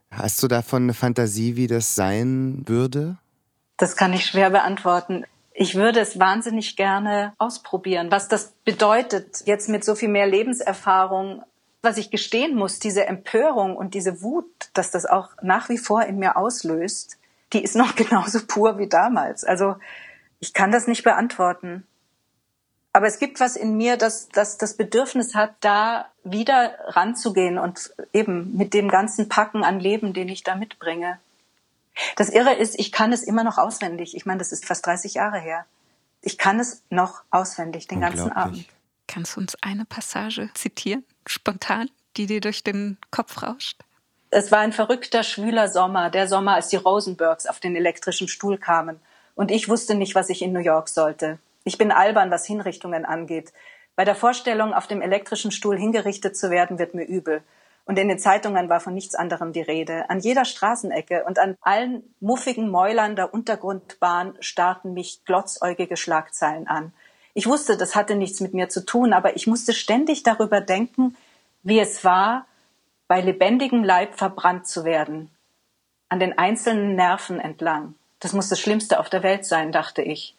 Hast 0.09 0.41
du 0.41 0.47
davon 0.47 0.83
eine 0.83 0.93
Fantasie, 0.93 1.57
wie 1.57 1.67
das 1.67 1.93
sein 1.93 2.63
würde? 2.65 3.17
Das 3.75 3.97
kann 3.97 4.13
ich 4.13 4.25
schwer 4.25 4.49
beantworten. 4.49 5.25
Ich 5.53 5.75
würde 5.75 5.99
es 5.99 6.19
wahnsinnig 6.19 6.77
gerne 6.77 7.33
ausprobieren, 7.37 8.11
was 8.11 8.29
das 8.29 8.53
bedeutet, 8.63 9.43
jetzt 9.45 9.67
mit 9.67 9.83
so 9.83 9.95
viel 9.95 10.09
mehr 10.09 10.27
Lebenserfahrung 10.27 11.43
was 11.85 11.97
ich 11.97 12.11
gestehen 12.11 12.55
muss, 12.55 12.79
diese 12.79 13.05
Empörung 13.05 13.77
und 13.77 13.93
diese 13.93 14.21
Wut, 14.21 14.45
dass 14.73 14.91
das 14.91 15.05
auch 15.05 15.29
nach 15.41 15.69
wie 15.69 15.77
vor 15.77 16.03
in 16.03 16.19
mir 16.19 16.35
auslöst, 16.35 17.17
die 17.53 17.63
ist 17.63 17.75
noch 17.75 17.95
genauso 17.95 18.45
pur 18.45 18.77
wie 18.77 18.89
damals. 18.89 19.45
Also 19.45 19.77
ich 20.39 20.53
kann 20.53 20.71
das 20.71 20.87
nicht 20.87 21.03
beantworten. 21.03 21.87
Aber 22.91 23.07
es 23.07 23.19
gibt 23.19 23.39
was 23.39 23.55
in 23.55 23.75
mir, 23.75 23.97
das, 23.97 24.29
das 24.29 24.57
das 24.57 24.77
Bedürfnis 24.77 25.35
hat, 25.35 25.53
da 25.59 26.07
wieder 26.23 26.75
ranzugehen 26.87 27.57
und 27.57 27.93
eben 28.13 28.55
mit 28.55 28.73
dem 28.73 28.89
ganzen 28.89 29.27
Packen 29.27 29.63
an 29.63 29.79
Leben, 29.79 30.13
den 30.13 30.29
ich 30.29 30.43
da 30.43 30.55
mitbringe. 30.55 31.19
Das 32.15 32.29
Irre 32.29 32.53
ist, 32.53 32.79
ich 32.79 32.91
kann 32.91 33.11
es 33.13 33.23
immer 33.23 33.43
noch 33.43 33.57
auswendig. 33.57 34.15
Ich 34.15 34.25
meine, 34.25 34.39
das 34.39 34.51
ist 34.51 34.65
fast 34.65 34.85
30 34.85 35.13
Jahre 35.15 35.39
her. 35.39 35.65
Ich 36.21 36.37
kann 36.37 36.59
es 36.59 36.83
noch 36.89 37.23
auswendig 37.31 37.87
den 37.87 38.01
ganzen 38.01 38.31
Abend. 38.31 38.65
Kannst 39.07 39.35
du 39.35 39.41
uns 39.41 39.55
eine 39.61 39.85
Passage 39.85 40.49
zitieren? 40.53 41.05
Spontan, 41.27 41.89
die 42.17 42.25
dir 42.25 42.41
durch 42.41 42.63
den 42.63 42.97
Kopf 43.11 43.43
rauscht? 43.43 43.81
Es 44.29 44.51
war 44.51 44.59
ein 44.59 44.73
verrückter, 44.73 45.23
schwüler 45.23 45.69
Sommer, 45.69 46.09
der 46.09 46.27
Sommer, 46.27 46.55
als 46.55 46.67
die 46.69 46.75
Rosenbergs 46.75 47.45
auf 47.45 47.59
den 47.59 47.75
elektrischen 47.75 48.27
Stuhl 48.27 48.57
kamen. 48.57 48.99
Und 49.35 49.51
ich 49.51 49.69
wusste 49.69 49.95
nicht, 49.95 50.15
was 50.15 50.29
ich 50.29 50.41
in 50.41 50.53
New 50.53 50.59
York 50.59 50.89
sollte. 50.89 51.39
Ich 51.63 51.77
bin 51.77 51.91
albern, 51.91 52.31
was 52.31 52.45
Hinrichtungen 52.45 53.05
angeht. 53.05 53.53
Bei 53.95 54.03
der 54.03 54.15
Vorstellung, 54.15 54.73
auf 54.73 54.87
dem 54.87 55.01
elektrischen 55.01 55.51
Stuhl 55.51 55.77
hingerichtet 55.77 56.35
zu 56.35 56.49
werden, 56.49 56.79
wird 56.79 56.95
mir 56.95 57.05
übel. 57.05 57.43
Und 57.85 57.99
in 57.99 58.07
den 58.07 58.19
Zeitungen 58.19 58.67
war 58.67 58.79
von 58.79 58.93
nichts 58.93 59.15
anderem 59.15 59.53
die 59.53 59.61
Rede. 59.61 60.09
An 60.09 60.19
jeder 60.19 60.43
Straßenecke 60.43 61.23
und 61.25 61.37
an 61.37 61.55
allen 61.61 62.03
muffigen 62.19 62.69
Mäulern 62.69 63.15
der 63.15 63.33
Untergrundbahn 63.33 64.35
starrten 64.39 64.93
mich 64.93 65.23
glotzäugige 65.23 65.95
Schlagzeilen 65.95 66.67
an. 66.67 66.93
Ich 67.37 67.47
wusste, 67.47 67.75
das 67.75 67.95
hatte 67.95 68.15
nichts 68.15 68.39
mit 68.39 68.53
mir 68.53 68.69
zu 68.69 68.85
tun, 68.85 69.11
aber 69.11 69.35
ich 69.35 69.45
musste 69.45 69.73
ständig 69.73 70.23
darüber 70.23 70.61
denken, 70.61 71.17
wie 71.63 71.79
es 71.79 72.05
war, 72.05 72.47
bei 73.09 73.19
lebendigem 73.19 73.83
Leib 73.83 74.17
verbrannt 74.17 74.67
zu 74.67 74.85
werden, 74.85 75.29
an 76.07 76.21
den 76.21 76.37
einzelnen 76.37 76.95
Nerven 76.95 77.41
entlang. 77.41 77.95
Das 78.21 78.31
muss 78.31 78.47
das 78.47 78.61
Schlimmste 78.61 79.01
auf 79.01 79.09
der 79.09 79.21
Welt 79.21 79.45
sein, 79.45 79.73
dachte 79.73 80.01
ich. 80.01 80.33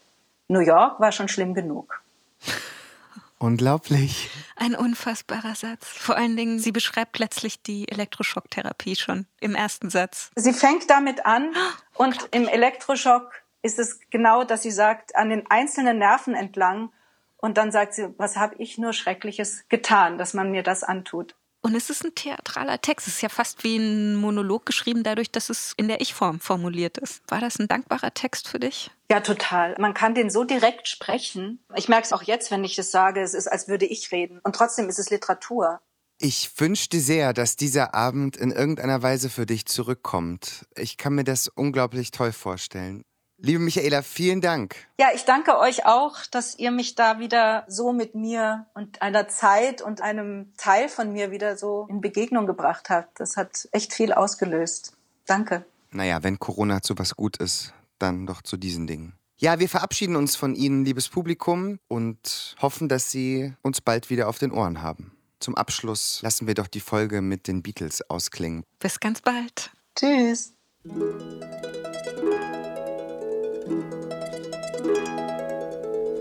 New 0.48 0.60
York 0.60 0.98
war 0.98 1.12
schon 1.12 1.28
schlimm 1.28 1.52
genug. 1.52 2.02
Unglaublich. 3.38 4.30
Ein 4.56 4.74
unfassbarer 4.74 5.54
Satz. 5.54 5.86
Vor 5.86 6.16
allen 6.16 6.38
Dingen, 6.38 6.58
sie 6.58 6.72
beschreibt 6.72 7.18
letztlich 7.18 7.62
die 7.62 7.86
Elektroschocktherapie 7.90 8.96
schon 8.96 9.26
im 9.40 9.54
ersten 9.54 9.90
Satz. 9.90 10.30
Sie 10.34 10.54
fängt 10.54 10.88
damit 10.88 11.26
an 11.26 11.54
und 11.94 12.16
im 12.30 12.48
Elektroschock 12.48 13.30
ist 13.66 13.78
es 13.78 14.00
genau, 14.10 14.44
dass 14.44 14.62
sie 14.62 14.70
sagt, 14.70 15.16
an 15.16 15.28
den 15.28 15.50
einzelnen 15.50 15.98
Nerven 15.98 16.34
entlang. 16.34 16.92
Und 17.36 17.58
dann 17.58 17.70
sagt 17.70 17.94
sie, 17.94 18.14
was 18.16 18.36
habe 18.36 18.54
ich 18.58 18.78
nur 18.78 18.92
Schreckliches 18.92 19.68
getan, 19.68 20.16
dass 20.16 20.32
man 20.32 20.50
mir 20.50 20.62
das 20.62 20.82
antut. 20.82 21.36
Und 21.60 21.74
es 21.74 21.90
ist 21.90 22.04
ein 22.04 22.14
theatraler 22.14 22.80
Text. 22.80 23.08
Es 23.08 23.14
ist 23.14 23.22
ja 23.22 23.28
fast 23.28 23.64
wie 23.64 23.76
ein 23.76 24.14
Monolog 24.14 24.66
geschrieben, 24.66 25.02
dadurch, 25.02 25.32
dass 25.32 25.50
es 25.50 25.74
in 25.76 25.88
der 25.88 26.00
Ich-Form 26.00 26.38
formuliert 26.38 26.96
ist. 26.96 27.22
War 27.28 27.40
das 27.40 27.58
ein 27.58 27.66
dankbarer 27.66 28.14
Text 28.14 28.46
für 28.46 28.60
dich? 28.60 28.90
Ja, 29.10 29.20
total. 29.20 29.74
Man 29.78 29.92
kann 29.92 30.14
den 30.14 30.30
so 30.30 30.44
direkt 30.44 30.86
sprechen. 30.86 31.58
Ich 31.74 31.88
merke 31.88 32.04
es 32.04 32.12
auch 32.12 32.22
jetzt, 32.22 32.52
wenn 32.52 32.62
ich 32.62 32.76
das 32.76 32.92
sage. 32.92 33.20
Es 33.20 33.34
ist, 33.34 33.48
als 33.48 33.66
würde 33.66 33.84
ich 33.84 34.12
reden. 34.12 34.40
Und 34.44 34.54
trotzdem 34.54 34.88
ist 34.88 35.00
es 35.00 35.10
Literatur. 35.10 35.80
Ich 36.18 36.52
wünschte 36.58 37.00
sehr, 37.00 37.32
dass 37.32 37.56
dieser 37.56 37.94
Abend 37.94 38.36
in 38.36 38.52
irgendeiner 38.52 39.02
Weise 39.02 39.28
für 39.28 39.44
dich 39.44 39.66
zurückkommt. 39.66 40.66
Ich 40.76 40.96
kann 40.96 41.14
mir 41.14 41.24
das 41.24 41.48
unglaublich 41.48 42.12
toll 42.12 42.32
vorstellen. 42.32 43.02
Liebe 43.38 43.58
Michaela, 43.58 44.02
vielen 44.02 44.40
Dank. 44.40 44.76
Ja, 44.98 45.08
ich 45.14 45.24
danke 45.24 45.58
euch 45.58 45.84
auch, 45.84 46.24
dass 46.30 46.58
ihr 46.58 46.70
mich 46.70 46.94
da 46.94 47.18
wieder 47.18 47.64
so 47.68 47.92
mit 47.92 48.14
mir 48.14 48.66
und 48.74 49.02
einer 49.02 49.28
Zeit 49.28 49.82
und 49.82 50.00
einem 50.00 50.54
Teil 50.56 50.88
von 50.88 51.12
mir 51.12 51.30
wieder 51.30 51.56
so 51.56 51.86
in 51.90 52.00
Begegnung 52.00 52.46
gebracht 52.46 52.88
habt. 52.88 53.20
Das 53.20 53.36
hat 53.36 53.68
echt 53.72 53.92
viel 53.92 54.12
ausgelöst. 54.12 54.96
Danke. 55.26 55.66
Naja, 55.90 56.22
wenn 56.22 56.38
Corona 56.38 56.80
zu 56.80 56.98
was 56.98 57.14
gut 57.14 57.36
ist, 57.36 57.74
dann 57.98 58.26
doch 58.26 58.42
zu 58.42 58.56
diesen 58.56 58.86
Dingen. 58.86 59.12
Ja, 59.38 59.58
wir 59.58 59.68
verabschieden 59.68 60.16
uns 60.16 60.34
von 60.34 60.54
Ihnen, 60.54 60.86
liebes 60.86 61.10
Publikum, 61.10 61.78
und 61.88 62.56
hoffen, 62.60 62.88
dass 62.88 63.10
Sie 63.10 63.52
uns 63.60 63.82
bald 63.82 64.08
wieder 64.08 64.28
auf 64.28 64.38
den 64.38 64.50
Ohren 64.50 64.80
haben. 64.80 65.12
Zum 65.40 65.54
Abschluss 65.54 66.20
lassen 66.22 66.46
wir 66.46 66.54
doch 66.54 66.68
die 66.68 66.80
Folge 66.80 67.20
mit 67.20 67.46
den 67.46 67.62
Beatles 67.62 68.08
ausklingen. 68.08 68.64
Bis 68.78 68.98
ganz 68.98 69.20
bald. 69.20 69.70
Tschüss. 69.94 70.54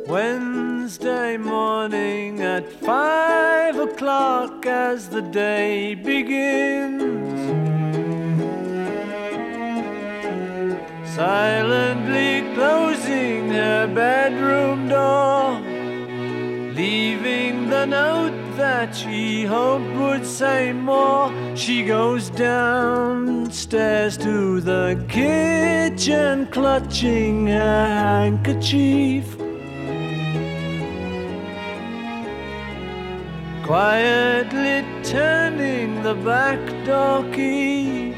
Wednesday 0.07 1.37
morning 1.37 2.41
at 2.41 2.71
five 2.71 3.77
o'clock 3.77 4.65
as 4.65 5.09
the 5.09 5.21
day 5.21 5.93
begins. 5.93 7.05
Silently 11.15 12.53
closing 12.55 13.49
her 13.49 13.87
bedroom 13.87 14.87
door, 14.87 15.61
leaving 16.75 17.69
the 17.69 17.85
note 17.85 18.37
that 18.57 18.93
she 18.93 19.45
hoped 19.45 19.89
would 19.95 20.25
say 20.25 20.73
more. 20.73 21.31
She 21.55 21.85
goes 21.85 22.29
downstairs 22.29 24.17
to 24.17 24.59
the 24.59 25.03
kitchen, 25.07 26.47
clutching 26.47 27.47
her 27.47 27.85
handkerchief. 27.87 29.37
Quietly 33.65 34.85
turning 35.03 36.03
the 36.03 36.13
back 36.13 36.59
door 36.85 37.23
key. 37.33 38.13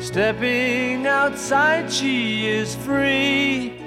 Stepping 0.00 1.06
outside, 1.06 1.90
she 1.90 2.46
is 2.46 2.74
free. 2.76 3.80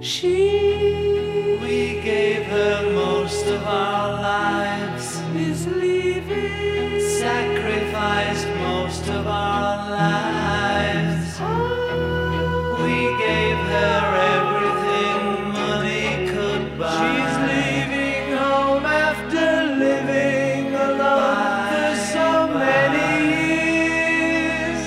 She, 0.00 1.37
we 1.60 2.00
gave 2.02 2.44
her 2.46 2.90
most 2.92 3.46
of 3.46 3.62
our 3.64 4.20
lives. 4.20 5.20
Is 5.36 5.66
leaving. 5.66 7.00
Sacrificed 7.00 8.48
most 8.68 9.08
of 9.08 9.26
our 9.26 9.90
lives. 9.90 11.38
Oh. 11.40 12.82
We 12.82 12.98
gave 13.26 13.58
her 13.74 14.00
everything 14.34 15.20
money 15.52 16.08
could 16.32 16.64
buy. 16.78 16.98
She's 16.98 17.36
leaving 17.52 18.36
home 18.36 18.84
after 18.84 19.46
living 19.86 20.74
alone 20.74 20.98
bye, 20.98 21.70
for 21.72 21.92
so 22.14 22.28
many 22.48 23.10
years. 23.36 24.80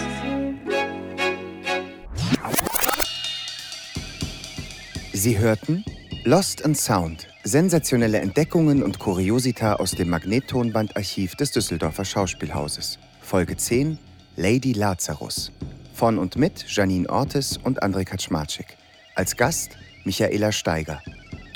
Sie 5.13 5.35
hörten 5.37 5.83
Lost 6.23 6.63
and 6.63 6.77
Sound, 6.77 7.27
sensationelle 7.43 8.19
Entdeckungen 8.19 8.83
und 8.83 8.99
Kuriosita 8.99 9.77
aus 9.77 9.91
dem 9.91 10.09
Magnettonbandarchiv 10.09 11.33
des 11.33 11.51
Düsseldorfer 11.51 12.05
Schauspielhauses. 12.05 12.99
Folge 13.21 13.57
10 13.57 13.97
Lady 14.35 14.73
Lazarus. 14.73 15.51
Von 15.95 16.19
und 16.19 16.35
mit 16.35 16.63
Janine 16.67 17.09
Ortis 17.09 17.57
und 17.57 17.81
André 17.81 18.03
Kaczmarczyk. 18.03 18.77
Als 19.15 19.35
Gast 19.35 19.71
Michaela 20.03 20.51
Steiger. 20.51 21.01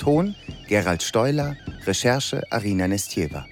Ton 0.00 0.34
Gerald 0.66 1.04
Steuler, 1.04 1.56
Recherche 1.86 2.42
Arina 2.50 2.88
Nestjeva. 2.88 3.46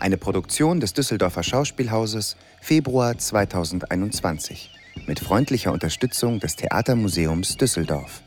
Eine 0.00 0.18
Produktion 0.18 0.80
des 0.80 0.92
Düsseldorfer 0.92 1.44
Schauspielhauses 1.44 2.36
Februar 2.60 3.16
2021 3.16 4.70
mit 5.06 5.18
freundlicher 5.18 5.72
Unterstützung 5.72 6.40
des 6.40 6.56
Theatermuseums 6.56 7.56
Düsseldorf. 7.56 8.22